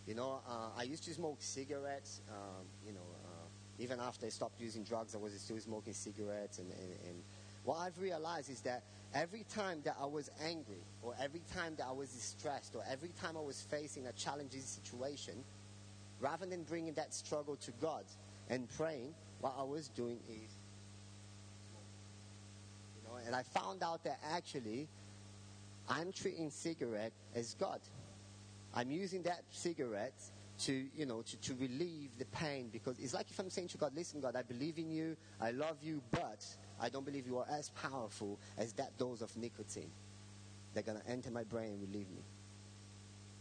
You 0.06 0.14
know, 0.14 0.40
uh, 0.48 0.80
I 0.80 0.84
used 0.84 1.04
to 1.04 1.14
smoke 1.14 1.36
cigarettes. 1.40 2.22
Um, 2.30 2.64
you 2.86 2.92
know, 2.92 3.06
uh, 3.24 3.46
Even 3.78 4.00
after 4.00 4.26
I 4.26 4.30
stopped 4.30 4.60
using 4.60 4.84
drugs, 4.84 5.14
I 5.14 5.18
was 5.18 5.32
still 5.40 5.58
smoking 5.58 5.92
cigarettes. 5.92 6.58
And, 6.58 6.70
and, 6.70 6.92
and 7.08 7.22
what 7.64 7.76
I've 7.78 7.98
realized 7.98 8.50
is 8.50 8.60
that 8.62 8.82
every 9.14 9.44
time 9.54 9.80
that 9.84 9.96
I 10.00 10.06
was 10.06 10.30
angry, 10.44 10.84
or 11.02 11.14
every 11.20 11.42
time 11.54 11.74
that 11.76 11.86
I 11.86 11.92
was 11.92 12.10
distressed, 12.10 12.74
or 12.74 12.82
every 12.90 13.10
time 13.20 13.36
I 13.36 13.40
was 13.40 13.60
facing 13.70 14.06
a 14.06 14.12
challenging 14.12 14.62
situation, 14.62 15.34
rather 16.20 16.46
than 16.46 16.62
bringing 16.64 16.94
that 16.94 17.12
struggle 17.12 17.56
to 17.56 17.72
God 17.80 18.04
and 18.48 18.68
praying, 18.76 19.14
what 19.42 19.54
I 19.58 19.64
was 19.64 19.88
doing 19.88 20.20
is, 20.28 20.50
you 22.96 23.02
know, 23.08 23.16
and 23.26 23.34
I 23.34 23.42
found 23.42 23.82
out 23.82 24.04
that 24.04 24.20
actually 24.32 24.88
I'm 25.88 26.12
treating 26.12 26.48
cigarette 26.48 27.12
as 27.34 27.54
God. 27.54 27.80
I'm 28.72 28.90
using 28.90 29.22
that 29.24 29.42
cigarette 29.50 30.14
to, 30.60 30.86
you 30.96 31.06
know, 31.06 31.22
to, 31.22 31.36
to 31.38 31.54
relieve 31.54 32.16
the 32.18 32.24
pain 32.26 32.70
because 32.72 32.98
it's 33.00 33.14
like 33.14 33.26
if 33.30 33.38
I'm 33.40 33.50
saying 33.50 33.68
to 33.68 33.78
God, 33.78 33.92
listen, 33.96 34.20
God, 34.20 34.36
I 34.36 34.42
believe 34.42 34.78
in 34.78 34.90
you, 34.92 35.16
I 35.40 35.50
love 35.50 35.76
you, 35.82 36.00
but 36.12 36.46
I 36.80 36.88
don't 36.88 37.04
believe 37.04 37.26
you 37.26 37.38
are 37.38 37.46
as 37.50 37.70
powerful 37.70 38.38
as 38.56 38.72
that 38.74 38.96
dose 38.96 39.22
of 39.22 39.36
nicotine. 39.36 39.90
They're 40.72 40.84
going 40.84 41.00
to 41.00 41.10
enter 41.10 41.32
my 41.32 41.42
brain 41.42 41.72
and 41.72 41.80
relieve 41.80 42.08
me. 42.10 42.22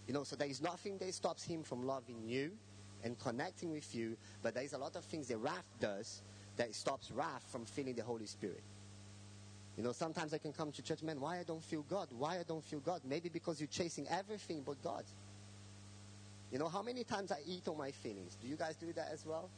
You 0.07 0.15
know, 0.15 0.23
so 0.23 0.35
there 0.35 0.47
is 0.49 0.61
nothing 0.61 0.97
that 0.97 1.13
stops 1.13 1.43
him 1.43 1.61
from 1.61 1.85
loving 1.85 2.23
you 2.25 2.51
and 3.03 3.17
connecting 3.19 3.71
with 3.71 3.93
you, 3.95 4.17
but 4.41 4.53
there 4.53 4.63
is 4.63 4.73
a 4.73 4.77
lot 4.77 4.95
of 4.95 5.03
things 5.05 5.27
that 5.27 5.37
Raf 5.37 5.63
does 5.79 6.21
that 6.57 6.73
stops 6.75 7.11
Raf 7.11 7.43
from 7.51 7.65
feeling 7.65 7.95
the 7.95 8.03
Holy 8.03 8.25
Spirit. 8.25 8.63
You 9.77 9.83
know, 9.83 9.93
sometimes 9.93 10.33
I 10.33 10.37
can 10.37 10.51
come 10.51 10.71
to 10.71 10.81
church, 10.81 11.01
man, 11.01 11.19
why 11.19 11.39
I 11.39 11.43
don't 11.43 11.63
feel 11.63 11.83
God? 11.83 12.09
Why 12.17 12.39
I 12.39 12.43
don't 12.43 12.63
feel 12.63 12.79
God? 12.79 13.01
Maybe 13.05 13.29
because 13.29 13.59
you're 13.59 13.67
chasing 13.67 14.07
everything 14.09 14.63
but 14.65 14.81
God. 14.83 15.05
You 16.51 16.59
know, 16.59 16.67
how 16.67 16.81
many 16.81 17.03
times 17.03 17.31
I 17.31 17.39
eat 17.47 17.67
on 17.67 17.77
my 17.77 17.91
feelings? 17.91 18.37
Do 18.41 18.47
you 18.47 18.57
guys 18.57 18.75
do 18.75 18.91
that 18.93 19.09
as 19.11 19.25
well? 19.25 19.49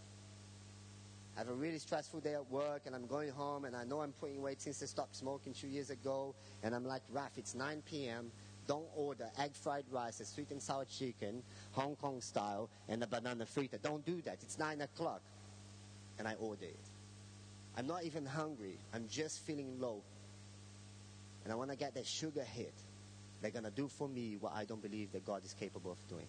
I 1.36 1.40
have 1.40 1.50
a 1.50 1.54
really 1.54 1.80
stressful 1.80 2.20
day 2.20 2.36
at 2.36 2.52
work 2.52 2.84
and 2.86 2.94
I'm 2.94 3.08
going 3.08 3.32
home 3.32 3.66
and 3.66 3.76
I 3.76 3.86
know 3.86 4.02
I'm 4.02 4.12
putting 4.12 4.40
weight 4.44 4.62
since 4.62 4.84
I 4.84 4.86
stopped 4.86 5.16
smoking 5.16 5.54
two 5.54 5.68
years 5.68 5.90
ago 5.90 6.36
and 6.62 6.76
I'm 6.76 6.86
like, 6.86 7.02
Raf, 7.12 7.32
it's 7.38 7.56
9 7.56 7.82
p.m. 7.90 8.32
Don't 8.68 8.88
order 8.96 9.30
egg 9.40 9.52
fried 9.54 9.86
rice, 9.92 10.20
a 10.20 10.26
sweet 10.26 10.52
and 10.52 10.62
sour 10.62 10.86
chicken, 10.86 11.44
Hong 11.72 11.96
Kong 11.96 12.22
style, 12.22 12.70
and 12.88 13.04
a 13.04 13.08
banana 13.08 13.46
frita. 13.46 13.82
Don't 13.82 14.06
do 14.06 14.22
that. 14.22 14.38
It's 14.42 14.58
9 14.58 14.82
o'clock. 14.82 15.22
And 16.20 16.28
I 16.28 16.36
order 16.36 16.66
it. 16.66 16.80
I'm 17.76 17.88
not 17.88 18.04
even 18.04 18.26
hungry. 18.26 18.78
I'm 18.94 19.08
just 19.10 19.42
feeling 19.46 19.80
low. 19.80 20.02
And 21.44 21.52
I 21.52 21.56
want 21.56 21.72
to 21.72 21.78
get 21.78 21.96
that 21.96 22.06
sugar 22.06 22.44
hit. 22.44 22.74
They're 23.42 23.52
going 23.52 23.66
to 23.66 23.72
do 23.72 23.88
for 23.88 24.08
me 24.08 24.38
what 24.40 24.54
I 24.54 24.64
don't 24.64 24.82
believe 24.82 25.12
that 25.12 25.26
God 25.26 25.44
is 25.44 25.54
capable 25.54 25.92
of 25.92 26.08
doing. 26.08 26.28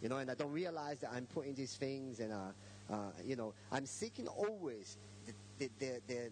You 0.00 0.08
know, 0.08 0.18
and 0.18 0.30
I 0.30 0.34
don't 0.34 0.52
realize 0.52 0.98
that 0.98 1.10
I'm 1.12 1.26
putting 1.26 1.54
these 1.54 1.74
things 1.74 2.20
and, 2.20 2.32
uh, 2.32 2.92
uh, 2.92 2.96
you 3.24 3.36
know, 3.36 3.54
I'm 3.70 3.86
seeking 3.86 4.28
always 4.28 4.96
the, 5.26 5.32
the, 5.58 5.70
the, 5.78 6.00
the, 6.06 6.30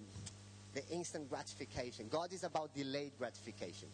the 0.74 0.88
instant 0.88 1.28
gratification. 1.28 2.06
God 2.08 2.32
is 2.32 2.44
about 2.44 2.74
delayed 2.74 3.12
gratification. 3.18 3.88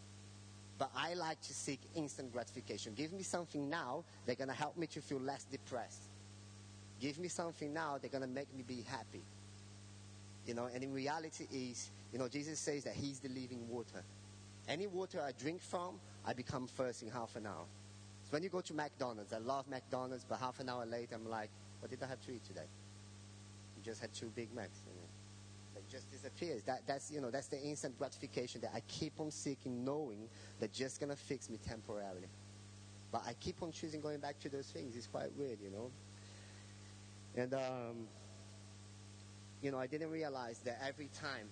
But 0.77 0.91
I 0.95 1.15
like 1.15 1.41
to 1.41 1.53
seek 1.53 1.79
instant 1.95 2.31
gratification. 2.31 2.93
Give 2.93 3.11
me 3.11 3.23
something 3.23 3.69
now 3.69 4.03
that's 4.25 4.37
going 4.37 4.49
to 4.49 4.53
help 4.55 4.77
me 4.77 4.87
to 4.87 5.01
feel 5.01 5.19
less 5.19 5.43
depressed. 5.45 6.03
Give 6.99 7.17
me 7.19 7.27
something 7.27 7.73
now 7.73 7.97
that's 8.01 8.11
going 8.11 8.21
to 8.21 8.29
make 8.29 8.53
me 8.55 8.63
be 8.67 8.83
happy. 8.87 9.23
You 10.45 10.53
know, 10.53 10.69
and 10.73 10.83
in 10.83 10.93
reality 10.93 11.47
is, 11.51 11.91
you 12.13 12.19
know, 12.19 12.27
Jesus 12.27 12.59
says 12.59 12.83
that 12.83 12.93
He's 12.93 13.19
the 13.19 13.29
living 13.29 13.67
water. 13.69 14.03
Any 14.67 14.87
water 14.87 15.21
I 15.21 15.31
drink 15.31 15.61
from, 15.61 15.99
I 16.25 16.33
become 16.33 16.67
first 16.67 17.01
in 17.01 17.09
half 17.09 17.35
an 17.35 17.47
hour. 17.47 17.65
So 18.23 18.31
when 18.31 18.43
you 18.43 18.49
go 18.49 18.61
to 18.61 18.73
McDonald's, 18.73 19.31
I 19.33 19.37
love 19.37 19.67
McDonald's, 19.69 20.25
but 20.27 20.39
half 20.39 20.59
an 20.59 20.69
hour 20.69 20.85
later, 20.85 21.15
I'm 21.15 21.29
like, 21.29 21.49
what 21.79 21.89
did 21.89 22.03
I 22.03 22.07
have 22.07 22.21
to 22.25 22.31
eat 22.31 22.43
today? 22.45 22.67
You 23.77 23.83
just 23.83 24.01
had 24.01 24.13
two 24.13 24.31
Big 24.35 24.53
Macs. 24.53 24.81
You 24.85 24.93
know? 24.93 24.96
Just 25.91 26.11
disappears. 26.11 26.63
That, 26.63 26.81
that's, 26.85 27.11
you 27.11 27.21
know, 27.21 27.31
that's 27.31 27.47
the 27.47 27.61
instant 27.61 27.97
gratification 27.97 28.61
that 28.61 28.71
I 28.73 28.81
keep 28.87 29.13
on 29.19 29.31
seeking, 29.31 29.85
knowing 29.85 30.27
that 30.59 30.73
just 30.73 30.99
going 30.99 31.09
to 31.09 31.15
fix 31.15 31.49
me 31.49 31.57
temporarily. 31.65 32.27
But 33.11 33.23
I 33.25 33.33
keep 33.39 33.61
on 33.63 33.71
choosing 33.71 34.01
going 34.01 34.19
back 34.19 34.39
to 34.41 34.49
those 34.49 34.67
things. 34.67 34.95
It's 34.95 35.07
quite 35.07 35.31
weird, 35.37 35.59
you 35.63 35.69
know. 35.69 35.91
And, 37.35 37.53
um, 37.53 38.07
you 39.61 39.71
know, 39.71 39.79
I 39.79 39.87
didn't 39.87 40.11
realize 40.11 40.59
that 40.65 40.81
every 40.85 41.09
time 41.19 41.47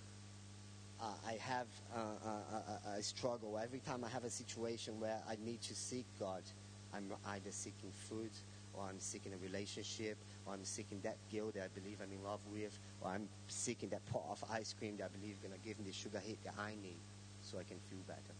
uh, 1.00 1.06
I 1.26 1.32
have 1.34 1.66
a, 1.94 1.98
a, 1.98 2.98
a, 2.98 3.02
struggle, 3.02 3.58
every 3.58 3.80
time 3.80 4.04
I 4.04 4.08
have 4.08 4.24
a 4.24 4.30
situation 4.30 5.00
where 5.00 5.18
I 5.28 5.36
need 5.44 5.62
to 5.62 5.74
seek 5.74 6.06
God, 6.18 6.42
I'm 6.94 7.12
either 7.28 7.50
seeking 7.50 7.90
food, 8.08 8.30
or 8.74 8.84
I'm 8.88 9.00
seeking 9.00 9.32
a 9.32 9.36
relationship, 9.38 10.16
I'm 10.52 10.64
seeking 10.64 11.00
that 11.02 11.16
girl 11.32 11.50
that 11.54 11.64
I 11.64 11.68
believe 11.68 11.98
I'm 12.02 12.12
in 12.12 12.22
love 12.22 12.40
with, 12.52 12.78
or 13.00 13.10
I'm 13.10 13.28
seeking 13.48 13.88
that 13.90 14.04
pot 14.06 14.24
of 14.30 14.44
ice 14.50 14.74
cream 14.78 14.96
that 14.98 15.04
I 15.04 15.18
believe 15.18 15.34
is 15.34 15.40
going 15.40 15.54
to 15.54 15.66
give 15.66 15.78
me 15.78 15.86
the 15.86 15.92
sugar 15.92 16.18
hit 16.18 16.42
that 16.44 16.54
I 16.58 16.70
need 16.82 17.00
so 17.42 17.58
I 17.58 17.64
can 17.64 17.78
feel 17.90 18.00
better. 18.06 18.34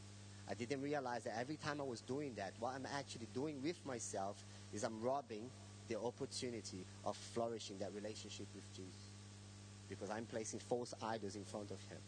I 0.48 0.54
didn't 0.54 0.80
realize 0.80 1.24
that 1.24 1.36
every 1.38 1.56
time 1.56 1.80
I 1.80 1.84
was 1.84 2.00
doing 2.00 2.34
that, 2.36 2.52
what 2.60 2.74
I'm 2.74 2.86
actually 2.96 3.26
doing 3.34 3.60
with 3.62 3.84
myself 3.84 4.36
is 4.72 4.84
I'm 4.84 5.00
robbing 5.02 5.50
the 5.88 5.98
opportunity 5.98 6.84
of 7.04 7.16
flourishing 7.16 7.78
that 7.78 7.92
relationship 7.94 8.46
with 8.54 8.64
Jesus 8.74 9.10
because 9.88 10.10
I'm 10.10 10.24
placing 10.24 10.60
false 10.60 10.94
idols 11.02 11.36
in 11.36 11.44
front 11.44 11.70
of 11.70 11.78
him. 11.88 11.98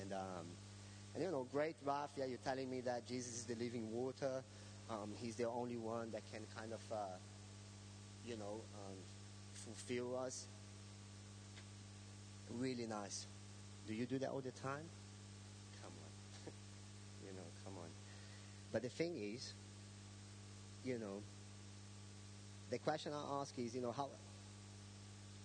And, 0.00 0.12
um, 0.12 0.46
and 1.14 1.22
you 1.22 1.30
know, 1.30 1.46
great 1.50 1.76
Raf, 1.84 2.10
yeah, 2.16 2.24
you're 2.24 2.38
telling 2.44 2.70
me 2.70 2.80
that 2.82 3.06
Jesus 3.06 3.34
is 3.34 3.44
the 3.44 3.54
living 3.54 3.90
water. 3.92 4.42
Um, 4.90 5.12
he's 5.16 5.36
the 5.36 5.48
only 5.48 5.76
one 5.76 6.10
that 6.10 6.22
can 6.32 6.42
kind 6.56 6.72
of, 6.72 6.80
uh, 6.92 6.96
you 8.26 8.36
know, 8.36 8.60
um, 8.74 8.96
fulfill 9.52 10.16
us. 10.18 10.46
Really 12.50 12.86
nice. 12.86 13.26
Do 13.86 13.94
you 13.94 14.06
do 14.06 14.18
that 14.18 14.30
all 14.30 14.40
the 14.40 14.50
time? 14.52 14.84
Come 15.82 15.92
on. 15.92 16.52
you 17.26 17.32
know, 17.32 17.46
come 17.64 17.74
on. 17.78 17.88
But 18.72 18.82
the 18.82 18.88
thing 18.88 19.16
is, 19.16 19.52
you 20.84 20.98
know, 20.98 21.22
the 22.70 22.78
question 22.78 23.12
I 23.12 23.40
ask 23.40 23.56
is, 23.58 23.74
you 23.74 23.80
know, 23.80 23.92
how, 23.92 24.08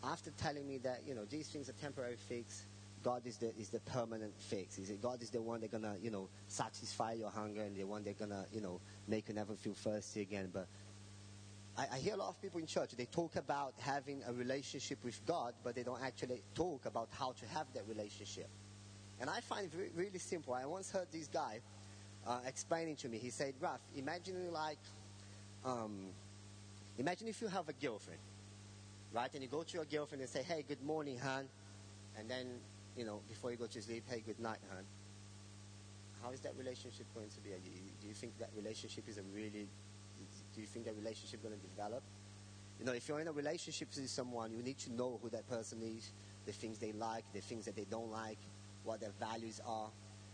after 0.03 0.31
telling 0.31 0.67
me 0.67 0.77
that, 0.79 1.01
you 1.07 1.15
know, 1.15 1.25
these 1.29 1.47
things 1.47 1.69
are 1.69 1.73
temporary 1.73 2.15
fix, 2.27 2.63
God 3.03 3.21
is 3.25 3.37
the, 3.37 3.55
is 3.57 3.69
the 3.69 3.79
permanent 3.79 4.33
fix. 4.37 4.77
Is 4.77 4.89
it 4.89 5.01
God 5.01 5.21
is 5.21 5.29
the 5.29 5.41
one 5.41 5.61
that's 5.61 5.71
gonna, 5.71 5.95
you 6.01 6.11
know, 6.11 6.27
satisfy 6.47 7.13
your 7.13 7.29
hunger 7.29 7.61
and 7.61 7.75
the 7.75 7.83
one 7.85 8.03
that's 8.03 8.19
gonna, 8.19 8.45
you 8.53 8.61
know, 8.61 8.79
make 9.07 9.29
you 9.29 9.35
never 9.35 9.53
feel 9.53 9.73
thirsty 9.73 10.21
again. 10.21 10.49
But 10.53 10.67
I, 11.79 11.95
I 11.95 11.99
hear 11.99 12.13
a 12.13 12.17
lot 12.17 12.29
of 12.29 12.41
people 12.41 12.59
in 12.59 12.65
church, 12.65 12.91
they 12.91 13.05
talk 13.05 13.35
about 13.35 13.73
having 13.79 14.21
a 14.27 14.33
relationship 14.33 14.99
with 15.03 15.19
God, 15.25 15.53
but 15.63 15.75
they 15.75 15.83
don't 15.83 16.01
actually 16.03 16.43
talk 16.53 16.85
about 16.85 17.07
how 17.11 17.31
to 17.31 17.45
have 17.47 17.67
that 17.73 17.83
relationship. 17.87 18.47
And 19.21 19.29
I 19.29 19.39
find 19.39 19.69
it 19.73 19.91
really 19.95 20.19
simple. 20.19 20.53
I 20.53 20.65
once 20.65 20.91
heard 20.91 21.07
this 21.11 21.27
guy 21.27 21.59
uh, 22.27 22.39
explaining 22.45 22.95
to 22.97 23.09
me, 23.09 23.17
he 23.17 23.29
said, 23.29 23.53
Raf, 23.59 23.79
imagine 23.95 24.51
like, 24.51 24.79
um, 25.65 26.07
imagine 26.97 27.27
if 27.27 27.41
you 27.41 27.47
have 27.47 27.69
a 27.69 27.73
girlfriend 27.73 28.19
right? 29.11 29.29
And 29.33 29.43
you 29.43 29.49
go 29.49 29.63
to 29.63 29.73
your 29.77 29.85
girlfriend 29.85 30.21
and 30.21 30.29
say, 30.29 30.43
hey, 30.43 30.63
good 30.67 30.83
morning, 30.83 31.17
hon. 31.17 31.47
And 32.17 32.29
then, 32.29 32.47
you 32.95 33.05
know, 33.05 33.21
before 33.27 33.51
you 33.51 33.57
go 33.57 33.65
to 33.65 33.81
sleep, 33.81 34.03
hey, 34.07 34.21
good 34.25 34.39
night, 34.39 34.59
hon. 34.71 34.83
How 36.21 36.31
is 36.31 36.41
that 36.41 36.53
relationship 36.57 37.05
going 37.15 37.29
to 37.29 37.39
be? 37.41 37.49
Do 38.01 38.07
you 38.07 38.13
think 38.13 38.37
that 38.39 38.49
relationship 38.55 39.07
is 39.07 39.17
a 39.17 39.23
really, 39.33 39.67
do 40.59 40.61
you 40.61 40.67
think 40.67 40.83
that 40.83 40.95
relationship 40.97 41.41
going 41.41 41.55
to 41.55 41.67
develop? 41.67 42.03
You 42.79 42.85
know, 42.85 42.91
if 42.91 43.07
you're 43.07 43.21
in 43.21 43.29
a 43.29 43.31
relationship 43.31 43.87
with 43.95 44.09
someone, 44.09 44.51
you 44.51 44.61
need 44.61 44.77
to 44.79 44.91
know 44.91 45.17
who 45.21 45.29
that 45.29 45.49
person 45.49 45.81
is, 45.81 46.11
the 46.45 46.51
things 46.51 46.77
they 46.79 46.91
like, 46.91 47.23
the 47.33 47.39
things 47.39 47.63
that 47.63 47.77
they 47.77 47.85
don't 47.89 48.11
like, 48.11 48.37
what 48.83 48.99
their 48.99 49.13
values 49.21 49.61
are, 49.65 49.89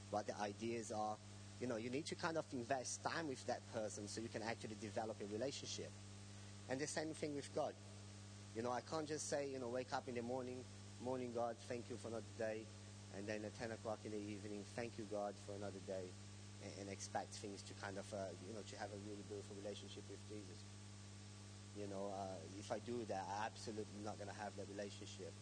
what 0.09 0.25
their 0.25 0.35
ideas 0.41 0.91
are. 0.91 1.15
You 1.61 1.67
know, 1.67 1.77
you 1.77 1.91
need 1.91 2.07
to 2.07 2.15
kind 2.15 2.37
of 2.37 2.45
invest 2.53 3.03
time 3.03 3.27
with 3.27 3.45
that 3.45 3.61
person 3.71 4.07
so 4.07 4.19
you 4.19 4.27
can 4.27 4.41
actually 4.41 4.77
develop 4.81 5.17
a 5.21 5.31
relationship. 5.31 5.91
And 6.69 6.79
the 6.79 6.87
same 6.87 7.13
thing 7.13 7.35
with 7.35 7.53
God. 7.53 7.73
You 8.55 8.63
know, 8.63 8.71
I 8.71 8.81
can't 8.81 9.07
just 9.07 9.29
say, 9.29 9.49
you 9.51 9.59
know, 9.59 9.67
wake 9.67 9.93
up 9.93 10.07
in 10.07 10.15
the 10.15 10.23
morning, 10.23 10.63
morning, 11.03 11.33
God, 11.35 11.55
thank 11.67 11.85
you 11.87 11.97
for 11.97 12.07
another 12.07 12.23
day. 12.39 12.65
And 13.15 13.27
then 13.27 13.45
at 13.45 13.57
10 13.59 13.71
o'clock 13.73 13.99
in 14.05 14.11
the 14.11 14.17
evening, 14.17 14.63
thank 14.75 14.93
you, 14.97 15.05
God, 15.11 15.35
for 15.45 15.53
another 15.53 15.79
day. 15.85 16.09
And, 16.79 16.89
expect 16.89 17.35
things 17.35 17.61
to 17.63 17.73
kind 17.83 17.97
of, 17.97 18.05
uh, 18.13 18.31
you 18.47 18.53
know, 18.53 18.61
to 18.61 18.75
have 18.77 18.89
a 18.89 18.99
really 19.05 19.21
beautiful 19.27 19.55
relationship 19.61 20.03
with 20.09 20.19
Jesus. 20.29 20.63
You 21.77 21.87
know, 21.87 22.13
uh, 22.15 22.57
if 22.57 22.71
I 22.71 22.79
do 22.79 23.05
that, 23.09 23.27
I'm 23.29 23.45
absolutely 23.45 24.01
not 24.03 24.17
going 24.17 24.31
to 24.31 24.39
have 24.41 24.55
that 24.57 24.65
relationship. 24.71 25.33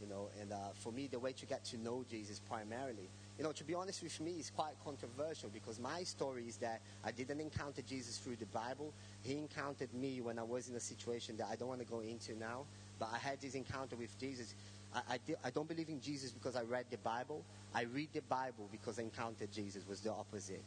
You 0.00 0.08
know, 0.08 0.28
and 0.40 0.52
uh, 0.52 0.72
for 0.74 0.92
me, 0.92 1.08
the 1.08 1.18
way 1.18 1.32
to 1.32 1.46
get 1.46 1.64
to 1.66 1.76
know 1.78 2.04
Jesus 2.08 2.40
primarily, 2.48 3.10
you 3.36 3.44
know, 3.44 3.52
to 3.52 3.64
be 3.64 3.74
honest 3.74 4.02
with 4.02 4.18
me, 4.20 4.32
is 4.32 4.50
quite 4.50 4.74
controversial 4.84 5.50
because 5.52 5.78
my 5.80 6.02
story 6.04 6.44
is 6.46 6.56
that 6.58 6.80
I 7.04 7.10
didn't 7.10 7.40
encounter 7.40 7.82
Jesus 7.82 8.18
through 8.18 8.36
the 8.36 8.46
Bible. 8.46 8.92
He 9.22 9.32
encountered 9.32 9.92
me 9.94 10.20
when 10.20 10.38
I 10.38 10.42
was 10.42 10.68
in 10.68 10.76
a 10.76 10.80
situation 10.80 11.36
that 11.38 11.48
I 11.50 11.56
don't 11.56 11.68
want 11.68 11.80
to 11.80 11.86
go 11.86 12.00
into 12.00 12.38
now. 12.38 12.64
But 12.98 13.08
I 13.12 13.18
had 13.18 13.40
this 13.40 13.54
encounter 13.54 13.96
with 13.96 14.18
Jesus. 14.18 14.54
I, 14.94 15.00
I, 15.14 15.18
I 15.44 15.50
don't 15.50 15.68
believe 15.68 15.88
in 15.88 16.00
Jesus 16.00 16.32
because 16.32 16.54
I 16.54 16.62
read 16.62 16.84
the 16.90 16.98
Bible. 16.98 17.42
I 17.74 17.82
read 17.82 18.08
the 18.12 18.22
Bible 18.22 18.68
because 18.70 18.98
I 18.98 19.02
encountered 19.02 19.52
Jesus 19.52 19.86
was 19.88 20.00
the 20.00 20.10
opposite. 20.10 20.62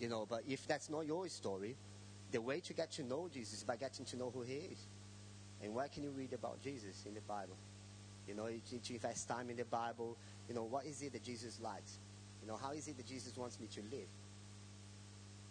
You 0.00 0.08
know, 0.08 0.26
but 0.28 0.42
if 0.48 0.66
that's 0.66 0.90
not 0.90 1.06
your 1.06 1.28
story, 1.28 1.76
the 2.30 2.40
way 2.40 2.60
to 2.60 2.72
get 2.72 2.90
to 2.92 3.02
know 3.02 3.28
Jesus 3.32 3.58
is 3.58 3.64
by 3.64 3.76
getting 3.76 4.04
to 4.06 4.16
know 4.16 4.30
who 4.34 4.42
he 4.42 4.54
is. 4.54 4.86
And 5.62 5.74
where 5.74 5.88
can 5.88 6.02
you 6.02 6.10
read 6.10 6.32
about 6.32 6.62
Jesus 6.62 7.04
in 7.06 7.14
the 7.14 7.20
Bible? 7.20 7.56
You 8.26 8.34
know, 8.34 8.46
you 8.46 8.60
need 8.70 8.84
to 8.84 8.94
invest 8.94 9.28
time 9.28 9.50
in 9.50 9.56
the 9.56 9.64
Bible. 9.64 10.16
You 10.48 10.54
know, 10.54 10.64
what 10.64 10.86
is 10.86 11.02
it 11.02 11.12
that 11.12 11.24
Jesus 11.24 11.60
likes? 11.60 11.98
You 12.40 12.48
know, 12.48 12.56
how 12.56 12.72
is 12.72 12.88
it 12.88 12.96
that 12.96 13.06
Jesus 13.06 13.36
wants 13.36 13.60
me 13.60 13.68
to 13.74 13.80
live? 13.82 14.08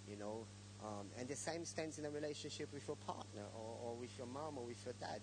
You 0.10 0.18
know, 0.18 0.46
um, 0.84 1.08
and 1.20 1.28
the 1.28 1.36
same 1.36 1.64
stands 1.64 2.00
in 2.00 2.06
a 2.06 2.10
relationship 2.10 2.74
with 2.74 2.88
your 2.88 2.98
partner 2.98 3.44
or, 3.56 3.90
or 3.90 3.96
with 3.96 4.10
your 4.18 4.28
mom 4.28 4.58
or 4.58 4.66
with 4.66 4.84
your 4.84 4.96
dad. 5.00 5.22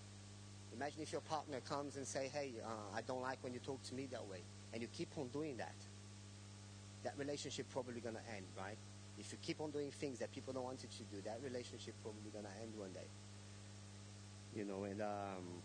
Imagine 0.75 1.03
if 1.03 1.13
your 1.13 1.21
partner 1.23 1.61
comes 1.61 1.97
and 1.97 2.07
say, 2.07 2.31
"Hey, 2.33 2.53
uh, 2.65 2.97
I 2.97 3.03
don't 3.03 3.23
like 3.23 3.43
when 3.43 3.53
you 3.53 3.61
talk 3.61 3.83
to 3.85 3.95
me 3.95 4.07
that 4.07 4.27
way," 4.29 4.43
and 4.73 4.83
you 4.83 4.89
keep 4.89 5.09
on 5.17 5.29
doing 5.29 5.57
that. 5.59 5.75
That 7.05 7.15
relationship 7.17 7.67
probably 7.71 8.01
gonna 8.01 8.21
end, 8.37 8.47
right? 8.57 8.77
If 9.19 9.33
you 9.33 9.39
keep 9.43 9.61
on 9.61 9.71
doing 9.71 9.91
things 9.91 10.19
that 10.21 10.33
people 10.33 10.53
don't 10.53 10.65
want 10.65 10.83
you 10.83 10.89
to 10.89 11.17
do, 11.17 11.23
that 11.23 11.41
relationship 11.43 11.95
probably 12.03 12.31
gonna 12.33 12.55
end 12.63 12.73
one 12.77 12.93
day. 12.93 13.09
You 14.55 14.65
know, 14.65 14.85
and 14.85 15.03
um, 15.03 15.63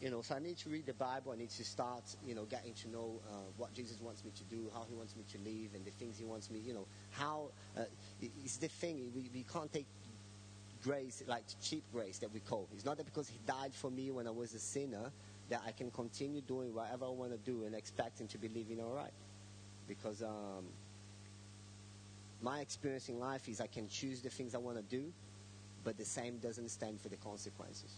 you 0.00 0.10
know, 0.10 0.22
so 0.22 0.36
I 0.36 0.38
need 0.38 0.56
to 0.58 0.68
read 0.68 0.86
the 0.86 0.94
Bible. 0.94 1.32
I 1.32 1.36
need 1.36 1.50
to 1.50 1.64
start, 1.64 2.04
you 2.26 2.34
know, 2.34 2.44
getting 2.44 2.72
to 2.74 2.88
know 2.88 3.20
uh, 3.28 3.34
what 3.56 3.74
Jesus 3.74 4.00
wants 4.00 4.24
me 4.24 4.30
to 4.36 4.44
do, 4.44 4.70
how 4.72 4.84
He 4.88 4.94
wants 4.94 5.16
me 5.16 5.24
to 5.32 5.38
live, 5.38 5.74
and 5.74 5.84
the 5.84 5.90
things 5.90 6.18
He 6.18 6.24
wants 6.24 6.50
me, 6.50 6.60
you 6.60 6.72
know, 6.72 6.86
how 7.10 7.48
uh, 7.76 7.82
it's 8.20 8.58
the 8.58 8.68
thing. 8.68 9.10
We, 9.14 9.28
we 9.34 9.44
can't 9.52 9.72
take 9.72 9.86
grace 10.84 11.24
like 11.26 11.42
cheap 11.60 11.82
grace 11.92 12.18
that 12.18 12.32
we 12.32 12.40
call. 12.40 12.68
It's 12.74 12.84
not 12.84 12.96
that 12.98 13.06
because 13.06 13.28
He 13.28 13.38
died 13.46 13.74
for 13.74 13.90
me 13.90 14.10
when 14.10 14.26
I 14.28 14.30
was 14.30 14.54
a 14.54 14.60
sinner 14.60 15.10
that 15.48 15.62
I 15.66 15.72
can 15.72 15.90
continue 15.90 16.40
doing 16.40 16.74
whatever 16.74 17.06
I 17.06 17.10
want 17.10 17.32
to 17.32 17.38
do 17.38 17.64
and 17.64 17.74
expecting 17.74 18.26
to 18.28 18.38
be 18.38 18.48
living 18.48 18.80
all 18.80 18.92
right. 18.92 19.12
Because 19.86 20.22
um, 20.22 20.64
my 22.42 22.60
experience 22.60 23.08
in 23.08 23.18
life 23.18 23.48
is 23.48 23.60
I 23.60 23.66
can 23.66 23.88
choose 23.88 24.20
the 24.20 24.30
things 24.30 24.54
I 24.54 24.58
want 24.58 24.76
to 24.76 24.82
do, 24.82 25.12
but 25.84 25.96
the 25.96 26.04
same 26.04 26.38
doesn't 26.38 26.68
stand 26.68 27.00
for 27.00 27.08
the 27.08 27.16
consequences. 27.16 27.94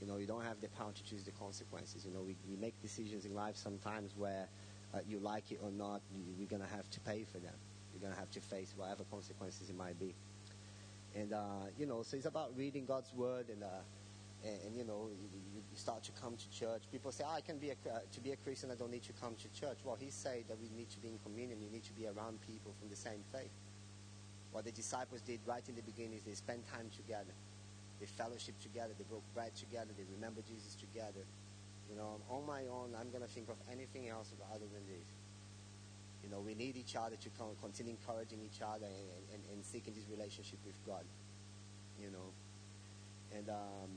You 0.00 0.06
know, 0.06 0.16
you 0.16 0.26
don't 0.26 0.44
have 0.44 0.60
the 0.60 0.68
power 0.68 0.92
to 0.92 1.04
choose 1.04 1.22
the 1.24 1.30
consequences. 1.32 2.04
You 2.04 2.12
know, 2.12 2.20
we, 2.20 2.36
we 2.50 2.56
make 2.56 2.74
decisions 2.82 3.24
in 3.24 3.34
life 3.34 3.56
sometimes 3.56 4.12
where 4.16 4.48
uh, 4.92 4.98
you 5.08 5.18
like 5.20 5.50
it 5.52 5.60
or 5.62 5.70
not, 5.70 6.02
you, 6.12 6.20
you're 6.38 6.48
going 6.48 6.62
to 6.62 6.74
have 6.74 6.90
to 6.90 7.00
pay 7.00 7.24
for 7.24 7.38
them. 7.38 7.54
You're 7.92 8.00
going 8.00 8.12
to 8.12 8.18
have 8.18 8.30
to 8.32 8.40
face 8.40 8.74
whatever 8.76 9.04
consequences 9.10 9.70
it 9.70 9.76
might 9.76 9.98
be. 9.98 10.14
And, 11.14 11.32
uh, 11.32 11.70
you 11.78 11.86
know, 11.86 12.02
so 12.02 12.16
it's 12.16 12.26
about 12.26 12.56
reading 12.56 12.84
God's 12.84 13.12
word 13.14 13.46
and, 13.48 13.62
uh, 13.62 13.66
and, 14.44 14.58
and, 14.66 14.76
you 14.76 14.84
know, 14.84 15.08
you, 15.72 15.78
start 15.78 16.04
to 16.04 16.12
come 16.20 16.36
to 16.36 16.48
church. 16.52 16.82
People 16.92 17.10
say, 17.10 17.24
oh, 17.26 17.32
I 17.32 17.40
can 17.40 17.56
be 17.56 17.70
a, 17.70 17.78
uh, 17.88 18.00
to 18.12 18.20
be 18.20 18.32
a 18.32 18.36
Christian, 18.36 18.70
I 18.70 18.74
don't 18.74 18.90
need 18.92 19.04
to 19.04 19.16
come 19.16 19.34
to 19.40 19.48
church. 19.58 19.78
Well, 19.84 19.96
he 19.98 20.10
said 20.10 20.44
that 20.48 20.60
we 20.60 20.68
need 20.76 20.90
to 20.90 21.00
be 21.00 21.08
in 21.08 21.18
communion. 21.24 21.60
You 21.60 21.70
need 21.70 21.84
to 21.84 21.92
be 21.96 22.06
around 22.06 22.40
people 22.46 22.72
from 22.78 22.88
the 22.90 22.96
same 22.96 23.24
faith. 23.32 23.50
What 24.52 24.64
the 24.64 24.72
disciples 24.72 25.22
did 25.22 25.40
right 25.46 25.64
in 25.66 25.74
the 25.74 25.82
beginning 25.82 26.20
is 26.20 26.22
they 26.22 26.36
spent 26.36 26.60
time 26.68 26.92
together. 26.94 27.32
They 28.00 28.06
fellowship 28.06 28.60
together. 28.60 28.92
They 28.98 29.04
broke 29.08 29.24
bread 29.32 29.56
together. 29.56 29.88
They 29.96 30.04
remember 30.12 30.42
Jesus 30.44 30.76
together. 30.76 31.24
You 31.88 31.96
know, 31.96 32.20
on 32.28 32.44
my 32.46 32.68
own, 32.68 32.92
I'm 32.98 33.08
going 33.08 33.24
to 33.24 33.32
think 33.32 33.48
of 33.48 33.56
anything 33.72 34.08
else 34.08 34.32
other 34.52 34.68
than 34.68 34.84
this. 34.84 35.08
You 36.22 36.30
know, 36.30 36.40
we 36.40 36.54
need 36.54 36.76
each 36.76 36.94
other 36.94 37.16
to 37.16 37.28
continue 37.60 37.96
encouraging 37.96 38.38
each 38.44 38.60
other 38.62 38.86
and, 38.86 39.22
and, 39.34 39.42
and 39.52 39.64
seeking 39.64 39.94
this 39.94 40.04
relationship 40.10 40.58
with 40.64 40.76
God. 40.86 41.04
You 42.00 42.10
know, 42.10 42.28
and 43.36 43.48
um, 43.48 43.90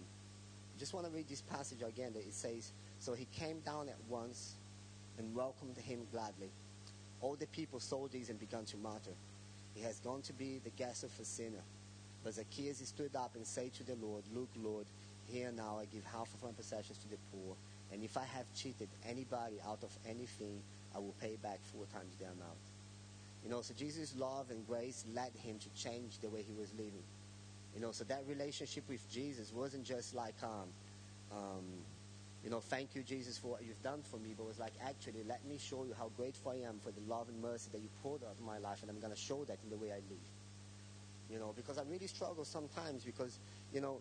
just 0.79 0.93
want 0.93 1.05
to 1.05 1.11
read 1.11 1.27
this 1.27 1.41
passage 1.41 1.81
again 1.81 2.13
that 2.13 2.19
it 2.19 2.33
says, 2.33 2.71
So 2.99 3.13
he 3.13 3.27
came 3.37 3.59
down 3.59 3.89
at 3.89 3.97
once 4.09 4.55
and 5.17 5.33
welcomed 5.35 5.77
him 5.77 5.99
gladly. 6.11 6.49
All 7.21 7.35
the 7.35 7.47
people 7.47 7.79
saw 7.79 8.07
this 8.07 8.29
and 8.29 8.39
began 8.39 8.65
to 8.65 8.77
mutter, 8.77 9.15
He 9.73 9.81
has 9.83 9.99
gone 9.99 10.21
to 10.23 10.33
be 10.33 10.59
the 10.63 10.69
guest 10.71 11.03
of 11.03 11.11
a 11.19 11.25
sinner. 11.25 11.63
But 12.23 12.33
Zacchaeus 12.33 12.79
stood 12.79 13.15
up 13.15 13.35
and 13.35 13.45
said 13.45 13.73
to 13.75 13.83
the 13.83 13.95
Lord, 13.95 14.23
Look, 14.33 14.49
Lord, 14.57 14.85
here 15.27 15.51
now 15.55 15.77
I 15.79 15.85
give 15.85 16.03
half 16.05 16.33
of 16.33 16.43
my 16.43 16.51
possessions 16.51 16.97
to 16.99 17.09
the 17.09 17.17
poor, 17.31 17.55
and 17.91 18.03
if 18.03 18.17
I 18.17 18.23
have 18.23 18.45
cheated 18.55 18.89
anybody 19.07 19.55
out 19.67 19.83
of 19.83 19.91
anything, 20.07 20.61
I 20.95 20.99
will 20.99 21.13
pay 21.21 21.37
back 21.41 21.59
four 21.71 21.85
times 21.93 22.15
the 22.19 22.25
amount. 22.25 22.65
You 23.43 23.51
know, 23.51 23.61
so 23.61 23.73
Jesus' 23.77 24.15
love 24.17 24.49
and 24.49 24.65
grace 24.67 25.05
led 25.13 25.31
him 25.43 25.59
to 25.59 25.69
change 25.81 26.17
the 26.19 26.29
way 26.29 26.41
he 26.41 26.53
was 26.53 26.71
living. 26.73 27.03
You 27.75 27.81
know, 27.81 27.91
so 27.91 28.03
that 28.05 28.23
relationship 28.27 28.85
with 28.87 29.07
Jesus 29.11 29.51
wasn't 29.53 29.83
just 29.83 30.15
like, 30.15 30.35
um, 30.41 30.69
um, 31.31 31.65
you 32.43 32.49
know, 32.49 32.61
thank 32.61 32.95
you, 32.95 33.03
Jesus, 33.03 33.37
for 33.37 33.47
what 33.47 33.65
you've 33.65 33.81
done 33.83 34.01
for 34.09 34.17
me, 34.17 34.33
but 34.35 34.43
it 34.43 34.47
was 34.47 34.59
like, 34.59 34.73
actually, 34.87 35.23
let 35.27 35.43
me 35.45 35.57
show 35.59 35.83
you 35.83 35.93
how 35.97 36.09
grateful 36.15 36.51
I 36.51 36.67
am 36.67 36.79
for 36.79 36.91
the 36.91 37.01
love 37.01 37.27
and 37.27 37.41
mercy 37.41 37.69
that 37.73 37.81
you 37.81 37.89
poured 38.01 38.23
out 38.23 38.35
in 38.39 38.45
my 38.45 38.59
life, 38.59 38.81
and 38.81 38.89
I'm 38.89 38.99
going 38.99 39.13
to 39.13 39.19
show 39.19 39.43
that 39.45 39.57
in 39.63 39.69
the 39.69 39.77
way 39.77 39.91
I 39.91 39.97
live 40.09 40.25
you 41.29 41.39
know, 41.39 41.53
because 41.55 41.77
I 41.77 41.83
really 41.89 42.07
struggle 42.07 42.45
sometimes 42.45 43.03
because, 43.03 43.39
you 43.73 43.81
know, 43.81 43.99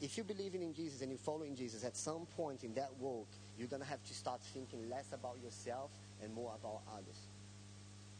if 0.00 0.16
you're 0.16 0.26
believing 0.26 0.62
in 0.62 0.74
Jesus 0.74 1.00
and 1.00 1.10
you're 1.10 1.18
following 1.18 1.56
Jesus, 1.56 1.84
at 1.84 1.96
some 1.96 2.26
point 2.36 2.64
in 2.64 2.74
that 2.74 2.90
walk, 3.00 3.28
you're 3.58 3.68
going 3.68 3.82
to 3.82 3.88
have 3.88 4.04
to 4.04 4.14
start 4.14 4.40
thinking 4.52 4.90
less 4.90 5.12
about 5.12 5.36
yourself 5.42 5.90
and 6.22 6.34
more 6.34 6.52
about 6.60 6.80
others. 6.92 7.28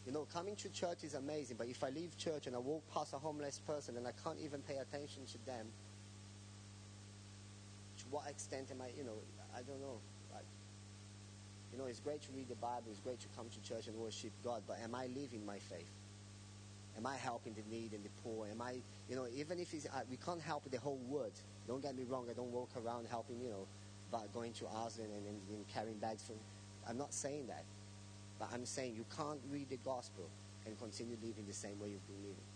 You 0.06 0.12
know, 0.12 0.26
coming 0.32 0.54
to 0.56 0.68
church 0.68 1.02
is 1.02 1.14
amazing, 1.14 1.56
but 1.56 1.66
if 1.66 1.82
I 1.82 1.90
leave 1.90 2.16
church 2.16 2.46
and 2.46 2.54
I 2.54 2.60
walk 2.60 2.82
past 2.94 3.12
a 3.12 3.18
homeless 3.18 3.60
person 3.66 3.96
and 3.96 4.06
I 4.06 4.12
can't 4.22 4.38
even 4.40 4.62
pay 4.62 4.76
attention 4.76 5.26
to 5.26 5.46
them, 5.46 5.66
to 7.98 8.04
what 8.10 8.28
extent 8.28 8.68
am 8.70 8.82
I, 8.82 8.90
you 8.96 9.02
know, 9.02 9.18
I 9.52 9.62
don't 9.62 9.80
know. 9.80 9.98
Like, 10.32 10.44
you 11.72 11.78
know, 11.78 11.86
it's 11.86 11.98
great 11.98 12.22
to 12.22 12.28
read 12.36 12.48
the 12.48 12.54
Bible, 12.54 12.84
it's 12.90 13.00
great 13.00 13.18
to 13.20 13.26
come 13.36 13.46
to 13.48 13.68
church 13.68 13.88
and 13.88 13.96
worship 13.96 14.30
God, 14.44 14.62
but 14.68 14.78
am 14.82 14.94
I 14.94 15.06
living 15.06 15.44
my 15.44 15.58
faith? 15.58 15.90
Am 16.96 17.04
I 17.04 17.16
helping 17.16 17.54
the 17.54 17.64
need 17.68 17.92
and 17.92 18.04
the 18.04 18.10
poor? 18.22 18.46
Am 18.48 18.62
I, 18.62 18.76
you 19.10 19.16
know, 19.16 19.26
even 19.34 19.58
if 19.58 19.74
it's, 19.74 19.86
uh, 19.86 20.02
we 20.08 20.16
can't 20.16 20.40
help 20.40 20.70
the 20.70 20.78
whole 20.78 21.00
world. 21.08 21.32
Don't 21.66 21.82
get 21.82 21.96
me 21.96 22.04
wrong. 22.08 22.26
I 22.30 22.32
don't 22.32 22.52
walk 22.52 22.70
around 22.76 23.06
helping, 23.10 23.40
you 23.40 23.50
know, 23.50 23.66
but 24.10 24.32
going 24.32 24.52
to 24.54 24.66
Aslan 24.66 25.08
and, 25.10 25.26
and, 25.26 25.40
and 25.50 25.68
carrying 25.68 25.98
bags 25.98 26.22
for. 26.22 26.34
I'm 26.88 26.96
not 26.96 27.12
saying 27.12 27.48
that, 27.48 27.64
but 28.38 28.48
I'm 28.52 28.66
saying 28.66 28.94
you 28.94 29.04
can't 29.16 29.40
read 29.50 29.68
the 29.68 29.78
gospel 29.78 30.28
and 30.66 30.78
continue 30.78 31.16
living 31.22 31.44
the 31.46 31.54
same 31.54 31.78
way 31.80 31.88
you've 31.90 32.06
been 32.06 32.22
living. 32.22 32.48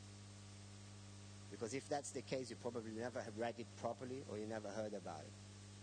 Because 1.51 1.75
if 1.75 1.88
that's 1.88 2.11
the 2.11 2.23
case, 2.23 2.51
you 2.51 2.57
probably 2.57 2.93
never 2.93 3.21
have 3.21 3.37
read 3.37 3.55
it 3.59 3.66
properly 3.81 4.23
or 4.31 4.38
you 4.38 4.47
never 4.47 4.69
heard 4.69 4.95
about 4.95 5.21
it. 5.21 5.33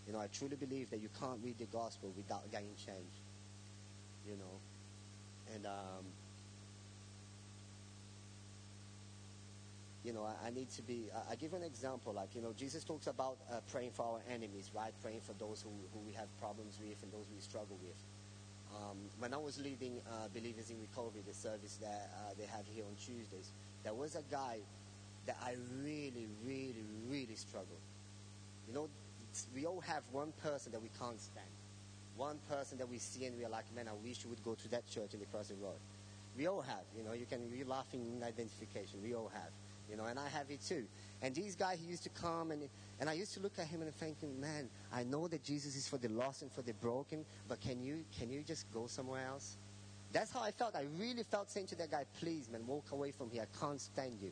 You 0.07 0.13
know, 0.13 0.19
I 0.19 0.27
truly 0.27 0.55
believe 0.55 0.89
that 0.91 1.01
you 1.01 1.09
can't 1.19 1.39
read 1.43 1.57
the 1.57 1.65
gospel 1.65 2.13
without 2.15 2.49
getting 2.51 2.73
change. 2.77 3.13
You 4.25 4.37
know, 4.37 5.53
and 5.53 5.65
um, 5.65 6.05
you 10.03 10.13
know, 10.13 10.23
I, 10.23 10.47
I 10.47 10.49
need 10.51 10.69
to 10.71 10.81
be. 10.81 11.09
I, 11.13 11.33
I, 11.33 11.35
give 11.35 11.53
an 11.53 11.63
example. 11.63 12.13
Like, 12.13 12.33
you 12.33 12.41
know, 12.41 12.53
Jesus 12.57 12.83
talks 12.85 13.07
about 13.07 13.37
uh, 13.51 13.59
praying 13.71 13.91
for 13.91 14.03
our 14.03 14.19
enemies, 14.33 14.71
right? 14.73 14.93
Praying 15.01 15.21
for 15.21 15.33
those 15.33 15.61
who, 15.61 15.69
who 15.93 15.99
we 16.05 16.13
have 16.13 16.27
problems 16.39 16.79
with 16.81 17.01
and 17.03 17.11
those 17.11 17.25
we 17.33 17.41
struggle 17.41 17.77
with. 17.83 17.97
Um, 18.75 18.97
when 19.19 19.33
I 19.33 19.37
was 19.37 19.59
leading 19.59 20.01
uh, 20.09 20.27
Believers 20.33 20.69
in 20.69 20.79
Recovery, 20.79 21.21
the 21.27 21.33
service 21.33 21.77
that 21.81 22.11
uh, 22.15 22.33
they 22.37 22.45
have 22.45 22.65
here 22.73 22.83
on 22.85 22.95
Tuesdays, 22.95 23.51
there 23.83 23.93
was 23.93 24.15
a 24.15 24.23
guy 24.29 24.57
that 25.25 25.37
I 25.43 25.55
really, 25.83 26.27
really, 26.45 26.85
really 27.09 27.35
struggled. 27.35 27.81
You 28.67 28.73
know, 28.73 28.89
we 29.55 29.65
all 29.65 29.81
have 29.81 30.03
one 30.11 30.33
person 30.43 30.71
that 30.71 30.81
we 30.81 30.89
can't 30.99 31.19
stand. 31.19 31.47
One 32.15 32.39
person 32.49 32.77
that 32.79 32.89
we 32.89 32.97
see 32.97 33.25
and 33.25 33.37
we're 33.37 33.49
like, 33.49 33.65
man, 33.75 33.87
I 33.87 33.93
wish 34.03 34.23
you 34.23 34.29
would 34.29 34.43
go 34.43 34.55
to 34.55 34.67
that 34.69 34.87
church 34.87 35.13
in 35.13 35.19
the 35.19 35.25
crossing 35.27 35.61
road. 35.61 35.79
We 36.37 36.47
all 36.47 36.61
have, 36.61 36.83
you 36.95 37.03
know, 37.03 37.13
you 37.13 37.25
can 37.25 37.47
be 37.47 37.63
laughing 37.63 38.01
in 38.15 38.23
identification. 38.23 39.01
We 39.03 39.15
all 39.15 39.31
have 39.33 39.51
you 39.89 39.95
know, 39.95 40.05
and 40.05 40.19
I 40.19 40.27
have 40.29 40.49
it 40.49 40.61
too. 40.61 40.85
And 41.21 41.33
this 41.33 41.55
guy, 41.55 41.75
he 41.75 41.87
used 41.87 42.03
to 42.03 42.09
come 42.09 42.51
and, 42.51 42.69
and 42.99 43.09
I 43.09 43.13
used 43.13 43.33
to 43.33 43.39
look 43.39 43.57
at 43.57 43.67
him 43.67 43.81
and 43.81 43.93
thinking, 43.93 44.39
man, 44.39 44.69
I 44.93 45.03
know 45.03 45.27
that 45.27 45.43
Jesus 45.43 45.75
is 45.75 45.87
for 45.87 45.97
the 45.97 46.09
lost 46.09 46.41
and 46.43 46.51
for 46.51 46.61
the 46.61 46.73
broken, 46.73 47.25
but 47.47 47.59
can 47.59 47.81
you, 47.81 48.03
can 48.19 48.31
you 48.31 48.43
just 48.43 48.71
go 48.71 48.87
somewhere 48.87 49.25
else? 49.27 49.57
That's 50.11 50.31
how 50.31 50.41
I 50.41 50.51
felt. 50.51 50.75
I 50.75 50.85
really 50.99 51.23
felt 51.23 51.49
saying 51.49 51.67
to 51.67 51.75
that 51.75 51.91
guy, 51.91 52.05
please, 52.19 52.49
man, 52.49 52.65
walk 52.65 52.91
away 52.91 53.11
from 53.11 53.29
here. 53.29 53.43
I 53.43 53.59
can't 53.59 53.81
stand 53.81 54.17
you. 54.21 54.31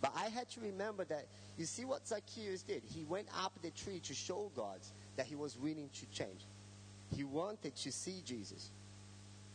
But 0.00 0.12
I 0.16 0.28
had 0.28 0.50
to 0.50 0.60
remember 0.60 1.04
that, 1.04 1.26
you 1.56 1.64
see 1.64 1.84
what 1.84 2.06
Zacchaeus 2.06 2.62
did? 2.62 2.82
He 2.94 3.04
went 3.04 3.28
up 3.42 3.52
the 3.62 3.70
tree 3.70 4.00
to 4.00 4.14
show 4.14 4.50
God 4.54 4.80
that 5.16 5.26
he 5.26 5.34
was 5.34 5.56
willing 5.56 5.88
to 5.94 6.06
change. 6.06 6.44
He 7.16 7.24
wanted 7.24 7.74
to 7.76 7.92
see 7.92 8.20
Jesus. 8.24 8.70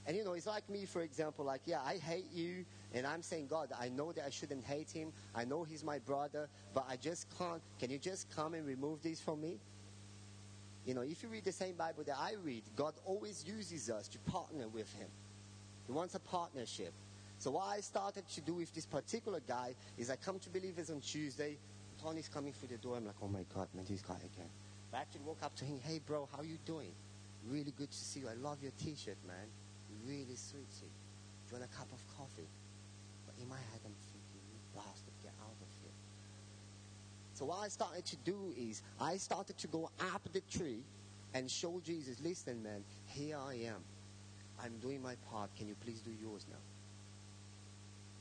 And 0.08 0.18
you 0.18 0.24
know, 0.24 0.34
it's 0.34 0.48
like 0.48 0.68
me, 0.70 0.86
for 0.86 1.02
example, 1.02 1.46
like, 1.46 1.62
yeah, 1.66 1.82
I 1.86 1.98
hate 1.98 2.32
you, 2.34 2.66
and 2.94 3.06
I'm 3.06 3.22
saying, 3.22 3.48
God, 3.48 3.72
I 3.80 3.90
know 3.90 4.12
that 4.12 4.26
I 4.26 4.30
shouldn't 4.30 4.64
hate 4.64 4.90
him. 4.92 5.12
I 5.36 5.46
know 5.46 5.64
he's 5.64 5.84
my 5.84 6.00
brother, 6.00 6.50
but 6.74 6.86
I 6.90 6.96
just 6.96 7.28
can't. 7.38 7.62
Can 7.80 7.92
you 7.92 8.00
just 8.00 8.30
come 8.36 8.54
and 8.54 8.66
remove 8.66 9.02
this 9.04 9.20
from 9.20 9.42
me? 9.42 9.60
You 10.86 10.94
know, 10.96 11.02
if 11.02 11.22
you 11.22 11.30
read 11.30 11.44
the 11.44 11.52
same 11.52 11.76
Bible 11.76 12.04
that 12.06 12.18
I 12.18 12.34
read, 12.44 12.64
God 12.76 12.94
always 13.06 13.46
uses 13.46 13.90
us 13.90 14.08
to 14.08 14.20
partner 14.20 14.68
with 14.68 14.92
him. 14.94 15.08
He 15.86 15.92
wants 15.92 16.16
a 16.16 16.20
partnership. 16.20 16.94
So 17.38 17.52
what 17.52 17.68
I 17.68 17.80
started 17.80 18.28
to 18.30 18.42
do 18.42 18.56
with 18.56 18.74
this 18.74 18.86
particular 18.86 19.40
guy 19.48 19.76
is 19.98 20.10
I 20.10 20.16
come 20.16 20.40
to 20.40 20.50
believers 20.50 20.90
on 20.90 21.00
Tuesday. 21.02 21.58
Tony's 22.02 22.28
coming 22.28 22.54
through 22.54 22.70
the 22.70 22.78
door. 22.78 22.98
I'm 22.98 23.06
like, 23.06 23.16
oh 23.22 23.28
my 23.28 23.46
God, 23.54 23.68
man, 23.76 23.86
this 23.88 24.02
guy 24.02 24.18
again. 24.18 24.50
I 24.94 25.02
actually 25.02 25.22
walk 25.22 25.38
up 25.44 25.56
to 25.58 25.66
him, 25.66 25.80
hey 25.84 26.00
bro, 26.06 26.28
how 26.36 26.42
you 26.42 26.58
doing? 26.66 26.92
Really 27.48 27.74
good 27.78 27.92
to 27.92 27.98
see 27.98 28.22
you. 28.22 28.28
I 28.28 28.34
love 28.34 28.58
your 28.62 28.72
t-shirt, 28.84 29.18
man 29.28 29.48
really 30.08 30.36
sweet 30.36 30.70
Do 30.80 30.86
you 30.86 31.60
want 31.60 31.72
a 31.72 31.76
cup 31.76 31.88
of 31.92 32.02
coffee? 32.18 32.48
In 33.42 33.48
my 33.48 33.56
head, 33.56 33.82
I'm 33.86 33.96
thinking, 34.12 34.42
bastard, 34.76 35.14
get 35.24 35.32
out 35.42 35.56
of 35.62 35.68
here. 35.82 35.92
So 37.34 37.46
what 37.46 37.60
I 37.60 37.70
started 37.70 38.06
to 38.06 38.18
do 38.18 38.54
is 38.58 38.82
I 39.00 39.18
started 39.18 39.58
to 39.60 39.68
go 39.68 39.90
up 40.14 40.22
the 40.34 40.42
tree 40.52 40.84
and 41.34 41.50
show 41.50 41.82
Jesus, 41.86 42.20
listen, 42.22 42.62
man, 42.64 42.84
here 43.06 43.38
I 43.38 43.54
am. 43.68 43.82
I'm 44.62 44.78
doing 44.80 45.02
my 45.02 45.16
part. 45.32 45.56
Can 45.56 45.68
you 45.68 45.76
please 45.86 46.02
do 46.02 46.12
yours 46.12 46.46
now? 46.50 46.58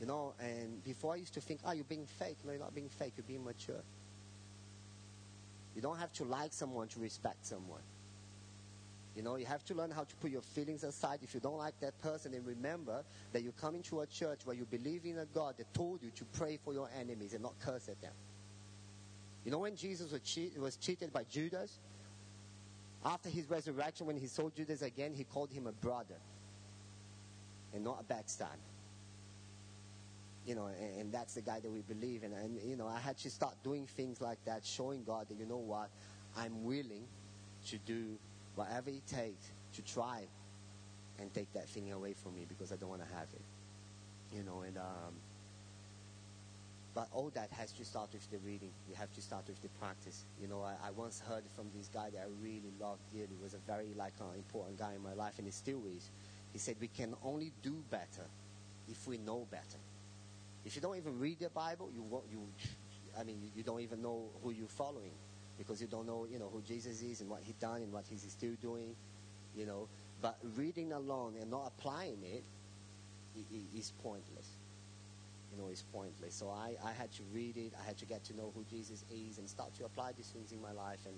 You 0.01 0.07
know, 0.07 0.35
and 0.41 0.83
before 0.85 1.15
I 1.15 1.17
used 1.17 1.35
to 1.35 1.41
think, 1.41 1.61
oh, 1.65 1.73
you're 1.73 1.85
being 1.85 2.07
fake. 2.07 2.37
No, 2.45 2.53
you're 2.53 2.61
not 2.61 2.75
being 2.75 2.89
fake. 2.89 3.15
You're 3.17 3.25
being 3.27 3.45
mature. 3.45 3.83
You 5.75 5.83
don't 5.83 5.99
have 5.99 6.13
to 6.15 6.25
like 6.25 6.53
someone 6.53 6.87
to 6.89 7.01
respect 7.01 7.45
someone. 7.45 7.83
You 9.19 9.25
know, 9.25 9.35
you 9.35 9.47
have 9.47 9.65
to 9.65 9.75
learn 9.75 9.91
how 9.91 10.05
to 10.05 10.15
put 10.21 10.31
your 10.31 10.43
feelings 10.43 10.85
aside. 10.85 11.19
If 11.25 11.35
you 11.35 11.41
don't 11.41 11.59
like 11.59 11.75
that 11.81 12.01
person, 12.03 12.31
then 12.31 12.45
remember 12.45 13.03
that 13.33 13.43
you're 13.43 13.51
coming 13.51 13.83
to 13.83 14.03
a 14.03 14.07
church 14.07 14.43
where 14.45 14.55
you 14.55 14.65
believe 14.65 15.05
in 15.05 15.19
a 15.19 15.25
God 15.25 15.57
that 15.59 15.75
told 15.75 16.05
you 16.05 16.13
to 16.15 16.25
pray 16.39 16.57
for 16.65 16.73
your 16.73 16.89
enemies 16.97 17.33
and 17.35 17.43
not 17.43 17.55
curse 17.59 17.89
at 17.89 18.01
them. 18.01 18.13
You 19.45 19.51
know, 19.51 19.59
when 19.59 19.75
Jesus 19.75 20.13
was, 20.13 20.21
was 20.57 20.77
cheated 20.77 21.13
by 21.13 21.25
Judas, 21.25 21.81
after 23.05 23.29
his 23.29 23.51
resurrection, 23.51 24.07
when 24.07 24.17
he 24.17 24.29
saw 24.29 24.51
Judas 24.51 24.83
again, 24.83 25.15
he 25.15 25.25
called 25.25 25.51
him 25.51 25.67
a 25.67 25.73
brother 25.73 26.21
and 27.75 27.83
not 27.83 28.01
a 28.01 28.05
backstabber. 28.15 28.55
You 30.47 30.55
know, 30.55 30.67
and, 30.67 31.01
and 31.01 31.13
that's 31.13 31.35
the 31.35 31.43
guy 31.43 31.59
that 31.59 31.73
we 31.73 31.81
believe 31.81 32.23
in. 32.23 32.33
And, 32.35 32.61
you 32.65 32.77
know, 32.77 32.87
I 32.87 33.01
had 33.01 33.19
to 33.19 33.31
start 33.31 33.57
doing 33.65 33.85
things 33.85 34.21
like 34.21 34.39
that, 34.45 34.65
showing 34.65 35.03
God 35.03 35.29
that, 35.29 35.39
you 35.41 35.47
know 35.47 35.57
what, 35.57 35.89
I'm 36.37 36.63
willing 36.63 37.09
to 37.67 37.79
do 37.79 38.17
whatever 38.59 38.91
it 38.91 39.07
takes 39.07 39.53
to 39.75 39.83
try 39.83 40.27
and 41.21 41.33
take 41.33 41.53
that 41.53 41.69
thing 41.69 41.93
away 41.93 42.13
from 42.13 42.35
me 42.35 42.45
because 42.49 42.73
I 42.73 42.77
don't 42.77 42.91
want 42.91 43.03
to 43.03 43.15
have 43.15 43.29
it. 43.33 44.37
You 44.37 44.43
know, 44.43 44.63
and 44.67 44.77
um, 44.77 45.15
but 46.93 47.09
all 47.13 47.31
that 47.35 47.51
has 47.53 47.71
to 47.73 47.85
start 47.85 48.11
with 48.13 48.29
the 48.33 48.39
reading. 48.39 48.71
You 48.89 48.97
have 48.97 49.15
to 49.15 49.23
start 49.23 49.45
with 49.47 49.63
the 49.63 49.69
practice. 49.81 50.25
You 50.43 50.49
know, 50.49 50.63
I, 50.63 50.89
I 50.89 50.91
once 50.91 51.23
heard 51.29 51.45
from 51.55 51.67
this 51.77 51.89
guy 51.89 52.11
that 52.11 52.19
I 52.19 52.27
really 52.43 52.73
loved 52.81 53.01
dearly. 53.13 53.29
He 53.39 53.43
was 53.43 53.55
a 53.55 53.63
very 53.65 53.95
like 53.97 54.15
uh, 54.21 54.35
important 54.35 54.77
guy 54.77 54.95
in 54.95 55.03
my 55.03 55.15
life, 55.15 55.35
and 55.39 55.47
he 55.47 55.53
still 55.53 55.83
is. 55.97 56.11
He 56.53 56.59
said 56.59 56.75
we 56.81 56.89
can 56.89 57.15
only 57.25 57.53
do 57.63 57.77
better 57.91 58.27
if 58.91 59.07
we 59.07 59.19
know 59.19 59.47
better. 59.51 59.79
If 60.65 60.75
you 60.75 60.83
don't 60.83 60.97
even 60.97 61.21
read 61.21 61.39
the 61.39 61.51
Bible, 61.51 61.91
you 61.95 62.03
you, 62.31 62.41
I 63.19 63.23
mean, 63.23 63.39
you, 63.41 63.51
you 63.57 63.63
don't 63.63 63.81
even 63.81 64.03
know 64.03 64.25
who 64.43 64.51
you're 64.51 64.67
following 64.67 65.13
because 65.59 65.81
you 65.81 65.89
don't 65.89 66.07
know, 66.07 66.27
you 66.31 66.39
know, 66.39 66.49
who 66.53 66.63
Jesus 66.63 67.03
is 67.03 67.21
and 67.21 67.29
what 67.29 67.41
he 67.43 67.53
done 67.61 67.83
and 67.83 67.93
what 67.93 68.05
he's 68.09 68.23
still 68.23 68.55
doing, 68.63 68.95
you 69.57 69.67
know. 69.67 69.89
But 70.23 70.39
reading 70.57 70.93
alone 70.93 71.35
and 71.41 71.51
not 71.51 71.73
applying 71.77 72.19
it 72.25 72.45
is 73.77 73.93
pointless. 74.03 74.49
You 75.53 75.63
know, 75.63 75.69
it's 75.71 75.83
pointless. 75.93 76.35
So 76.35 76.49
I, 76.51 76.77
I 76.85 76.93
had 76.93 77.11
to 77.13 77.23
read 77.35 77.57
it. 77.57 77.73
I 77.83 77.87
had 77.87 77.99
to 77.99 78.07
get 78.07 78.25
to 78.25 78.37
know 78.37 78.53
who 78.55 78.65
Jesus 78.71 79.05
is 79.11 79.39
and 79.39 79.49
start 79.49 79.75
to 79.79 79.85
apply 79.85 80.13
these 80.17 80.29
things 80.29 80.53
in 80.53 80.61
my 80.63 80.73
life. 80.73 81.01
And, 81.07 81.15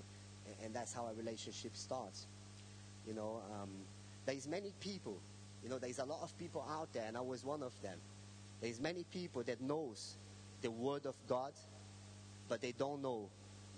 and 0.64 0.74
that's 0.74 0.92
how 0.92 1.07
a 1.07 1.14
relationship 1.14 1.72
starts. 1.74 2.26
You 3.07 3.14
know, 3.14 3.40
um, 3.53 3.70
there's 4.26 4.46
many 4.46 4.72
people, 4.81 5.18
you 5.62 5.68
know, 5.68 5.79
there's 5.79 5.98
a 5.98 6.05
lot 6.05 6.20
of 6.22 6.37
people 6.38 6.64
out 6.70 6.92
there, 6.92 7.05
and 7.07 7.16
I 7.16 7.20
was 7.20 7.44
one 7.44 7.62
of 7.62 7.72
them. 7.83 7.98
There's 8.61 8.81
many 8.81 9.05
people 9.12 9.42
that 9.44 9.61
knows 9.61 10.16
the 10.62 10.70
Word 10.70 11.07
of 11.07 11.14
God, 11.26 11.53
but 12.48 12.61
they 12.61 12.72
don't 12.72 13.03
know 13.03 13.29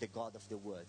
the 0.02 0.08
God 0.08 0.34
of 0.34 0.46
the 0.48 0.58
Word. 0.58 0.86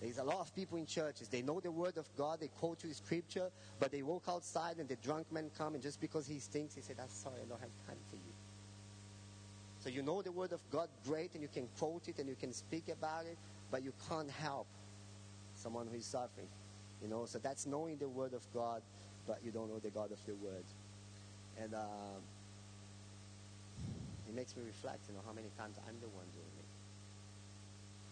There's 0.00 0.16
a 0.16 0.24
lot 0.24 0.40
of 0.40 0.54
people 0.54 0.78
in 0.78 0.86
churches. 0.86 1.28
They 1.28 1.42
know 1.42 1.60
the 1.60 1.70
Word 1.70 1.98
of 1.98 2.08
God. 2.16 2.40
They 2.40 2.48
quote 2.48 2.82
you 2.82 2.92
Scripture, 2.94 3.50
but 3.78 3.92
they 3.92 4.02
walk 4.02 4.24
outside 4.28 4.78
and 4.78 4.88
the 4.88 4.96
drunk 4.96 5.30
man 5.30 5.50
come 5.58 5.74
and 5.74 5.82
just 5.82 6.00
because 6.00 6.26
he 6.26 6.38
stinks, 6.38 6.74
he 6.74 6.80
said, 6.80 6.96
"I'm 6.98 7.10
sorry, 7.10 7.36
I 7.42 7.44
don't 7.44 7.60
have 7.60 7.76
time 7.86 7.98
for 8.08 8.16
you." 8.16 8.32
So 9.80 9.90
you 9.90 10.02
know 10.02 10.22
the 10.22 10.32
Word 10.32 10.52
of 10.52 10.60
God 10.70 10.88
great, 11.06 11.34
and 11.34 11.42
you 11.42 11.48
can 11.48 11.68
quote 11.78 12.08
it 12.08 12.18
and 12.18 12.28
you 12.28 12.34
can 12.34 12.52
speak 12.54 12.88
about 12.88 13.26
it, 13.26 13.36
but 13.70 13.84
you 13.84 13.92
can't 14.08 14.30
help 14.30 14.66
someone 15.54 15.86
who 15.86 15.96
is 15.96 16.06
suffering. 16.06 16.48
You 17.02 17.08
know, 17.08 17.26
so 17.26 17.38
that's 17.38 17.66
knowing 17.66 17.98
the 17.98 18.08
Word 18.08 18.32
of 18.32 18.42
God, 18.54 18.80
but 19.26 19.40
you 19.44 19.50
don't 19.50 19.68
know 19.68 19.78
the 19.78 19.90
God 19.90 20.12
of 20.12 20.24
the 20.24 20.34
Word. 20.34 20.64
And 21.60 21.74
uh, 21.74 22.16
it 24.26 24.34
makes 24.34 24.56
me 24.56 24.62
reflect. 24.64 25.00
You 25.08 25.14
know, 25.14 25.20
how 25.26 25.34
many 25.34 25.48
times 25.58 25.76
I'm 25.86 26.00
the 26.00 26.08
one 26.08 26.24
doing. 26.32 26.45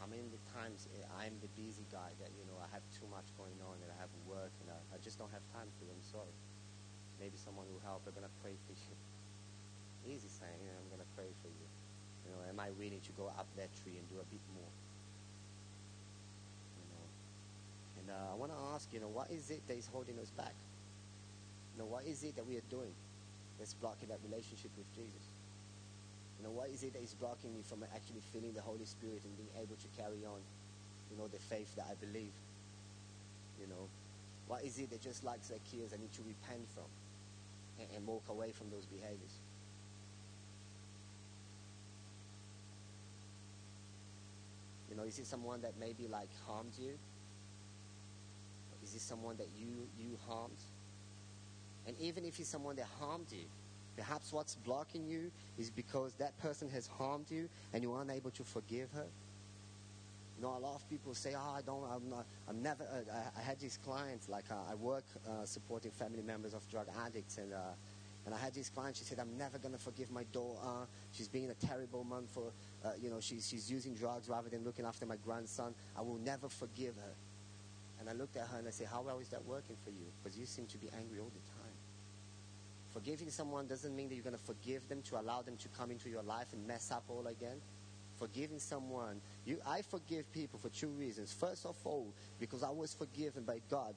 How 0.05 0.13
many 0.13 0.29
times 0.53 0.85
eh, 0.93 1.01
I'm 1.17 1.33
the 1.41 1.49
busy 1.57 1.89
guy 1.89 2.13
that, 2.21 2.29
you 2.37 2.45
know, 2.45 2.61
I 2.61 2.69
have 2.77 2.85
too 2.93 3.09
much 3.09 3.25
going 3.41 3.57
on 3.65 3.81
and 3.81 3.89
I 3.89 3.97
have 3.97 4.13
work 4.29 4.53
and 4.61 4.69
I, 4.69 4.77
I 4.93 5.01
just 5.01 5.17
don't 5.17 5.33
have 5.33 5.41
time 5.57 5.65
for 5.81 5.89
you. 5.89 5.97
I'm 5.97 6.05
sorry. 6.05 6.37
Maybe 7.17 7.41
someone 7.41 7.65
will 7.73 7.81
help. 7.81 8.05
I'm 8.05 8.13
going 8.13 8.29
to 8.29 8.37
pray 8.45 8.53
for 8.69 8.77
you. 8.77 8.93
Easy 10.05 10.29
saying, 10.29 10.61
I'm 10.61 10.93
going 10.93 11.01
to 11.01 11.09
pray 11.17 11.33
for 11.41 11.49
you. 11.49 11.69
You 12.29 12.37
know, 12.37 12.45
am 12.45 12.61
I 12.61 12.69
willing 12.77 13.01
to 13.01 13.13
go 13.17 13.33
up 13.33 13.49
that 13.57 13.73
tree 13.81 13.97
and 13.97 14.05
do 14.13 14.21
a 14.21 14.29
bit 14.29 14.45
more? 14.53 14.73
You 16.77 16.85
know, 16.93 17.05
and 18.05 18.07
uh, 18.13 18.29
I 18.29 18.37
want 18.37 18.53
to 18.53 18.61
ask, 18.77 18.93
you 18.93 19.01
know, 19.01 19.09
what 19.09 19.33
is 19.33 19.49
it 19.49 19.65
that 19.73 19.81
is 19.81 19.89
holding 19.89 20.21
us 20.21 20.29
back? 20.37 20.53
You 21.73 21.81
know, 21.81 21.89
what 21.89 22.05
is 22.05 22.21
it 22.29 22.37
that 22.37 22.45
we 22.45 22.61
are 22.61 22.69
doing 22.69 22.93
that's 23.57 23.73
blocking 23.73 24.13
that 24.13 24.21
relationship 24.21 24.69
with 24.77 24.85
Jesus? 24.93 25.33
What 26.65 26.73
is 26.73 26.83
it 26.83 26.95
that 26.95 27.03
is 27.03 27.13
blocking 27.13 27.53
me 27.53 27.61
from 27.61 27.85
actually 27.95 28.23
feeling 28.33 28.55
the 28.55 28.63
Holy 28.63 28.87
Spirit 28.87 29.21
and 29.23 29.37
being 29.37 29.53
able 29.61 29.77
to 29.77 29.89
carry 30.01 30.25
on, 30.25 30.41
you 31.11 31.19
know, 31.19 31.29
the 31.29 31.39
faith 31.39 31.69
that 31.77 31.85
I 31.91 31.95
believe? 32.01 32.33
You 33.61 33.67
know, 33.67 33.85
what 34.49 34.65
is 34.65 34.79
it 34.79 34.89
that 34.89 35.03
just 35.03 35.25
like 35.25 35.45
Zacchaeus 35.45 35.93
I 35.93 36.01
need 36.01 36.15
to 36.15 36.23
repent 36.23 36.65
from 36.73 36.89
and, 37.79 37.89
and 37.95 38.07
walk 38.07 38.23
away 38.31 38.53
from 38.53 38.71
those 38.71 38.87
behaviors? 38.87 39.37
You 44.89 44.97
know, 44.97 45.03
is 45.03 45.19
it 45.19 45.27
someone 45.27 45.61
that 45.61 45.75
maybe 45.79 46.09
like 46.09 46.31
harmed 46.47 46.73
you? 46.81 46.97
Is 48.83 48.95
it 48.95 49.03
someone 49.03 49.37
that 49.37 49.49
you 49.55 49.69
you 50.01 50.17
harmed? 50.27 50.65
And 51.87 51.95
even 52.01 52.25
if 52.25 52.41
it's 52.41 52.49
someone 52.49 52.77
that 52.77 52.89
harmed 52.99 53.27
you, 53.31 53.45
Perhaps 53.97 54.33
what's 54.33 54.57
blocking 54.57 55.07
you 55.07 55.31
is 55.59 55.71
because 55.71 56.15
that 56.15 56.37
person 56.39 56.69
has 56.71 56.87
harmed 56.87 57.31
you 57.31 57.49
and 57.73 57.83
you're 57.83 58.01
unable 58.01 58.31
to 58.33 58.43
forgive 58.43 58.91
her. 58.93 59.07
You 60.37 60.43
know, 60.43 60.57
a 60.57 60.59
lot 60.59 60.75
of 60.75 60.89
people 60.91 61.15
say, 61.15 61.35
"Oh, 61.37 61.55
I 61.57 61.63
don't, 61.63 61.85
I'm 61.89 62.11
not, 62.11 62.27
I'm 62.49 62.61
never." 62.61 62.83
Uh, 62.83 63.13
I, 63.13 63.41
I, 63.41 63.43
had 63.43 63.61
these 63.61 63.79
clients, 63.85 64.29
like 64.29 64.51
uh, 64.51 64.57
I 64.69 64.75
work 64.75 65.05
uh, 65.29 65.45
supporting 65.45 65.93
family 65.93 66.23
members 66.23 66.55
of 66.55 66.69
drug 66.69 66.89
addicts, 67.07 67.39
and 67.39 67.53
uh, 67.53 67.59
and 68.27 68.35
I 68.35 68.39
had 68.39 68.53
this 68.53 68.69
client. 68.69 68.97
She 68.97 69.05
said, 69.05 69.21
"I'm 69.21 69.39
never 69.39 69.59
gonna 69.59 69.79
forgive 69.79 70.11
my 70.11 70.25
daughter. 70.33 70.89
She's 71.13 71.29
being 71.29 71.51
a 71.51 71.67
terrible 71.67 72.03
mom 72.03 72.27
for, 72.27 72.51
uh, 72.85 72.91
you 73.01 73.11
know, 73.11 73.21
she's 73.21 73.49
she's 73.49 73.71
using 73.71 73.95
drugs 73.95 74.29
rather 74.29 74.49
than 74.49 74.65
looking 74.65 74.85
after 74.85 75.07
my 75.07 75.17
grandson. 75.25 75.73
I 75.97 76.01
will 76.01 76.19
never 76.19 76.49
forgive 76.49 76.97
her." 76.97 77.15
And 78.01 78.09
I 78.09 78.13
looked 78.13 78.37
at 78.37 78.49
her 78.49 78.59
and 78.59 78.67
I 78.67 78.73
said, 78.73 78.89
"How 78.89 79.03
well 79.03 79.21
is 79.21 79.29
that 79.29 79.45
working 79.45 79.77
for 79.85 79.91
you? 79.91 80.07
Because 80.23 80.37
you 80.37 80.47
seem 80.47 80.67
to 80.67 80.79
be 80.79 80.89
angry 80.99 81.21
all 81.21 81.31
the 81.33 81.53
time." 81.53 81.54
Forgiving 82.95 83.29
someone 83.29 83.67
doesn't 83.67 83.95
mean 83.95 84.09
that 84.09 84.15
you're 84.15 84.25
going 84.25 84.37
to 84.37 84.43
forgive 84.43 84.89
them 84.89 85.03
to 85.03 85.19
allow 85.19 85.43
them 85.43 85.57
to 85.57 85.69
come 85.77 85.91
into 85.91 86.09
your 86.09 86.23
life 86.23 86.47
and 86.53 86.65
mess 86.67 86.93
up 86.93 87.03
all 87.09 87.27
again. 87.27 87.61
Forgiving 88.19 88.61
someone, 88.61 89.21
you, 89.45 89.59
I 89.67 89.83
forgive 89.83 90.33
people 90.33 90.61
for 90.61 90.69
two 90.69 90.89
reasons. 90.89 91.33
First 91.33 91.67
of 91.67 91.75
all, 91.85 92.07
because 92.39 92.63
I 92.63 92.71
was 92.71 92.95
forgiven 92.95 93.43
by 93.43 93.61
God 93.69 93.95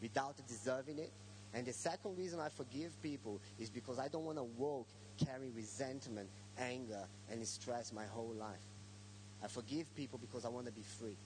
without 0.00 0.36
deserving 0.46 1.00
it. 1.00 1.10
And 1.54 1.66
the 1.66 1.72
second 1.72 2.16
reason 2.16 2.38
I 2.38 2.48
forgive 2.48 2.90
people 3.02 3.40
is 3.58 3.68
because 3.68 3.98
I 3.98 4.06
don't 4.06 4.24
want 4.24 4.38
to 4.38 4.44
walk 4.44 4.86
carrying 5.22 5.52
resentment, 5.54 6.28
anger, 6.58 7.04
and 7.30 7.46
stress 7.46 7.92
my 7.92 8.06
whole 8.06 8.32
life. 8.38 8.64
I 9.42 9.48
forgive 9.48 9.92
people 9.96 10.18
because 10.18 10.44
I 10.44 10.48
want 10.48 10.66
to 10.66 10.72
be 10.72 10.84
free. 11.00 11.16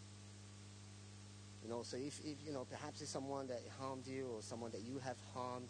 You 1.63 1.71
know, 1.71 1.83
so 1.83 1.97
if, 1.97 2.19
if 2.25 2.39
you 2.47 2.53
know, 2.53 2.65
perhaps 2.69 3.03
it's 3.03 3.11
someone 3.11 3.47
that 3.49 3.61
harmed 3.79 4.07
you 4.07 4.29
or 4.35 4.41
someone 4.41 4.71
that 4.71 4.83
you 4.83 4.99
have 5.05 5.17
harmed, 5.35 5.69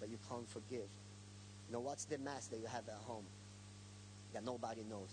but 0.00 0.08
you 0.08 0.18
can't 0.28 0.48
forgive. 0.48 0.88
You 1.68 1.72
know, 1.72 1.80
what's 1.80 2.04
the 2.04 2.18
mess 2.18 2.46
that 2.48 2.58
you 2.58 2.66
have 2.66 2.88
at 2.88 3.00
home 3.06 3.24
that 4.32 4.44
nobody 4.44 4.82
knows 4.88 5.12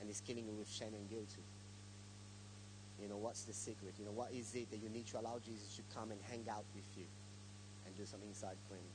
and 0.00 0.08
is 0.10 0.22
killing 0.26 0.46
you 0.46 0.54
with 0.54 0.68
shame 0.68 0.94
and 0.94 1.08
guilt? 1.10 1.34
You 3.02 3.08
know, 3.08 3.16
what's 3.16 3.42
the 3.42 3.52
secret? 3.52 3.94
You 3.98 4.06
know, 4.06 4.12
what 4.12 4.32
is 4.32 4.54
it 4.54 4.70
that 4.70 4.78
you 4.78 4.88
need 4.88 5.06
to 5.08 5.20
allow 5.20 5.38
Jesus 5.44 5.76
to 5.76 5.82
come 5.94 6.10
and 6.10 6.20
hang 6.30 6.44
out 6.50 6.64
with 6.74 6.86
you 6.96 7.04
and 7.84 7.96
do 7.96 8.04
some 8.06 8.20
inside 8.26 8.56
cleaning? 8.68 8.86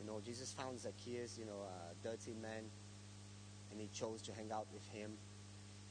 You 0.00 0.06
know, 0.06 0.20
Jesus 0.24 0.52
found 0.52 0.78
Zacchaeus, 0.80 1.38
you 1.38 1.46
know, 1.46 1.62
a 1.62 1.94
dirty 2.06 2.34
man, 2.40 2.64
and 3.70 3.80
he 3.80 3.88
chose 3.94 4.20
to 4.22 4.32
hang 4.32 4.50
out 4.52 4.66
with 4.72 4.86
him. 4.92 5.12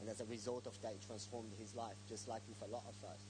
And 0.00 0.08
as 0.08 0.20
a 0.20 0.26
result 0.26 0.66
of 0.66 0.80
that, 0.82 0.92
he 0.92 1.06
transformed 1.06 1.50
his 1.58 1.74
life, 1.74 1.96
just 2.08 2.28
like 2.28 2.42
with 2.48 2.68
a 2.68 2.72
lot 2.72 2.84
of 2.88 3.08
us. 3.08 3.20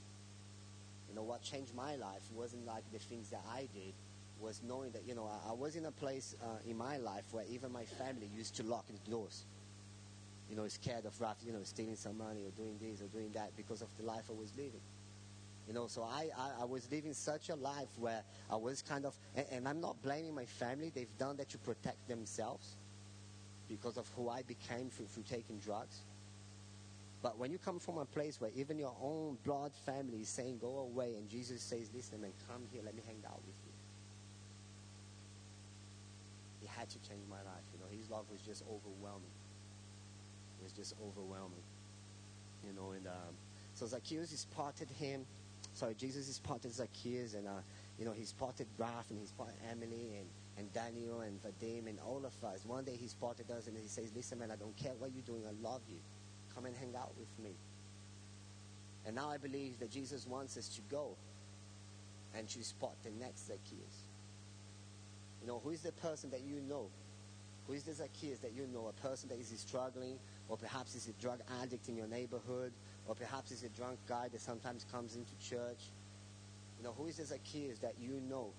You 1.13 1.19
know, 1.19 1.25
what 1.25 1.43
changed 1.43 1.75
my 1.75 1.95
life 1.95 2.23
wasn't 2.33 2.65
like 2.65 2.83
the 2.91 2.97
things 2.97 3.29
that 3.29 3.43
I 3.47 3.67
did, 3.71 3.93
was 4.39 4.63
knowing 4.67 4.89
that, 4.93 5.07
you 5.07 5.13
know, 5.13 5.29
I, 5.29 5.51
I 5.51 5.53
was 5.53 5.75
in 5.75 5.85
a 5.85 5.91
place 5.91 6.35
uh, 6.41 6.57
in 6.67 6.75
my 6.75 6.97
life 6.97 7.21
where 7.29 7.45
even 7.51 7.71
my 7.71 7.83
family 7.83 8.27
used 8.35 8.55
to 8.55 8.63
lock 8.63 8.85
the 8.87 9.11
doors. 9.11 9.45
You 10.49 10.55
know, 10.55 10.67
scared 10.67 11.05
of 11.05 11.21
Raf, 11.21 11.37
you 11.45 11.53
know, 11.53 11.59
stealing 11.65 11.97
some 11.97 12.17
money 12.17 12.41
or 12.47 12.49
doing 12.57 12.79
this 12.81 12.99
or 12.99 13.05
doing 13.15 13.29
that 13.33 13.55
because 13.55 13.83
of 13.83 13.89
the 13.99 14.03
life 14.03 14.23
I 14.27 14.33
was 14.33 14.49
living. 14.57 14.81
You 15.67 15.75
know, 15.75 15.85
so 15.85 16.01
I, 16.01 16.29
I, 16.35 16.61
I 16.61 16.65
was 16.65 16.89
living 16.91 17.13
such 17.13 17.49
a 17.49 17.55
life 17.55 17.89
where 17.99 18.23
I 18.49 18.55
was 18.55 18.81
kind 18.81 19.05
of, 19.05 19.15
and, 19.35 19.45
and 19.51 19.67
I'm 19.67 19.81
not 19.81 20.01
blaming 20.01 20.33
my 20.33 20.45
family. 20.45 20.91
They've 20.93 21.17
done 21.19 21.37
that 21.37 21.49
to 21.49 21.59
protect 21.59 22.07
themselves 22.07 22.75
because 23.69 23.97
of 23.97 24.09
who 24.15 24.29
I 24.29 24.41
became 24.41 24.89
through, 24.89 25.05
through 25.05 25.25
taking 25.29 25.59
drugs. 25.59 25.99
But 27.23 27.39
when 27.39 27.51
you 27.51 27.57
come 27.57 27.79
from 27.79 27.97
a 27.97 28.05
place 28.05 28.41
where 28.41 28.51
even 28.53 28.77
your 28.77 28.93
own 29.01 29.37
blood 29.45 29.71
family 29.85 30.19
is 30.19 30.27
saying, 30.27 30.57
go 30.59 30.79
away, 30.79 31.15
and 31.15 31.29
Jesus 31.29 31.61
says, 31.61 31.89
listen, 31.95 32.19
man, 32.19 32.33
come 32.49 32.63
here, 32.71 32.81
let 32.83 32.93
me 32.93 33.01
hang 33.07 33.23
out 33.25 33.39
with 33.47 33.55
you. 33.65 33.71
He 36.59 36.67
had 36.67 36.89
to 36.89 36.99
change 37.07 37.23
my 37.29 37.37
life. 37.37 37.63
You 37.73 37.79
know, 37.79 37.97
his 37.97 38.09
love 38.11 38.25
was 38.29 38.41
just 38.41 38.63
overwhelming. 38.67 39.31
It 40.59 40.63
was 40.65 40.73
just 40.73 40.95
overwhelming. 41.01 41.63
You 42.67 42.73
know, 42.73 42.91
and 42.91 43.07
um, 43.07 43.33
so 43.73 43.85
Zacchaeus 43.87 44.31
spotted 44.31 44.89
him. 44.89 45.25
Sorry, 45.75 45.95
Jesus 45.95 46.27
is 46.27 46.35
spotted 46.35 46.73
Zacchaeus, 46.73 47.35
and 47.35 47.47
uh, 47.47 47.61
you 47.97 48.03
know, 48.03 48.11
he 48.11 48.25
spotted 48.25 48.67
Raf, 48.77 49.09
and 49.09 49.17
he 49.19 49.25
spotted 49.25 49.55
Emily, 49.71 50.17
and, 50.19 50.27
and 50.57 50.73
Daniel, 50.73 51.21
and 51.21 51.39
Vadim, 51.41 51.87
and 51.87 51.99
all 52.05 52.25
of 52.25 52.43
us. 52.43 52.65
One 52.65 52.83
day 52.83 52.97
he 52.99 53.07
spotted 53.07 53.49
us, 53.49 53.67
and 53.67 53.77
he 53.77 53.87
says, 53.87 54.11
listen, 54.13 54.39
man, 54.39 54.51
I 54.51 54.57
don't 54.57 54.75
care 54.75 54.91
what 54.99 55.11
you're 55.13 55.23
doing, 55.23 55.43
I 55.47 55.53
love 55.65 55.81
you. 55.87 55.99
Come 56.55 56.65
and 56.65 56.75
hang 56.75 56.95
out 56.95 57.11
with 57.17 57.29
me. 57.43 57.55
And 59.05 59.15
now 59.15 59.29
I 59.29 59.37
believe 59.37 59.79
that 59.79 59.91
Jesus 59.91 60.25
wants 60.27 60.57
us 60.57 60.69
to 60.69 60.81
go 60.89 61.15
and 62.35 62.47
to 62.47 62.63
spot 62.63 62.95
the 63.03 63.11
next 63.11 63.47
Zacchaeus. 63.47 64.07
You 65.41 65.47
know, 65.47 65.59
who 65.63 65.71
is 65.71 65.81
the 65.81 65.91
person 65.91 66.29
that 66.31 66.41
you 66.41 66.61
know? 66.61 66.87
Who 67.67 67.73
is 67.73 67.83
the 67.83 67.93
Zacchaeus 67.93 68.39
that 68.39 68.53
you 68.53 68.67
know? 68.67 68.87
A 68.87 69.01
person 69.01 69.29
that 69.29 69.39
is 69.39 69.53
struggling, 69.57 70.17
or 70.47 70.57
perhaps 70.57 70.95
is 70.95 71.07
a 71.07 71.21
drug 71.21 71.39
addict 71.61 71.89
in 71.89 71.95
your 71.95 72.07
neighborhood, 72.07 72.71
or 73.07 73.15
perhaps 73.15 73.51
is 73.51 73.63
a 73.63 73.69
drunk 73.69 73.99
guy 74.07 74.27
that 74.31 74.41
sometimes 74.41 74.85
comes 74.91 75.15
into 75.15 75.31
church. 75.37 75.91
You 76.77 76.85
know, 76.85 76.93
who 76.97 77.07
is 77.07 77.17
the 77.17 77.25
Zacchaeus 77.25 77.79
that 77.79 77.95
you 77.99 78.21
know 78.29 78.51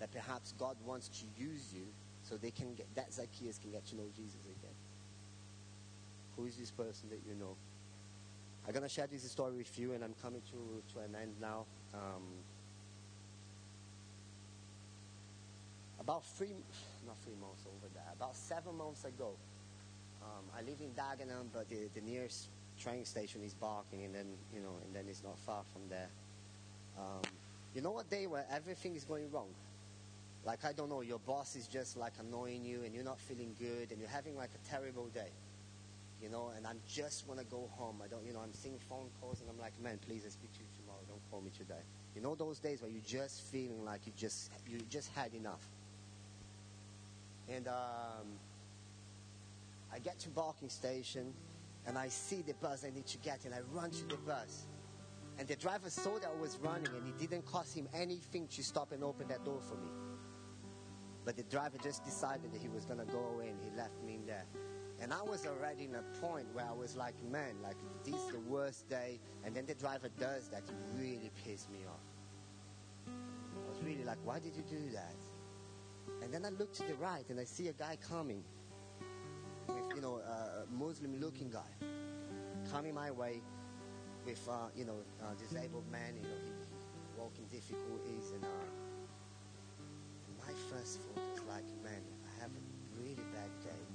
that 0.00 0.10
perhaps 0.12 0.54
God 0.58 0.76
wants 0.84 1.08
to 1.08 1.42
use 1.42 1.72
you 1.72 1.86
so 2.22 2.36
they 2.36 2.50
can 2.50 2.74
get 2.74 2.86
that 2.94 3.12
Zacchaeus 3.12 3.58
can 3.58 3.70
get 3.70 3.86
to 3.86 3.96
know 3.96 4.08
Jesus? 4.16 4.51
Who 6.36 6.46
is 6.46 6.56
this 6.56 6.70
person 6.70 7.08
that 7.10 7.20
you 7.28 7.34
know? 7.34 7.56
I'm 8.66 8.72
gonna 8.72 8.88
share 8.88 9.06
this 9.06 9.22
story 9.30 9.56
with 9.56 9.78
you, 9.78 9.92
and 9.92 10.04
I'm 10.04 10.14
coming 10.22 10.40
to, 10.50 10.94
to 10.94 11.00
an 11.00 11.16
end 11.20 11.34
now. 11.40 11.66
Um, 11.92 12.22
about 16.00 16.24
three, 16.24 16.54
not 17.06 17.16
three 17.24 17.34
months 17.40 17.64
over 17.66 17.92
there, 17.94 18.12
about 18.16 18.36
seven 18.36 18.76
months 18.76 19.04
ago, 19.04 19.32
um, 20.22 20.44
I 20.56 20.62
live 20.62 20.80
in 20.80 20.90
Dagenham, 20.90 21.46
but 21.52 21.68
the, 21.68 21.88
the 21.94 22.00
nearest 22.00 22.48
train 22.78 23.04
station 23.04 23.42
is 23.42 23.54
Barking, 23.54 24.04
and 24.04 24.14
then 24.14 24.26
you 24.54 24.60
know, 24.60 24.74
and 24.84 24.94
then 24.94 25.04
it's 25.08 25.22
not 25.22 25.38
far 25.38 25.62
from 25.72 25.82
there. 25.88 26.08
Um, 26.98 27.22
you 27.74 27.80
know 27.82 27.98
a 27.98 28.04
day 28.04 28.26
where 28.26 28.44
everything 28.52 28.94
is 28.94 29.04
going 29.04 29.30
wrong? 29.30 29.48
Like 30.44 30.64
I 30.64 30.72
don't 30.72 30.88
know, 30.88 31.00
your 31.00 31.18
boss 31.20 31.56
is 31.56 31.66
just 31.66 31.96
like 31.96 32.12
annoying 32.20 32.64
you, 32.64 32.82
and 32.84 32.94
you're 32.94 33.04
not 33.04 33.20
feeling 33.20 33.54
good, 33.58 33.90
and 33.90 34.00
you're 34.00 34.10
having 34.10 34.36
like 34.36 34.50
a 34.54 34.68
terrible 34.68 35.06
day 35.06 35.30
you 36.22 36.28
know, 36.28 36.52
and 36.56 36.66
I 36.66 36.72
just 36.88 37.26
want 37.26 37.40
to 37.40 37.46
go 37.46 37.68
home. 37.72 38.00
I 38.02 38.06
don't, 38.06 38.24
you 38.24 38.32
know, 38.32 38.40
I'm 38.40 38.54
seeing 38.54 38.78
phone 38.88 39.08
calls 39.20 39.40
and 39.40 39.50
I'm 39.50 39.58
like, 39.58 39.72
man, 39.82 39.98
please, 40.06 40.22
I 40.24 40.30
speak 40.30 40.52
to 40.52 40.60
you 40.60 40.66
tomorrow. 40.80 41.00
Don't 41.08 41.20
call 41.30 41.40
me 41.40 41.50
today. 41.50 41.82
You 42.14 42.22
know 42.22 42.36
those 42.36 42.60
days 42.60 42.80
where 42.80 42.90
you're 42.90 43.02
just 43.04 43.42
feeling 43.42 43.84
like 43.84 44.06
you 44.06 44.12
just, 44.16 44.52
you 44.68 44.78
just 44.88 45.10
had 45.14 45.34
enough. 45.34 45.66
And 47.48 47.66
um, 47.66 48.38
I 49.92 49.98
get 49.98 50.20
to 50.20 50.28
Barking 50.28 50.68
Station 50.68 51.34
and 51.86 51.98
I 51.98 52.06
see 52.06 52.42
the 52.42 52.54
bus 52.54 52.84
I 52.86 52.94
need 52.94 53.06
to 53.06 53.18
get 53.18 53.44
and 53.44 53.52
I 53.52 53.58
run 53.72 53.90
to 53.90 54.04
the 54.06 54.16
bus. 54.16 54.66
And 55.40 55.48
the 55.48 55.56
driver 55.56 55.90
saw 55.90 56.20
that 56.20 56.30
I 56.36 56.40
was 56.40 56.56
running 56.62 56.86
and 56.86 57.08
it 57.08 57.18
didn't 57.18 57.46
cost 57.46 57.76
him 57.76 57.88
anything 57.92 58.46
to 58.48 58.62
stop 58.62 58.92
and 58.92 59.02
open 59.02 59.26
that 59.26 59.44
door 59.44 59.60
for 59.60 59.74
me. 59.74 59.90
But 61.24 61.36
the 61.36 61.42
driver 61.44 61.78
just 61.82 62.04
decided 62.04 62.52
that 62.52 62.60
he 62.60 62.68
was 62.68 62.84
going 62.84 63.00
to 63.00 63.06
go 63.06 63.24
away 63.34 63.48
and 63.48 63.58
he 63.60 63.76
left 63.76 64.00
me 64.04 64.14
in 64.14 64.26
there. 64.26 64.44
And 65.02 65.12
I 65.12 65.20
was 65.20 65.46
already 65.46 65.86
in 65.86 65.96
a 65.96 66.02
point 66.24 66.46
where 66.52 66.64
I 66.64 66.72
was 66.72 66.94
like, 66.94 67.14
man, 67.28 67.56
like 67.60 67.74
this 68.04 68.14
is 68.14 68.28
the 68.28 68.38
worst 68.38 68.88
day. 68.88 69.18
And 69.44 69.52
then 69.54 69.66
the 69.66 69.74
driver 69.74 70.08
does 70.20 70.46
that. 70.50 70.62
It 70.68 70.74
really 70.96 71.32
pissed 71.44 71.72
me 71.72 71.80
off. 71.88 71.98
I 73.08 73.68
was 73.68 73.82
really 73.82 74.04
like, 74.04 74.18
why 74.24 74.38
did 74.38 74.54
you 74.54 74.62
do 74.62 74.90
that? 74.92 75.16
And 76.22 76.32
then 76.32 76.44
I 76.44 76.50
look 76.50 76.72
to 76.74 76.84
the 76.84 76.94
right 76.94 77.28
and 77.30 77.40
I 77.40 77.44
see 77.44 77.66
a 77.66 77.72
guy 77.72 77.98
coming 78.08 78.44
with, 79.66 79.96
you 79.96 80.00
know, 80.00 80.20
a 80.20 80.72
Muslim 80.72 81.20
looking 81.20 81.50
guy 81.50 81.88
coming 82.70 82.94
my 82.94 83.10
way 83.10 83.42
with, 84.24 84.48
uh, 84.48 84.68
you 84.76 84.84
know, 84.84 84.98
a 85.28 85.34
disabled 85.34 85.90
man, 85.90 86.14
you 86.14 86.22
know, 86.22 86.36
he, 86.44 86.50
he 86.50 87.18
walking 87.18 87.44
difficulties. 87.50 88.30
And, 88.36 88.44
uh, 88.44 88.48
my 90.38 90.52
first 90.70 91.00
thought 91.00 91.18
was 91.32 91.42
like, 91.48 91.64
man, 91.82 92.02
I 92.24 92.42
have 92.42 92.52
a 92.52 93.00
really 93.00 93.24
bad 93.34 93.50
day 93.64 93.91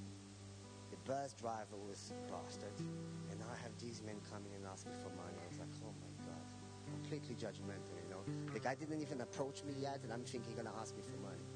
bus 1.08 1.34
driver 1.34 1.80
was 1.80 2.12
bastard, 2.28 2.76
and 3.32 3.40
I 3.40 3.56
have 3.64 3.72
these 3.80 4.04
men 4.04 4.20
coming 4.30 4.52
and 4.54 4.66
asking 4.68 4.92
for 5.00 5.10
money. 5.16 5.40
I 5.40 5.48
was 5.48 5.58
like, 5.58 5.72
oh 5.82 5.96
my 6.04 6.12
god, 6.28 6.48
completely 6.92 7.36
judgmental, 7.36 7.96
you 7.96 8.12
know. 8.12 8.22
The 8.54 8.60
guy 8.60 8.76
didn't 8.76 9.02
even 9.02 9.22
approach 9.22 9.64
me 9.64 9.74
yet, 9.80 10.04
and 10.04 10.12
I'm 10.12 10.24
thinking 10.24 10.52
he's 10.52 10.60
gonna 10.60 10.76
ask 10.80 10.96
me 10.96 11.02
for 11.08 11.16
money. 11.24 11.48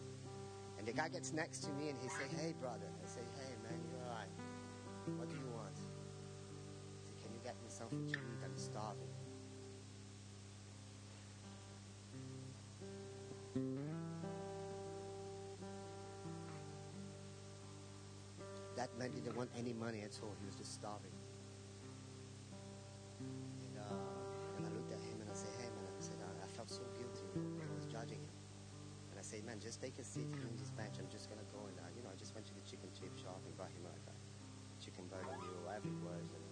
And 0.79 0.87
the 0.87 0.93
guy 0.93 1.09
gets 1.09 1.33
next 1.33 1.59
to 1.65 1.69
me 1.73 1.89
and 1.89 1.99
he 2.01 2.07
say, 2.07 2.25
hey 2.41 2.55
brother. 2.59 2.87
I 3.03 3.07
say, 3.07 3.21
hey 3.37 3.53
man, 3.61 3.77
you're 3.91 4.01
alright. 4.07 4.33
What 5.19 5.29
do 5.29 5.35
you 5.35 5.51
want? 5.53 5.75
I 5.75 7.05
Say, 7.05 7.13
can 7.21 7.33
you 7.35 7.41
get 7.43 7.53
me 7.61 7.69
something 7.69 8.07
to 8.07 8.13
eat? 8.17 8.41
I'm 8.43 8.57
starving. 8.57 9.11
That 18.81 18.89
man 18.97 19.13
didn't 19.13 19.37
want 19.37 19.53
any 19.53 19.77
money 19.77 20.01
at 20.01 20.17
all. 20.25 20.33
He 20.41 20.45
was 20.49 20.57
just 20.57 20.73
starving. 20.73 21.13
And, 23.21 23.77
uh, 23.77 24.57
and 24.57 24.65
I 24.65 24.69
looked 24.73 24.89
at 24.89 24.97
him 25.05 25.21
and 25.21 25.29
I 25.29 25.37
said, 25.37 25.53
hey 25.61 25.69
man, 25.69 25.85
I 25.85 26.01
said, 26.01 26.17
I, 26.17 26.49
felt 26.57 26.73
so 26.73 26.81
guilty. 26.97 27.29
I 27.61 27.69
was 27.77 27.85
judging 27.85 28.17
him. 28.17 28.33
And 29.13 29.21
I 29.21 29.23
said, 29.23 29.45
man, 29.45 29.61
just 29.61 29.85
take 29.85 30.01
a 30.01 30.05
seat 30.05 30.33
on 30.33 30.57
this 30.57 30.73
bench. 30.73 30.97
I'm 30.97 31.05
just 31.13 31.29
going 31.29 31.37
to 31.37 31.45
go 31.53 31.61
and, 31.69 31.77
uh, 31.77 31.93
you 31.93 32.01
know, 32.01 32.09
I 32.09 32.17
just 32.17 32.33
went 32.33 32.49
to 32.49 32.57
the 32.57 32.65
chicken 32.65 32.89
chip 32.89 33.13
shop 33.21 33.37
and 33.45 33.53
got 33.53 33.69
him 33.69 33.85
like 33.85 34.01
a 34.09 34.17
chicken 34.81 35.05
burger 35.13 35.29
meal, 35.29 35.61
whatever 35.61 35.85
it 35.85 36.01
was. 36.01 36.25
And, 36.33 36.45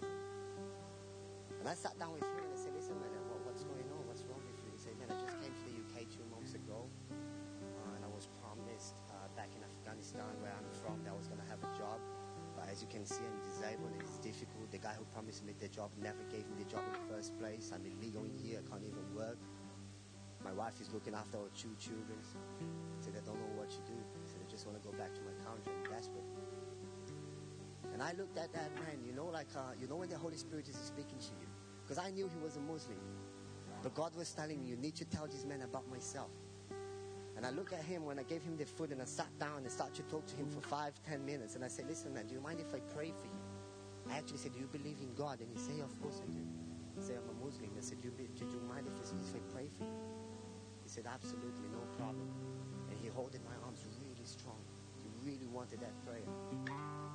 and 1.58 1.66
I 1.66 1.74
sat 1.74 1.98
down 1.98 2.14
with 2.14 2.30
him 2.30 2.46
and 2.46 2.54
I 2.54 2.60
said, 2.62 2.78
listen 2.78 2.94
man, 3.02 3.10
what, 3.34 3.42
what's 3.42 3.66
going 3.66 3.90
on? 3.90 4.06
What's 4.06 4.22
wrong 4.30 4.46
with 4.46 4.62
you? 4.62 4.70
He 4.70 4.78
said, 4.78 4.94
man, 5.02 5.10
I 5.10 5.18
just 5.18 5.34
came 5.42 5.50
to 5.50 5.64
the 5.66 5.76
UK 5.82 6.06
two 6.14 6.26
months 6.30 6.54
ago. 6.54 6.86
Uh, 7.10 7.98
and 7.98 8.06
I 8.06 8.12
was 8.14 8.30
promised 8.38 9.02
uh, 9.10 9.26
back 9.34 9.50
in 9.58 9.66
Afghanistan 9.66 10.30
where 10.46 10.54
as 12.80 12.84
you 12.84 12.88
can 12.88 13.06
see, 13.06 13.20
I'm 13.28 13.44
disabled 13.44 13.92
and 13.92 14.02
it's 14.02 14.20
difficult. 14.20 14.72
The 14.72 14.78
guy 14.78 14.96
who 14.98 15.04
promised 15.12 15.44
me 15.44 15.52
the 15.60 15.68
job 15.68 15.92
never 16.02 16.24
gave 16.32 16.48
me 16.48 16.64
the 16.64 16.70
job 16.72 16.80
in 16.88 16.96
the 16.96 17.14
first 17.14 17.38
place. 17.38 17.72
I'm 17.76 17.84
illegal 17.84 18.24
in 18.24 18.32
here. 18.40 18.64
I 18.64 18.70
can't 18.72 18.84
even 18.88 19.04
work. 19.14 19.36
My 20.46 20.54
wife 20.54 20.80
is 20.80 20.88
looking 20.94 21.14
after 21.14 21.38
our 21.38 21.52
two 21.52 21.76
children. 21.76 22.16
Said 23.02 23.20
I 23.20 23.26
don't 23.26 23.36
know 23.36 23.52
what 23.60 23.70
to 23.70 23.84
do. 23.84 24.00
Said 24.24 24.40
I 24.40 24.50
just 24.50 24.66
want 24.66 24.82
to 24.82 24.84
go 24.88 24.96
back 24.96 25.12
to 25.14 25.20
my 25.28 25.36
country. 25.44 25.74
I'm 25.76 25.92
desperate. 25.92 26.24
And 27.92 28.02
I 28.02 28.14
looked 28.14 28.38
at 28.38 28.54
that 28.54 28.72
man, 28.76 29.04
you 29.06 29.12
know, 29.12 29.26
like, 29.26 29.52
uh, 29.58 29.76
you 29.76 29.88
know 29.90 29.98
when 29.98 30.08
the 30.08 30.18
Holy 30.18 30.38
Spirit 30.38 30.70
is 30.70 30.78
speaking 30.78 31.20
to 31.20 31.36
you? 31.36 31.48
Because 31.84 31.98
I 31.98 32.12
knew 32.12 32.30
he 32.32 32.40
was 32.42 32.56
a 32.56 32.62
Muslim. 32.62 33.04
But 33.84 33.94
God 33.94 34.16
was 34.16 34.32
telling 34.32 34.62
me, 34.62 34.70
you 34.70 34.78
need 34.78 34.96
to 34.96 35.06
tell 35.06 35.28
this 35.28 35.44
man 35.44 35.64
about 35.64 35.90
myself. 35.92 36.32
And 37.40 37.48
I 37.48 37.52
looked 37.52 37.72
at 37.72 37.80
him 37.80 38.04
when 38.04 38.20
I 38.20 38.24
gave 38.24 38.44
him 38.44 38.58
the 38.58 38.66
food 38.66 38.92
and 38.92 39.02
I 39.02 39.06
sat 39.06 39.32
down 39.40 39.64
and 39.64 39.72
started 39.72 39.96
to 39.96 40.04
talk 40.12 40.28
to 40.28 40.36
him 40.36 40.52
for 40.52 40.60
five, 40.60 40.92
ten 41.08 41.24
minutes. 41.24 41.56
And 41.56 41.64
I 41.64 41.70
said, 41.70 41.88
listen, 41.88 42.14
man, 42.14 42.28
do 42.28 42.34
you 42.36 42.42
mind 42.42 42.60
if 42.60 42.76
I 42.76 42.84
pray 42.92 43.16
for 43.16 43.32
you? 43.32 43.40
I 44.12 44.18
actually 44.18 44.44
said, 44.44 44.52
do 44.52 44.60
you 44.60 44.68
believe 44.68 45.00
in 45.00 45.16
God? 45.16 45.40
And 45.40 45.48
he 45.48 45.56
said, 45.56 45.80
of 45.80 45.96
course 46.04 46.20
I 46.20 46.28
do. 46.36 46.44
I 46.44 47.02
said, 47.02 47.16
I'm 47.16 47.32
a 47.32 47.40
Muslim. 47.40 47.72
I 47.78 47.80
said, 47.80 48.04
do 48.04 48.12
you, 48.12 48.28
do 48.36 48.44
you 48.44 48.60
mind 48.68 48.92
if 48.92 49.00
I 49.00 49.40
pray 49.56 49.72
for 49.72 49.88
you? 49.88 49.96
He 50.84 50.90
said, 50.92 51.08
absolutely, 51.08 51.72
no 51.72 51.80
problem. 51.96 52.28
And 52.92 53.00
he 53.00 53.08
held 53.08 53.32
my 53.48 53.56
arms 53.64 53.88
really 54.04 54.28
strong. 54.28 54.60
He 55.00 55.09
really 55.24 55.48
wanted 55.48 55.80
that 55.82 55.94
prayer. 56.06 56.28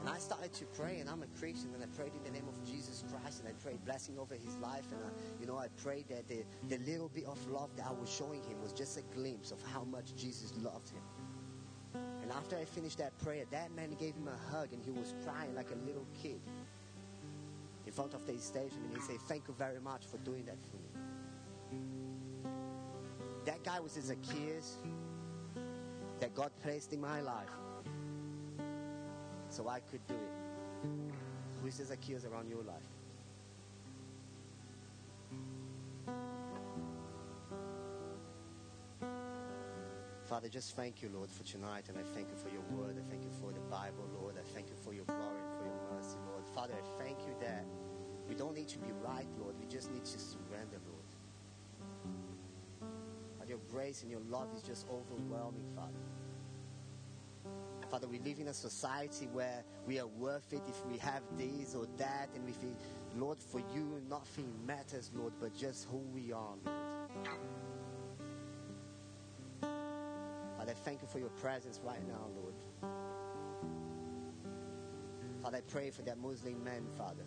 And 0.01 0.09
I 0.09 0.19
started 0.19 0.53
to 0.55 0.67
pray, 0.67 0.99
and 0.99 1.09
I'm 1.09 1.23
a 1.23 1.27
Christian, 1.39 1.73
and 1.73 1.83
I 1.83 1.87
prayed 1.87 2.13
in 2.15 2.23
the 2.25 2.31
name 2.31 2.47
of 2.47 2.63
Jesus 2.65 3.05
Christ, 3.11 3.41
and 3.41 3.49
I 3.49 3.53
prayed 3.53 3.83
blessing 3.85 4.19
over 4.19 4.35
his 4.35 4.55
life, 4.57 4.85
and 4.93 5.01
I, 5.03 5.41
you 5.41 5.47
know, 5.47 5.57
I 5.57 5.69
prayed 5.83 6.09
that 6.09 6.29
the, 6.29 6.45
the 6.69 6.79
little 6.85 7.09
bit 7.09 7.25
of 7.25 7.39
love 7.49 7.71
that 7.77 7.87
I 7.87 7.93
was 7.93 8.11
showing 8.11 8.43
him 8.43 8.61
was 8.63 8.73
just 8.73 8.99
a 8.99 9.03
glimpse 9.15 9.51
of 9.51 9.63
how 9.73 9.85
much 9.85 10.15
Jesus 10.15 10.53
loved 10.63 10.91
him. 10.91 11.03
And 12.23 12.31
after 12.33 12.57
I 12.57 12.65
finished 12.65 12.99
that 12.99 13.17
prayer, 13.19 13.45
that 13.51 13.75
man 13.75 13.97
gave 13.99 14.15
him 14.15 14.29
a 14.29 14.37
hug, 14.51 14.73
and 14.73 14.83
he 14.83 14.91
was 14.91 15.15
crying 15.25 15.55
like 15.55 15.71
a 15.71 15.87
little 15.87 16.07
kid 16.23 16.41
in 17.87 17.93
front 17.93 18.15
of 18.15 18.27
the 18.27 18.39
station, 18.39 18.79
and 18.85 18.95
he 18.95 19.01
said, 19.01 19.21
"Thank 19.29 19.49
you 19.49 19.55
very 19.55 19.81
much 19.81 20.07
for 20.07 20.19
doing 20.19 20.45
that 20.47 20.59
for 20.71 20.77
me." 20.77 20.91
That 23.45 23.63
guy 23.63 23.79
was 23.79 23.97
a 23.97 24.03
Zacchaeus 24.03 24.79
that 26.21 26.35
God 26.35 26.51
placed 26.63 26.93
in 26.93 27.01
my 27.01 27.21
life 27.21 27.51
so 29.55 29.69
I 29.69 29.79
could 29.79 30.05
do 30.09 30.15
it. 30.15 30.33
Who 31.61 31.69
is 31.69 31.77
Zacchaeus 31.77 32.25
around 32.25 32.49
your 32.49 32.65
life? 32.65 32.83
Father, 40.25 40.49
just 40.49 40.75
thank 40.75 41.03
you, 41.03 41.09
Lord, 41.15 41.31
for 41.31 41.45
tonight, 41.45 41.85
and 41.89 41.97
I 41.97 42.03
thank 42.03 42.31
you 42.31 42.37
for 42.37 42.49
your 42.49 42.63
word. 42.63 42.97
I 42.99 43.09
thank 43.09 43.23
you 43.23 43.31
for 43.41 43.53
the 43.53 43.61
Bible, 43.61 44.09
Lord. 44.21 44.35
I 44.37 44.43
thank 44.55 44.71
you 44.71 44.75
for 44.75 44.93
your 44.93 45.05
glory 45.05 45.39
and 45.39 45.57
for 45.57 45.65
your 45.65 45.79
mercy, 45.95 46.17
Lord. 46.29 46.45
Father, 46.53 46.75
I 46.75 47.03
thank 47.05 47.21
you 47.21 47.37
that 47.41 47.65
we 48.29 48.35
don't 48.35 48.57
need 48.57 48.69
to 48.69 48.79
be 48.79 48.91
right, 49.07 49.29
Lord. 49.39 49.55
We 49.61 49.67
just 49.67 49.93
need 49.93 50.05
to 50.05 50.19
surrender, 50.19 50.81
Lord. 50.89 51.05
And 53.41 53.49
your 53.49 53.61
grace 53.71 54.03
and 54.03 54.11
your 54.11 54.23
love 54.29 54.49
is 54.57 54.63
just 54.63 54.87
overwhelming, 54.91 55.67
Father. 55.77 56.14
Father, 57.95 58.09
we 58.09 58.19
live 58.19 58.41
in 58.41 58.49
a 58.49 58.53
society 58.53 59.29
where 59.33 59.63
we 59.87 60.01
are 60.01 60.09
worth 60.09 60.53
it 60.53 60.63
if 60.69 60.85
we 60.87 60.99
have 60.99 61.23
this 61.39 61.77
or 61.77 61.87
that, 61.97 62.29
and 62.35 62.45
we 62.45 62.51
think, 62.51 62.77
Lord, 63.17 63.39
for 63.39 63.61
you, 63.73 64.03
nothing 64.11 64.53
matters, 64.67 65.13
Lord, 65.15 65.33
but 65.39 65.55
just 65.55 65.87
who 65.89 65.99
we 65.99 66.33
are, 66.33 66.55
Lord. 66.65 66.77
Father, 70.59 70.75
thank 70.85 71.03
you 71.03 71.07
for 71.07 71.21
your 71.21 71.29
presence 71.29 71.79
right 71.85 72.05
now, 72.09 72.27
Lord. 72.35 72.55
Father, 75.45 75.59
I 75.59 75.61
pray 75.61 75.91
for 75.91 76.03
that 76.03 76.19
Muslim 76.19 76.65
man, 76.65 76.89
Father. 76.99 77.27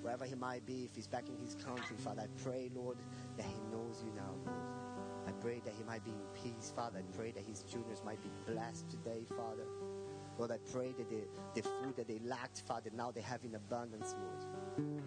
Wherever 0.00 0.24
he 0.24 0.34
might 0.34 0.64
be, 0.64 0.86
if 0.86 0.96
he's 0.96 1.08
back 1.08 1.28
in 1.28 1.36
his 1.36 1.56
country, 1.56 1.96
Father, 1.98 2.22
I 2.22 2.42
pray, 2.42 2.70
Lord, 2.74 2.96
that 3.36 3.44
he 3.44 3.60
knows 3.70 4.02
you 4.02 4.10
now, 4.16 4.32
Lord. 4.46 4.80
I 5.28 5.32
pray 5.32 5.60
that 5.66 5.74
he 5.76 5.84
might 5.84 6.02
be 6.04 6.12
in 6.12 6.26
peace, 6.42 6.72
Father. 6.74 7.00
I 7.00 7.16
pray 7.16 7.32
that 7.32 7.44
his 7.44 7.62
children 7.64 7.94
might 8.04 8.22
be 8.22 8.30
blessed 8.50 8.88
today, 8.88 9.26
Father. 9.36 9.66
Lord, 10.40 10.52
I 10.52 10.72
pray 10.72 10.94
that 10.96 11.10
the, 11.10 11.20
the 11.54 11.60
food 11.60 11.96
that 11.96 12.08
they 12.08 12.18
lacked, 12.24 12.62
Father, 12.62 12.88
now 12.96 13.10
they 13.10 13.20
have 13.20 13.44
in 13.44 13.54
abundance, 13.56 14.14
Lord. 14.18 15.02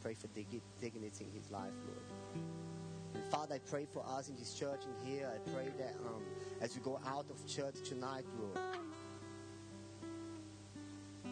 Pray 0.00 0.14
for 0.14 0.26
dig- 0.34 0.62
dignity 0.80 1.26
in 1.26 1.30
his 1.30 1.48
life, 1.52 1.70
Lord. 1.86 2.44
And 3.14 3.24
Father, 3.26 3.54
I 3.54 3.58
pray 3.58 3.86
for 3.86 4.04
us 4.04 4.28
in 4.28 4.34
this 4.34 4.52
church 4.52 4.80
and 4.84 5.08
here. 5.08 5.30
I 5.32 5.38
pray 5.52 5.68
that 5.78 5.94
um, 6.04 6.24
as 6.60 6.74
we 6.74 6.82
go 6.82 6.98
out 7.06 7.26
of 7.30 7.46
church 7.46 7.76
tonight, 7.88 8.24
Lord, 8.36 8.58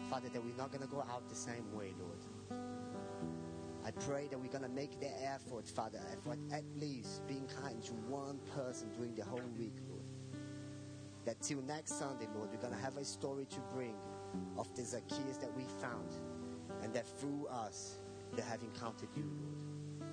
Father, 0.09 0.29
that 0.29 0.41
we're 0.41 0.55
not 0.55 0.71
going 0.71 0.83
to 0.83 0.87
go 0.87 1.01
out 1.01 1.27
the 1.27 1.35
same 1.35 1.69
way, 1.73 1.93
Lord. 1.99 2.61
I 3.85 3.91
pray 3.91 4.29
that 4.29 4.39
we're 4.39 4.47
going 4.47 4.63
to 4.63 4.69
make 4.69 5.01
the 5.01 5.11
effort, 5.21 5.67
Father, 5.67 5.99
effort 6.13 6.39
at 6.53 6.63
least 6.77 7.27
being 7.27 7.45
kind 7.61 7.83
to 7.83 7.91
one 7.91 8.39
person 8.55 8.89
during 8.95 9.15
the 9.15 9.25
whole 9.25 9.41
week, 9.57 9.75
Lord. 9.89 9.98
That 11.29 11.39
till 11.43 11.61
next 11.61 11.99
Sunday, 11.99 12.27
Lord, 12.33 12.49
we're 12.51 12.57
going 12.57 12.73
to 12.73 12.79
have 12.79 12.97
a 12.97 13.05
story 13.05 13.45
to 13.51 13.59
bring 13.71 13.93
of 14.57 14.75
the 14.75 14.83
Zacchaeus 14.83 15.37
that 15.37 15.55
we 15.55 15.61
found, 15.79 16.09
and 16.81 16.91
that 16.95 17.05
through 17.19 17.45
us, 17.51 17.99
they 18.35 18.41
have 18.41 18.63
encountered 18.63 19.09
you, 19.15 19.29
Lord. 20.01 20.11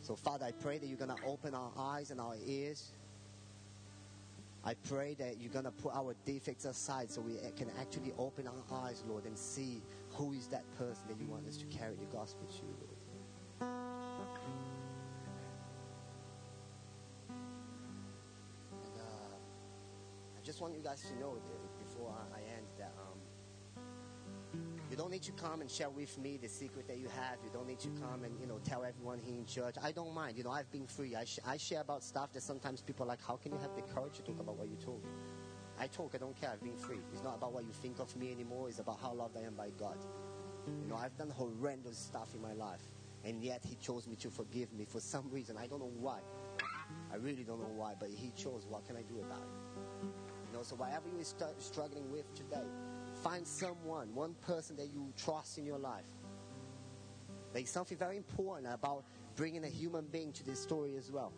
So, 0.00 0.16
Father, 0.16 0.46
I 0.46 0.50
pray 0.50 0.78
that 0.78 0.88
you're 0.88 0.98
going 0.98 1.16
to 1.16 1.24
open 1.24 1.54
our 1.54 1.70
eyes 1.78 2.10
and 2.10 2.20
our 2.20 2.34
ears. 2.44 2.90
I 4.64 4.74
pray 4.88 5.14
that 5.20 5.38
you're 5.40 5.52
going 5.52 5.66
to 5.66 5.70
put 5.70 5.94
our 5.94 6.16
defects 6.24 6.64
aside 6.64 7.12
so 7.12 7.20
we 7.20 7.34
can 7.56 7.70
actually 7.80 8.12
open 8.18 8.48
our 8.48 8.80
eyes, 8.86 9.04
Lord, 9.08 9.24
and 9.24 9.38
see 9.38 9.80
who 10.14 10.32
is 10.32 10.48
that 10.48 10.64
person 10.76 11.04
that 11.06 11.20
you 11.20 11.28
want 11.28 11.46
us 11.46 11.58
to 11.58 11.66
carry 11.66 11.94
the 11.94 12.06
gospel 12.06 12.44
to, 12.44 12.64
Lord. 12.64 12.87
You 21.10 21.20
know 21.20 21.36
before 21.78 22.14
I, 22.34 22.38
end 22.38 22.66
that 22.78 22.92
um, 22.98 23.82
you 24.90 24.96
don't 24.96 25.10
need 25.10 25.22
to 25.22 25.32
come 25.32 25.60
and 25.60 25.70
share 25.70 25.90
with 25.90 26.16
me 26.18 26.38
the 26.40 26.48
secret 26.48 26.88
that 26.88 26.98
you 26.98 27.08
have. 27.08 27.36
You 27.44 27.50
don't 27.52 27.66
need 27.66 27.80
to 27.80 27.88
come 28.00 28.24
and 28.24 28.38
you 28.40 28.46
know 28.46 28.58
tell 28.64 28.84
everyone 28.84 29.18
here 29.18 29.34
in 29.34 29.44
church. 29.46 29.76
I 29.82 29.92
don't 29.92 30.14
mind. 30.14 30.36
You 30.36 30.44
know, 30.44 30.50
I've 30.50 30.70
been 30.70 30.86
free. 30.86 31.14
I, 31.14 31.24
sh- 31.24 31.40
I 31.46 31.56
share 31.56 31.80
about 31.80 32.02
stuff 32.02 32.32
that 32.32 32.42
sometimes 32.42 32.82
people 32.82 33.04
are 33.04 33.08
like, 33.08 33.24
how 33.26 33.36
can 33.36 33.52
you 33.52 33.58
have 33.58 33.74
the 33.74 33.82
courage 33.82 34.16
to 34.16 34.22
talk 34.22 34.40
about 34.40 34.56
what 34.56 34.68
you 34.68 34.76
me? 34.76 35.08
I 35.80 35.86
talk. 35.86 36.12
I 36.14 36.18
don't 36.18 36.38
care. 36.38 36.50
I've 36.50 36.62
been 36.62 36.76
free. 36.76 36.98
It's 37.12 37.22
not 37.22 37.36
about 37.36 37.52
what 37.52 37.64
you 37.64 37.72
think 37.72 38.00
of 38.00 38.14
me 38.16 38.32
anymore. 38.32 38.68
It's 38.68 38.80
about 38.80 38.98
how 39.00 39.12
loved 39.12 39.36
I 39.36 39.42
am 39.42 39.54
by 39.54 39.70
God. 39.78 39.96
You 40.82 40.88
know, 40.88 40.96
I've 40.96 41.16
done 41.16 41.30
horrendous 41.30 41.96
stuff 41.98 42.34
in 42.34 42.42
my 42.42 42.52
life, 42.52 42.82
and 43.24 43.42
yet 43.42 43.62
He 43.64 43.76
chose 43.76 44.06
me 44.06 44.16
to 44.16 44.30
forgive 44.30 44.72
me 44.72 44.84
for 44.84 45.00
some 45.00 45.30
reason. 45.30 45.56
I 45.56 45.66
don't 45.66 45.80
know 45.80 45.92
why. 46.00 46.18
I 47.12 47.16
really 47.16 47.44
don't 47.44 47.60
know 47.60 47.72
why, 47.76 47.94
but 47.98 48.08
He 48.10 48.32
chose. 48.36 48.66
What 48.68 48.86
can 48.86 48.96
I 48.96 49.02
do 49.02 49.20
about 49.20 49.42
it? 49.42 49.77
Know, 50.58 50.64
so 50.64 50.74
whatever 50.74 51.04
you're 51.14 51.22
st- 51.22 51.62
struggling 51.62 52.10
with 52.10 52.34
today, 52.34 52.66
find 53.22 53.46
someone, 53.46 54.12
one 54.12 54.34
person 54.44 54.74
that 54.76 54.88
you 54.92 55.12
trust 55.16 55.56
in 55.56 55.64
your 55.64 55.78
life. 55.78 56.08
There's 57.52 57.70
something 57.70 57.96
very 57.96 58.16
important 58.16 58.66
about 58.66 59.04
bringing 59.36 59.62
a 59.62 59.68
human 59.68 60.06
being 60.06 60.32
to 60.32 60.44
this 60.44 60.60
story 60.60 60.96
as 60.96 61.12
well. 61.12 61.32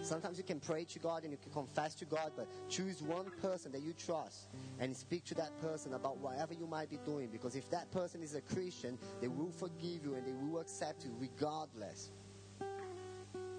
Sometimes 0.00 0.38
you 0.38 0.44
can 0.44 0.60
pray 0.60 0.84
to 0.84 0.98
God 0.98 1.24
and 1.24 1.30
you 1.30 1.36
can 1.36 1.52
confess 1.52 1.94
to 1.96 2.06
God, 2.06 2.32
but 2.36 2.48
choose 2.70 3.02
one 3.02 3.26
person 3.42 3.70
that 3.72 3.82
you 3.82 3.92
trust 3.92 4.48
and 4.78 4.96
speak 4.96 5.24
to 5.24 5.34
that 5.34 5.54
person 5.60 5.92
about 5.92 6.16
whatever 6.16 6.54
you 6.54 6.66
might 6.66 6.88
be 6.88 6.98
doing. 7.04 7.28
Because 7.30 7.54
if 7.54 7.68
that 7.68 7.90
person 7.90 8.22
is 8.22 8.34
a 8.34 8.40
Christian, 8.40 8.96
they 9.20 9.28
will 9.28 9.50
forgive 9.50 10.04
you 10.04 10.14
and 10.14 10.26
they 10.26 10.32
will 10.32 10.60
accept 10.60 11.04
you 11.04 11.14
regardless. 11.18 12.12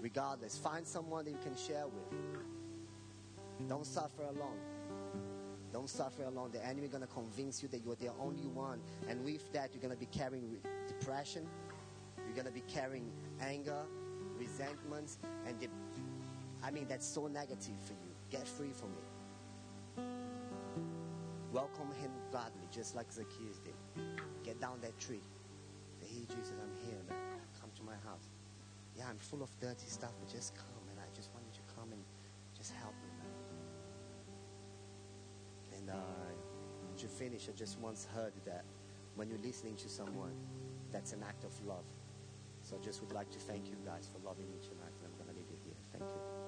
Regardless. 0.00 0.58
Find 0.58 0.84
someone 0.84 1.26
that 1.26 1.30
you 1.30 1.38
can 1.44 1.54
share 1.54 1.86
with. 1.86 2.39
Don't 3.68 3.86
suffer 3.86 4.22
alone. 4.22 4.58
Don't 5.72 5.88
suffer 5.88 6.24
alone. 6.24 6.50
The 6.52 6.64
enemy 6.66 6.88
going 6.88 7.02
to 7.02 7.08
convince 7.08 7.62
you 7.62 7.68
that 7.68 7.84
you're 7.84 7.94
the 7.96 8.10
only 8.20 8.46
one. 8.46 8.80
And 9.08 9.24
with 9.24 9.52
that, 9.52 9.70
you're 9.72 9.82
going 9.82 9.94
to 9.94 10.00
be 10.00 10.06
carrying 10.06 10.58
depression. 10.88 11.46
You're 12.26 12.34
going 12.34 12.46
to 12.46 12.52
be 12.52 12.62
carrying 12.72 13.10
anger, 13.40 13.82
resentments, 14.38 15.18
and 15.46 15.56
I 16.62 16.70
mean, 16.70 16.86
that's 16.88 17.06
so 17.06 17.26
negative 17.26 17.76
for 17.86 17.94
you. 17.94 18.12
Get 18.30 18.46
free 18.46 18.72
from 18.72 18.90
it. 18.90 20.02
Welcome 21.52 21.88
him 22.00 22.10
gladly, 22.30 22.68
just 22.70 22.94
like 22.94 23.10
Zacchaeus 23.10 23.58
did. 23.64 23.74
Get 24.44 24.60
down 24.60 24.78
that 24.82 24.98
tree. 25.00 25.22
Say, 26.00 26.06
hey, 26.06 26.26
Jesus, 26.28 26.52
I'm 26.62 26.86
here, 26.86 27.00
man. 27.08 27.18
Come 27.60 27.70
to 27.76 27.82
my 27.82 27.96
house. 28.08 28.28
Yeah, 28.96 29.08
I'm 29.08 29.18
full 29.18 29.42
of 29.42 29.50
dirty 29.60 29.88
stuff, 29.88 30.12
but 30.20 30.32
just 30.32 30.54
come, 30.54 30.79
To 36.96 37.08
finish, 37.08 37.48
I 37.48 37.52
just 37.56 37.78
once 37.78 38.06
heard 38.14 38.34
that 38.44 38.62
when 39.14 39.30
you're 39.30 39.38
listening 39.38 39.74
to 39.76 39.88
someone, 39.88 40.34
that's 40.92 41.14
an 41.14 41.22
act 41.26 41.44
of 41.44 41.66
love. 41.66 41.86
So 42.62 42.76
I 42.76 42.84
just 42.84 43.00
would 43.00 43.12
like 43.12 43.30
to 43.30 43.38
thank 43.38 43.70
you 43.70 43.76
guys 43.86 44.06
for 44.12 44.18
loving 44.22 44.50
me 44.50 44.58
tonight, 44.58 44.92
and 44.98 45.06
I'm 45.06 45.16
going 45.16 45.30
to 45.30 45.34
leave 45.34 45.48
it 45.50 45.60
here. 45.64 45.76
Thank 45.92 46.04
you. 46.04 46.39